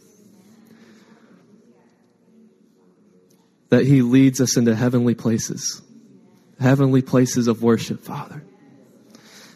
that 3.70 3.86
He 3.86 4.02
leads 4.02 4.40
us 4.40 4.58
into 4.58 4.76
heavenly 4.76 5.16
places, 5.16 5.82
heavenly 6.60 7.02
places 7.02 7.48
of 7.48 7.62
worship, 7.62 8.02
Father. 8.02 8.44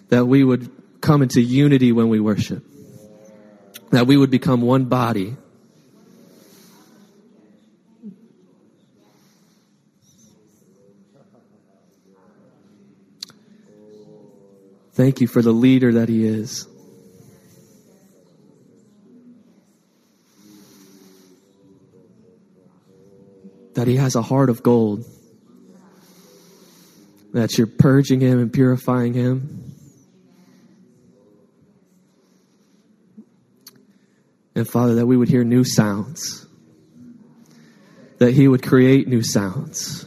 That 0.09 0.25
we 0.25 0.43
would 0.43 0.69
come 1.02 1.22
into 1.22 1.41
unity 1.41 1.91
when 1.91 2.10
we 2.10 2.20
worship, 2.20 2.64
that 3.89 4.08
we 4.08 4.16
would 4.16 4.30
become 4.30 4.62
one 4.62 4.86
body. 4.86 5.36
Thank 14.93 15.22
you 15.22 15.28
for 15.28 15.41
the 15.41 15.52
leader 15.52 15.93
that 15.93 16.10
he 16.10 16.26
is. 16.26 16.68
That 23.74 23.88
he 23.88 23.95
has 23.95 24.16
a 24.16 24.22
heart 24.22 24.49
of 24.49 24.62
gold. 24.62 25.06
That 27.34 27.58
you're 27.58 27.68
purging 27.68 28.20
him 28.20 28.38
and 28.38 28.54
purifying 28.54 29.14
him. 29.14 29.70
And 34.56 34.68
Father, 34.68 34.95
that 34.95 35.06
we 35.06 35.18
would 35.18 35.30
hear 35.30 35.43
new 35.43 35.64
sounds. 35.64 36.45
That 38.20 38.34
he 38.34 38.47
would 38.47 38.64
create 38.64 39.08
new 39.08 39.24
sounds. 39.24 40.06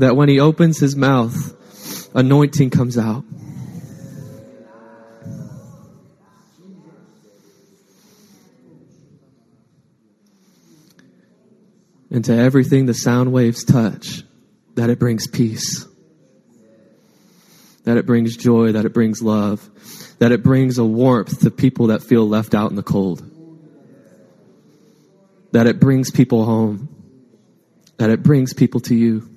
that 0.00 0.16
when 0.16 0.28
he 0.28 0.40
opens 0.40 0.78
his 0.78 0.96
mouth, 0.96 1.54
anointing 2.14 2.70
comes 2.70 2.96
out. 2.96 3.24
And 12.12 12.24
to 12.24 12.36
everything 12.36 12.86
the 12.86 12.94
sound 12.94 13.32
waves 13.32 13.62
touch, 13.62 14.24
that 14.74 14.90
it 14.90 14.98
brings 14.98 15.28
peace, 15.28 15.86
that 17.90 17.98
it 17.98 18.06
brings 18.06 18.36
joy, 18.36 18.70
that 18.70 18.84
it 18.84 18.94
brings 18.94 19.20
love, 19.20 19.68
that 20.20 20.30
it 20.30 20.44
brings 20.44 20.78
a 20.78 20.84
warmth 20.84 21.40
to 21.40 21.50
people 21.50 21.88
that 21.88 22.00
feel 22.00 22.24
left 22.24 22.54
out 22.54 22.70
in 22.70 22.76
the 22.76 22.84
cold, 22.84 23.28
that 25.50 25.66
it 25.66 25.80
brings 25.80 26.12
people 26.12 26.44
home, 26.44 26.88
that 27.96 28.10
it 28.10 28.22
brings 28.22 28.54
people 28.54 28.78
to 28.78 28.94
you 28.94 29.28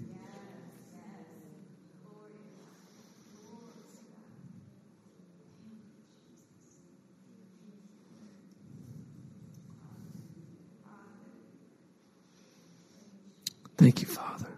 Father. 14.06 14.54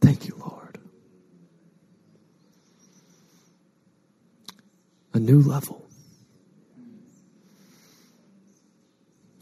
Thank 0.00 0.26
you, 0.26 0.34
Lord. 0.36 0.78
A 5.14 5.20
new 5.20 5.40
level. 5.40 5.86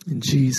In 0.06 0.20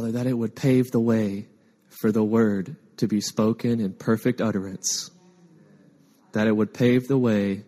Father, 0.00 0.12
that 0.12 0.26
it 0.26 0.32
would 0.32 0.56
pave 0.56 0.92
the 0.92 0.98
way 0.98 1.46
for 1.90 2.10
the 2.10 2.24
word 2.24 2.74
to 2.96 3.06
be 3.06 3.20
spoken 3.20 3.80
in 3.80 3.92
perfect 3.92 4.40
utterance, 4.40 5.10
that 6.32 6.46
it 6.46 6.56
would 6.56 6.72
pave 6.72 7.06
the 7.06 7.18
way 7.18 7.64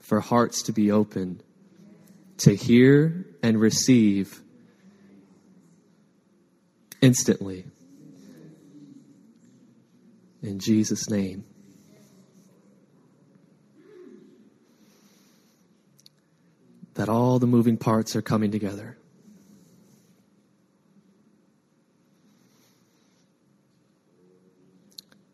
for 0.00 0.20
hearts 0.20 0.60
to 0.64 0.72
be 0.72 0.92
open 0.92 1.40
to 2.36 2.54
hear 2.54 3.24
and 3.42 3.58
receive 3.58 4.42
instantly. 7.00 7.64
In 10.42 10.58
Jesus' 10.58 11.08
name. 11.08 11.46
That 16.96 17.08
all 17.08 17.38
the 17.38 17.46
moving 17.46 17.78
parts 17.78 18.14
are 18.14 18.20
coming 18.20 18.50
together. 18.50 18.98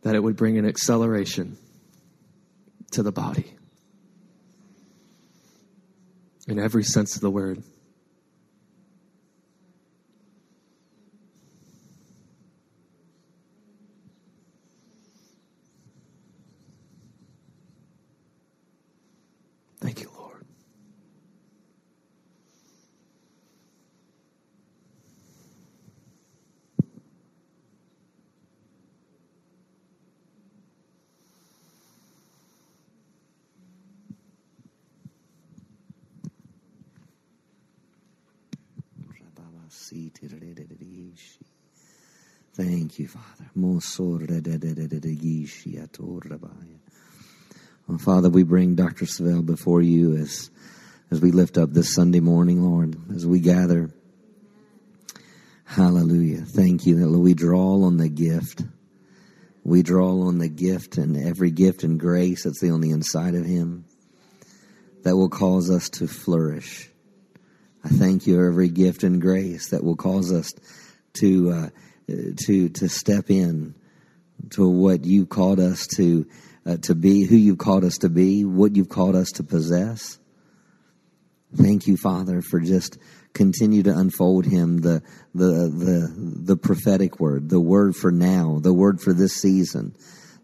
That 0.03 0.14
it 0.14 0.22
would 0.22 0.36
bring 0.36 0.59
an 0.59 0.66
acceleration 0.66 1.57
to 2.90 3.03
the 3.03 3.12
body 3.12 3.55
in 6.48 6.59
every 6.59 6.84
sense 6.84 7.14
of 7.14 7.22
the 7.22 7.30
word. 7.30 7.62
Thank 19.80 20.00
you, 20.00 20.11
Lord. 20.16 20.22
Thank 42.55 42.99
you, 42.99 43.09
Father. 43.09 43.51
Well, 47.89 47.99
Father, 47.99 48.29
we 48.29 48.43
bring 48.43 48.75
Dr. 48.75 49.07
Savelle 49.07 49.45
before 49.45 49.81
you 49.81 50.16
as 50.16 50.51
as 51.11 51.20
we 51.20 51.31
lift 51.31 51.59
up 51.59 51.73
this 51.73 51.95
Sunday 51.95 52.20
morning, 52.20 52.62
Lord, 52.62 52.97
as 53.14 53.27
we 53.27 53.41
gather. 53.41 53.91
Hallelujah. 55.64 56.43
Thank 56.43 56.87
you 56.87 57.01
that 57.01 57.18
we 57.18 57.35
draw 57.35 57.83
on 57.83 57.99
the 57.99 58.09
gift. 58.09 58.62
We 59.64 59.83
draw 59.83 60.23
on 60.27 60.39
the 60.39 60.49
gift 60.49 60.97
and 60.97 61.16
every 61.16 61.51
gift 61.51 61.83
and 61.83 62.01
grace 62.01 62.45
that's 62.45 62.62
on 62.62 62.81
the 62.81 62.91
inside 62.91 63.35
of 63.35 63.45
him 63.45 63.85
that 65.03 65.16
will 65.16 65.29
cause 65.29 65.70
us 65.70 65.89
to 65.91 66.07
flourish. 66.07 66.91
I 67.85 67.89
thank 67.89 68.26
you 68.26 68.37
for 68.37 68.47
every 68.47 68.68
gift 68.68 69.03
and 69.03 69.20
grace 69.20 69.70
that 69.70 69.83
will 69.83 69.97
cause 69.97 70.33
us 70.33 70.53
to 71.14 71.51
uh, 71.51 71.68
to 72.47 72.68
to 72.68 72.89
step 72.89 73.30
in 73.30 73.74
to 74.51 74.68
what 74.68 75.05
you 75.05 75.26
called 75.26 75.61
us 75.61 75.87
to 75.97 76.26
uh, 76.64 76.76
to 76.83 76.95
be, 76.95 77.24
who 77.24 77.37
you've 77.37 77.59
called 77.59 77.85
us 77.85 77.99
to 77.99 78.09
be, 78.09 78.45
what 78.45 78.76
you've 78.76 78.89
called 78.89 79.16
us 79.16 79.30
to 79.33 79.43
possess. 79.43 80.18
Thank 81.55 81.87
you, 81.87 81.97
Father, 81.97 82.41
for 82.41 82.61
just 82.61 82.99
continue 83.35 83.83
to 83.83 83.97
unfold 83.97 84.47
him 84.47 84.78
the 84.78 85.03
the 85.35 85.68
the 85.68 86.12
the 86.45 86.57
prophetic 86.57 87.18
word, 87.20 87.49
the 87.49 87.61
word 87.61 87.95
for 87.97 88.12
now, 88.12 88.59
the 88.61 88.72
word 88.72 89.01
for 89.01 89.12
this 89.12 89.35
season, 89.35 89.95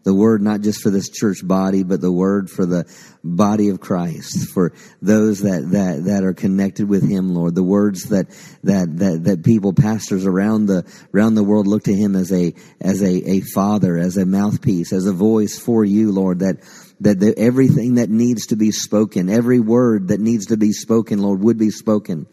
the 0.03 0.13
word 0.13 0.41
not 0.41 0.61
just 0.61 0.81
for 0.81 0.89
this 0.89 1.09
church 1.09 1.45
body, 1.45 1.83
but 1.83 2.01
the 2.01 2.11
word 2.11 2.49
for 2.49 2.65
the 2.65 2.85
body 3.23 3.69
of 3.69 3.79
Christ, 3.79 4.49
for 4.53 4.73
those 5.01 5.41
that, 5.41 5.69
that, 5.71 6.05
that 6.05 6.23
are 6.23 6.33
connected 6.33 6.87
with 6.87 7.07
Him, 7.07 7.33
Lord. 7.33 7.55
The 7.55 7.63
words 7.63 8.09
that, 8.09 8.29
that, 8.63 8.97
that, 8.99 9.23
that 9.25 9.43
people, 9.43 9.73
pastors 9.73 10.25
around 10.25 10.67
the, 10.67 10.85
around 11.13 11.35
the 11.35 11.43
world 11.43 11.67
look 11.67 11.83
to 11.83 11.93
Him 11.93 12.15
as 12.15 12.31
a, 12.31 12.53
as 12.79 13.01
a, 13.01 13.29
a 13.29 13.41
father, 13.41 13.97
as 13.97 14.17
a 14.17 14.25
mouthpiece, 14.25 14.93
as 14.93 15.05
a 15.05 15.13
voice 15.13 15.59
for 15.59 15.83
you, 15.83 16.11
Lord, 16.11 16.39
that, 16.39 16.57
that 17.01 17.19
the, 17.19 17.37
everything 17.37 17.95
that 17.95 18.09
needs 18.09 18.47
to 18.47 18.55
be 18.55 18.71
spoken, 18.71 19.29
every 19.29 19.59
word 19.59 20.09
that 20.09 20.19
needs 20.19 20.47
to 20.47 20.57
be 20.57 20.71
spoken, 20.71 21.19
Lord, 21.19 21.41
would 21.41 21.57
be 21.57 21.71
spoken. 21.71 22.27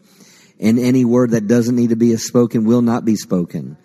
And 0.59 0.79
any 0.79 1.05
word 1.05 1.31
that 1.31 1.47
doesn't 1.47 1.75
need 1.75 1.89
to 1.89 1.95
be 1.95 2.15
spoken 2.17 2.65
will 2.65 2.81
not 2.81 3.05
be 3.05 3.15
spoken. 3.15 3.77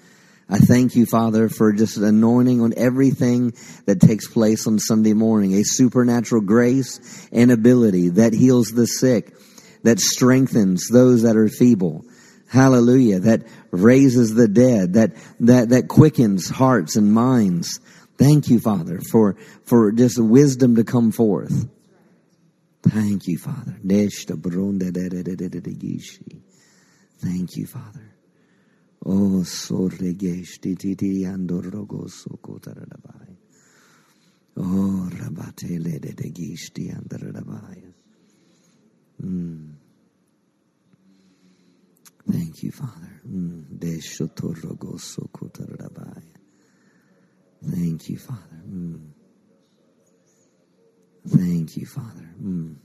I 0.52 0.58
thank 0.58 0.94
you, 0.96 1.06
Father, 1.06 1.48
for 1.48 1.72
just 1.72 1.96
anointing 1.96 2.60
on 2.60 2.74
everything 2.76 3.54
that 3.86 4.02
takes 4.02 4.28
place 4.28 4.66
on 4.66 4.78
Sunday 4.78 5.14
morning, 5.14 5.54
a 5.54 5.62
supernatural 5.64 6.42
grace 6.42 7.26
and 7.32 7.50
ability 7.50 8.10
that 8.10 8.34
heals 8.34 8.68
the 8.68 8.86
sick, 8.86 9.34
that 9.82 9.98
strengthens 9.98 10.88
those 10.88 11.22
that 11.22 11.38
are 11.38 11.48
feeble. 11.48 12.04
Hallelujah. 12.50 13.20
That 13.20 13.46
raises 13.70 14.34
the 14.34 14.46
dead, 14.46 14.92
that, 14.92 15.12
that, 15.40 15.70
that 15.70 15.88
quickens 15.88 16.50
hearts 16.50 16.96
and 16.96 17.14
minds. 17.14 17.80
Thank 18.18 18.50
you, 18.50 18.60
Father, 18.60 19.00
for, 19.10 19.36
for 19.64 19.90
just 19.90 20.22
wisdom 20.22 20.76
to 20.76 20.84
come 20.84 21.12
forth. 21.12 21.66
Thank 22.82 23.26
you, 23.26 23.38
Father. 23.38 23.78
Thank 27.22 27.56
you, 27.56 27.66
Father. 27.66 28.11
Oh, 29.04 29.42
sorregesh 29.42 30.60
titi 30.60 31.24
andorogo 31.24 32.06
sokotaradabai. 32.08 33.36
Oh, 34.56 35.08
rabatele 35.10 35.98
de 36.00 36.12
de 36.12 36.30
gishti 36.30 36.88
andarabai. 36.92 37.82
Mm. 39.22 39.72
Thank 42.30 42.62
you, 42.62 42.70
Father. 42.70 43.20
Sokotaradabai. 44.98 46.22
Thank 47.64 48.08
you, 48.08 48.18
Father. 48.18 48.62
Mm. 48.68 49.10
Thank 51.26 51.76
you, 51.76 51.86
Father. 51.86 52.34
Mm. 52.40 52.76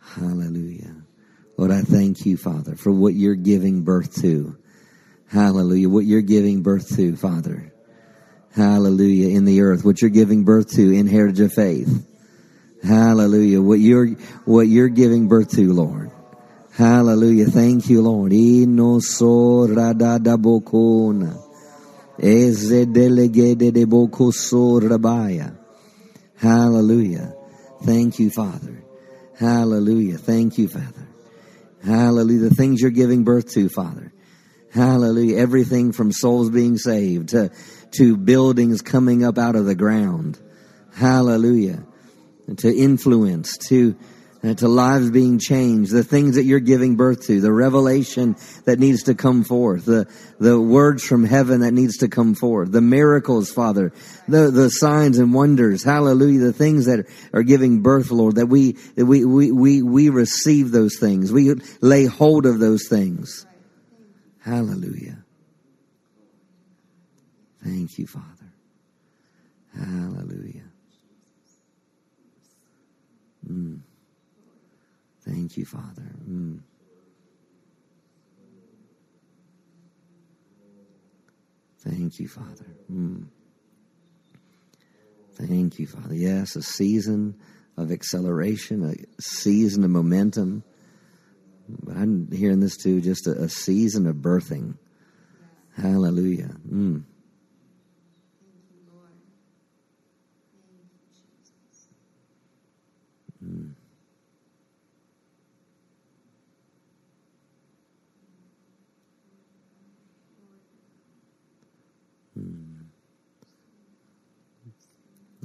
Hallelujah. 0.00 1.02
Lord, 1.56 1.72
I 1.72 1.82
thank 1.82 2.24
you, 2.24 2.36
Father, 2.36 2.76
for 2.76 2.92
what 2.92 3.14
you're 3.14 3.34
giving 3.34 3.82
birth 3.82 4.22
to. 4.22 4.56
Hallelujah. 5.26 5.88
What 5.88 6.04
you're 6.04 6.22
giving 6.22 6.62
birth 6.62 6.96
to, 6.96 7.16
Father. 7.16 7.72
Hallelujah. 8.54 9.36
In 9.36 9.44
the 9.44 9.60
earth, 9.60 9.84
what 9.84 10.00
you're 10.00 10.10
giving 10.10 10.44
birth 10.44 10.70
to 10.76 10.92
in 10.92 11.06
heritage 11.06 11.40
of 11.40 11.52
faith. 11.52 12.06
Hallelujah. 12.82 13.60
What 13.60 13.80
you're, 13.80 14.06
what 14.44 14.68
you're 14.68 14.88
giving 14.88 15.28
birth 15.28 15.50
to, 15.56 15.72
Lord. 15.72 16.12
Hallelujah. 16.72 17.46
Thank 17.46 17.90
you, 17.90 18.02
Lord. 18.02 18.32
Hallelujah. 26.36 27.34
Thank 27.82 28.18
you, 28.18 28.30
Father. 28.30 28.82
Hallelujah. 29.36 30.18
Thank 30.18 30.58
you, 30.58 30.68
Father. 30.68 31.08
Hallelujah. 31.84 32.48
The 32.48 32.54
things 32.54 32.80
you're 32.80 32.90
giving 32.90 33.22
birth 33.22 33.52
to, 33.54 33.68
Father. 33.68 34.12
Hallelujah. 34.72 35.36
Everything 35.36 35.92
from 35.92 36.10
souls 36.10 36.50
being 36.50 36.76
saved 36.76 37.30
to, 37.30 37.50
to 37.92 38.16
buildings 38.16 38.82
coming 38.82 39.24
up 39.24 39.38
out 39.38 39.54
of 39.54 39.64
the 39.64 39.76
ground. 39.76 40.40
Hallelujah. 40.94 41.84
To 42.56 42.76
influence, 42.76 43.56
to 43.68 43.96
to 44.42 44.68
lives 44.68 45.10
being 45.10 45.38
changed, 45.38 45.90
the 45.90 46.04
things 46.04 46.36
that 46.36 46.44
you're 46.44 46.60
giving 46.60 46.96
birth 46.96 47.26
to, 47.26 47.40
the 47.40 47.52
revelation 47.52 48.36
that 48.64 48.78
needs 48.78 49.04
to 49.04 49.14
come 49.14 49.42
forth, 49.42 49.84
the, 49.84 50.06
the 50.38 50.60
words 50.60 51.04
from 51.04 51.24
heaven 51.24 51.60
that 51.60 51.72
needs 51.72 51.98
to 51.98 52.08
come 52.08 52.34
forth, 52.34 52.70
the 52.70 52.80
miracles, 52.80 53.50
Father, 53.50 53.92
the, 54.28 54.50
the 54.50 54.70
signs 54.70 55.18
and 55.18 55.34
wonders, 55.34 55.82
hallelujah, 55.82 56.38
the 56.38 56.52
things 56.52 56.86
that 56.86 57.06
are 57.32 57.42
giving 57.42 57.82
birth, 57.82 58.12
Lord, 58.12 58.36
that 58.36 58.46
we, 58.46 58.72
that 58.94 59.06
we, 59.06 59.24
we, 59.24 59.50
we, 59.50 59.82
we 59.82 60.08
receive 60.08 60.70
those 60.70 60.98
things. 60.98 61.32
We 61.32 61.54
lay 61.80 62.04
hold 62.04 62.46
of 62.46 62.60
those 62.60 62.86
things. 62.88 63.44
Hallelujah. 64.40 65.18
Thank 67.64 67.98
you, 67.98 68.06
Father. 68.06 68.24
Hallelujah. 69.76 70.62
Mm. 73.48 73.80
Thank 75.48 75.56
you, 75.56 75.64
Father. 75.64 76.02
Mm. 76.28 76.60
Thank 81.78 82.20
you, 82.20 82.28
Father. 82.28 82.66
Mm. 82.92 83.28
Thank 85.36 85.78
you, 85.78 85.86
Father. 85.86 86.14
Yes, 86.14 86.54
a 86.54 86.60
season 86.60 87.40
of 87.78 87.90
acceleration, 87.90 88.84
a 88.84 89.22
season 89.22 89.84
of 89.84 89.90
momentum. 89.90 90.64
But 91.66 91.96
I'm 91.96 92.30
hearing 92.30 92.60
this 92.60 92.76
too, 92.76 93.00
just 93.00 93.26
a, 93.26 93.32
a 93.44 93.48
season 93.48 94.06
of 94.06 94.16
birthing. 94.16 94.76
Hallelujah. 95.78 96.56
Mm. 96.70 97.04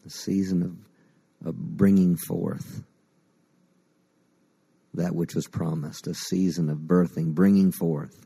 A 0.06 0.10
season 0.10 0.64
of, 0.64 1.48
of 1.48 1.56
bringing 1.56 2.18
forth 2.18 2.84
that 4.94 5.16
which 5.16 5.34
was 5.34 5.48
promised, 5.48 6.08
a 6.08 6.14
season 6.14 6.70
of 6.70 6.78
birthing, 6.80 7.34
bringing 7.34 7.72
forth, 7.72 8.26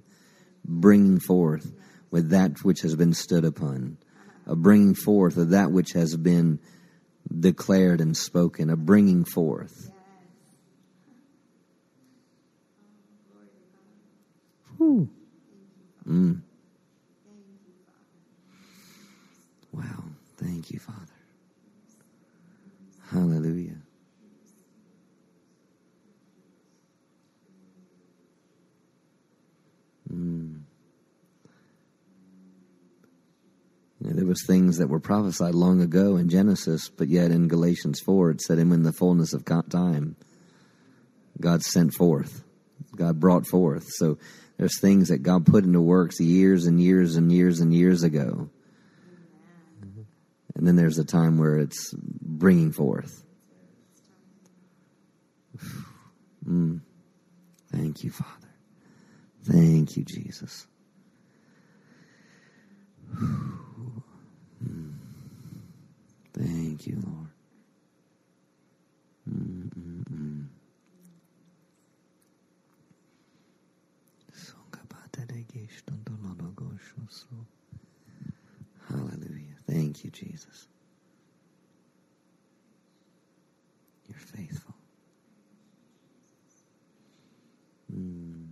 bringing 0.66 1.20
forth 1.20 1.72
with 2.12 2.30
that 2.32 2.64
which 2.64 2.82
has 2.82 2.96
been 2.96 3.14
stood 3.14 3.46
upon, 3.46 3.98
a 4.46 4.56
bringing 4.56 4.96
forth 4.96 5.38
of 5.38 5.52
that 5.52 5.72
which 5.72 5.94
has 5.94 6.16
been 6.18 6.60
declared 7.40 8.02
and 8.02 8.16
spoken, 8.16 8.70
a 8.70 8.76
bringing 8.76 9.24
forth. 9.24 9.92
Whew. 14.78 15.10
Mm. 16.08 16.42
Wow. 19.72 20.04
Thank 20.38 20.72
you, 20.72 20.80
Father. 20.80 21.07
Hallelujah. 23.12 23.78
Mm. 30.12 30.62
You 34.00 34.10
know, 34.10 34.14
there 34.14 34.26
was 34.26 34.44
things 34.46 34.78
that 34.78 34.88
were 34.88 35.00
prophesied 35.00 35.56
long 35.56 35.82
ago 35.82 36.18
in 36.18 36.30
Genesis, 36.30 36.90
but 36.90 37.08
yet 37.08 37.32
in 37.32 37.48
Galatians 37.48 38.00
4 38.02 38.32
it 38.32 38.42
said, 38.42 38.60
and 38.60 38.74
in 38.74 38.84
the 38.84 38.92
fullness 38.92 39.34
of 39.34 39.46
time, 39.46 40.16
God 41.40 41.64
sent 41.64 41.94
forth. 41.94 42.44
God 42.96 43.20
brought 43.20 43.48
forth. 43.48 43.88
So 43.96 44.18
there's 44.58 44.80
things 44.80 45.10
that 45.10 45.24
God 45.24 45.46
put 45.46 45.64
into 45.64 45.82
works 45.82 46.20
years 46.20 46.66
and 46.66 46.82
years 46.82 47.16
and 47.16 47.32
years 47.32 47.60
and 47.60 47.74
years 47.74 48.04
ago 48.04 48.50
and 50.58 50.68
then 50.68 50.76
there's 50.76 50.98
a 50.98 51.06
time 51.06 51.38
where 51.38 51.56
it's 51.58 51.94
bringing 51.94 52.72
forth. 52.72 53.24
Mm. 56.48 56.82
Thank 57.72 58.04
you, 58.04 58.10
Father. 58.10 58.50
Thank 59.44 59.96
you, 59.98 60.04
Jesus. 60.04 60.66
Mm. 64.64 64.94
Thank 66.34 66.88
you, 66.88 67.04
Lord. 67.06 67.30
Mm-mm-mm. 69.30 70.48
Hallelujah. 78.90 79.58
Thank 79.98 80.22
you, 80.22 80.30
Jesus. 80.30 80.68
You're 84.08 84.20
faithful. 84.20 84.76
Mm. 87.92 88.46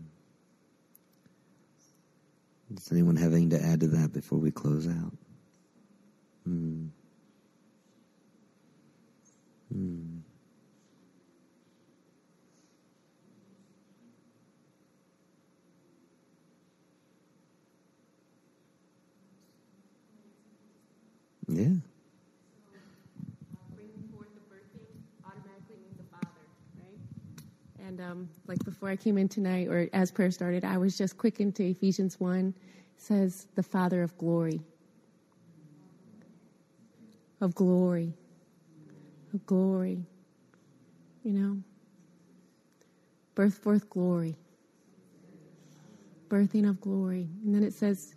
Does 2.73 2.91
anyone 2.91 3.15
have 3.17 3.33
anything 3.33 3.51
to 3.51 3.61
add 3.63 3.81
to 3.81 3.87
that 3.89 4.11
before 4.11 4.39
we 4.39 4.49
close 4.49 4.87
out? 4.87 5.13
Mm. 6.49 6.89
Mm. 9.71 10.21
Yeah. 21.47 21.65
Bringing 23.75 24.09
forth 24.11 24.29
the 24.33 24.41
birthing 24.49 24.89
automatically 25.23 25.77
means 25.83 25.97
the 25.97 26.03
father, 26.09 26.41
right? 26.79 27.87
And 27.87 28.01
um, 28.01 28.29
like 28.47 28.64
before 28.75 28.89
I 28.89 28.97
came 28.97 29.17
in 29.17 29.29
tonight, 29.29 29.69
or 29.69 29.89
as 29.93 30.11
prayer 30.11 30.31
started, 30.31 30.65
I 30.65 30.77
was 30.77 30.97
just 30.97 31.17
quick 31.17 31.39
into 31.39 31.63
Ephesians 31.63 32.19
1. 32.19 32.49
It 32.49 33.01
says, 33.01 33.47
the 33.55 33.63
Father 33.63 34.03
of 34.03 34.17
glory. 34.17 34.59
Of 37.39 37.55
glory. 37.55 38.13
Of 39.33 39.45
glory. 39.45 40.05
You 41.23 41.31
know? 41.31 41.57
Birth 43.33 43.57
forth 43.57 43.89
glory. 43.89 44.35
Birthing 46.27 46.67
of 46.67 46.81
glory. 46.81 47.29
And 47.45 47.55
then 47.55 47.63
it 47.63 47.73
says, 47.73 48.13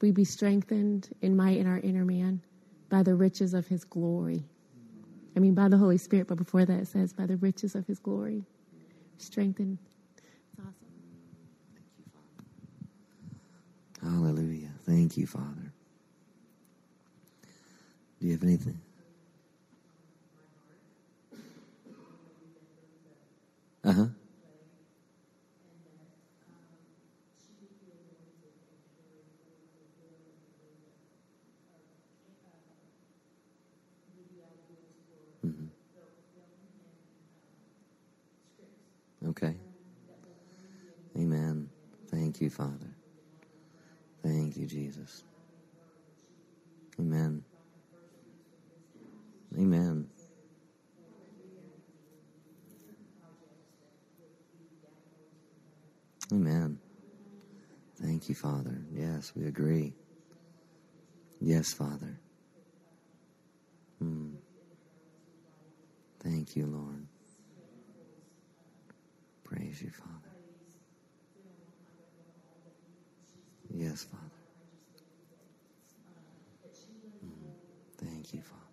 we 0.00 0.10
be 0.10 0.24
strengthened 0.24 1.10
in 1.20 1.36
might 1.36 1.58
in 1.58 1.66
our 1.66 1.80
inner 1.80 2.06
man 2.06 2.40
by 2.88 3.02
the 3.02 3.14
riches 3.14 3.52
of 3.52 3.66
his 3.66 3.84
glory. 3.84 4.42
I 5.36 5.40
mean, 5.40 5.54
by 5.54 5.68
the 5.68 5.76
Holy 5.76 5.98
Spirit, 5.98 6.28
but 6.28 6.38
before 6.38 6.64
that 6.64 6.80
it 6.80 6.88
says, 6.88 7.12
by 7.12 7.26
the 7.26 7.36
riches 7.36 7.74
of 7.74 7.86
his 7.86 7.98
glory. 7.98 8.42
Strengthened. 9.18 9.78
It's 10.16 10.60
awesome. 10.60 10.74
Hallelujah. 14.02 14.72
Thank 14.86 15.16
you, 15.18 15.26
Father. 15.26 15.72
Do 18.20 18.26
you 18.26 18.32
have 18.34 18.44
anything? 18.44 18.80
Uh 23.84 23.92
huh. 23.92 24.06
Okay. 39.28 39.56
Amen. 41.18 41.70
Thank 42.10 42.40
you, 42.40 42.50
Father. 42.50 42.96
Thank 44.22 44.56
you, 44.56 44.66
Jesus. 44.66 45.24
Amen. 47.00 47.42
Amen. 49.56 50.08
Amen. 56.32 56.78
Thank 58.00 58.28
you, 58.28 58.34
Father. 58.34 58.78
Yes, 58.92 59.32
we 59.34 59.46
agree. 59.46 59.94
Yes, 61.40 61.72
Father. 61.72 62.18
Hmm. 63.98 64.34
Thank 66.22 66.56
you, 66.56 66.66
Lord. 66.66 67.06
Praise 69.44 69.82
you, 69.82 69.90
Father. 69.90 70.34
Yes, 73.74 74.04
Father. 74.04 74.24
Mm. 77.24 77.52
Thank 78.30 78.44
you, 78.44 78.50
Father. 78.50 78.64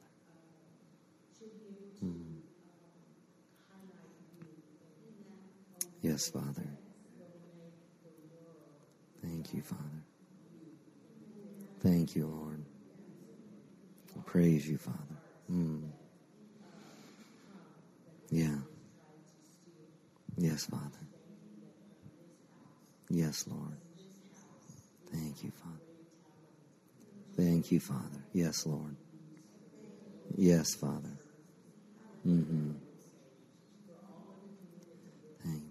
Mm. 2.05 2.39
Yes, 6.01 6.29
Father. 6.29 6.67
Thank 9.21 9.53
you, 9.53 9.61
Father. 9.61 9.81
Thank 11.79 12.15
you, 12.17 12.27
Lord. 12.27 12.65
I 14.17 14.21
praise 14.29 14.67
you, 14.67 14.77
Father. 14.77 14.97
Mm. 15.49 15.87
Yeah. 18.29 18.57
Yes, 20.37 20.65
Father. 20.65 20.83
Yes, 23.09 23.45
Lord. 23.47 23.77
Thank 25.13 25.43
you, 25.45 25.51
Father. 25.51 25.75
Thank 27.37 27.71
you, 27.71 27.79
Father. 27.79 28.23
Yes, 28.33 28.65
Lord. 28.65 28.97
Yes, 30.37 30.75
Father. 30.75 31.17
Mm-hmm. 32.27 32.71
Thank 35.43 35.63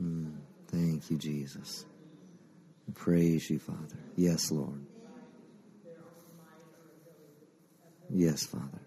you. 0.00 0.06
Mm, 0.06 0.36
thank 0.68 1.10
you, 1.10 1.18
Jesus. 1.18 1.84
Praise 2.94 3.50
you, 3.50 3.58
Father. 3.58 3.98
Yes, 4.16 4.50
Lord. 4.50 4.86
Yes, 8.08 8.46
Father. 8.46 8.80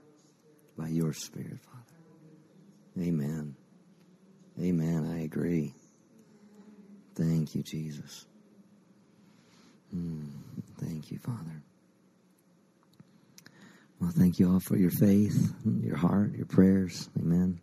By 0.78 0.88
your 0.88 1.14
Spirit, 1.14 1.60
Father. 1.62 3.06
Amen. 3.08 3.56
Amen. 4.60 5.12
I 5.14 5.24
agree. 5.24 5.74
Thank 7.16 7.56
you, 7.56 7.64
Jesus. 7.64 8.26
Mm, 9.96 10.28
thank 10.80 11.12
you, 11.12 11.20
Father. 11.20 11.62
Well, 14.00 14.12
thank 14.12 14.40
you 14.40 14.52
all 14.52 14.60
for 14.60 14.78
your 14.78 14.90
faith, 14.90 15.54
your 15.84 15.98
heart, 15.98 16.34
your 16.36 16.48
prayers. 16.48 17.10
Amen. 17.20 17.60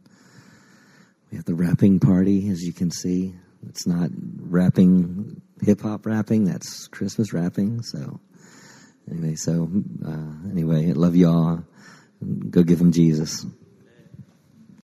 We 1.31 1.37
have 1.37 1.45
the 1.45 1.55
wrapping 1.55 1.99
party, 2.01 2.49
as 2.51 2.63
you 2.63 2.73
can 2.73 2.91
see. 2.91 3.35
It's 3.69 3.87
not 3.87 4.11
rapping, 4.39 5.43
hip 5.63 5.81
hop 5.81 6.07
rapping, 6.07 6.45
that's 6.45 6.87
Christmas 6.89 7.33
wrapping. 7.33 7.83
So, 7.83 8.21
anyway, 9.11 9.35
so 9.35 9.69
uh, 10.07 10.49
anyway, 10.51 10.93
love 10.93 11.17
y'all. 11.17 11.65
Go 12.51 12.63
give 12.63 12.79
them 12.79 12.93
Jesus. 12.93 13.45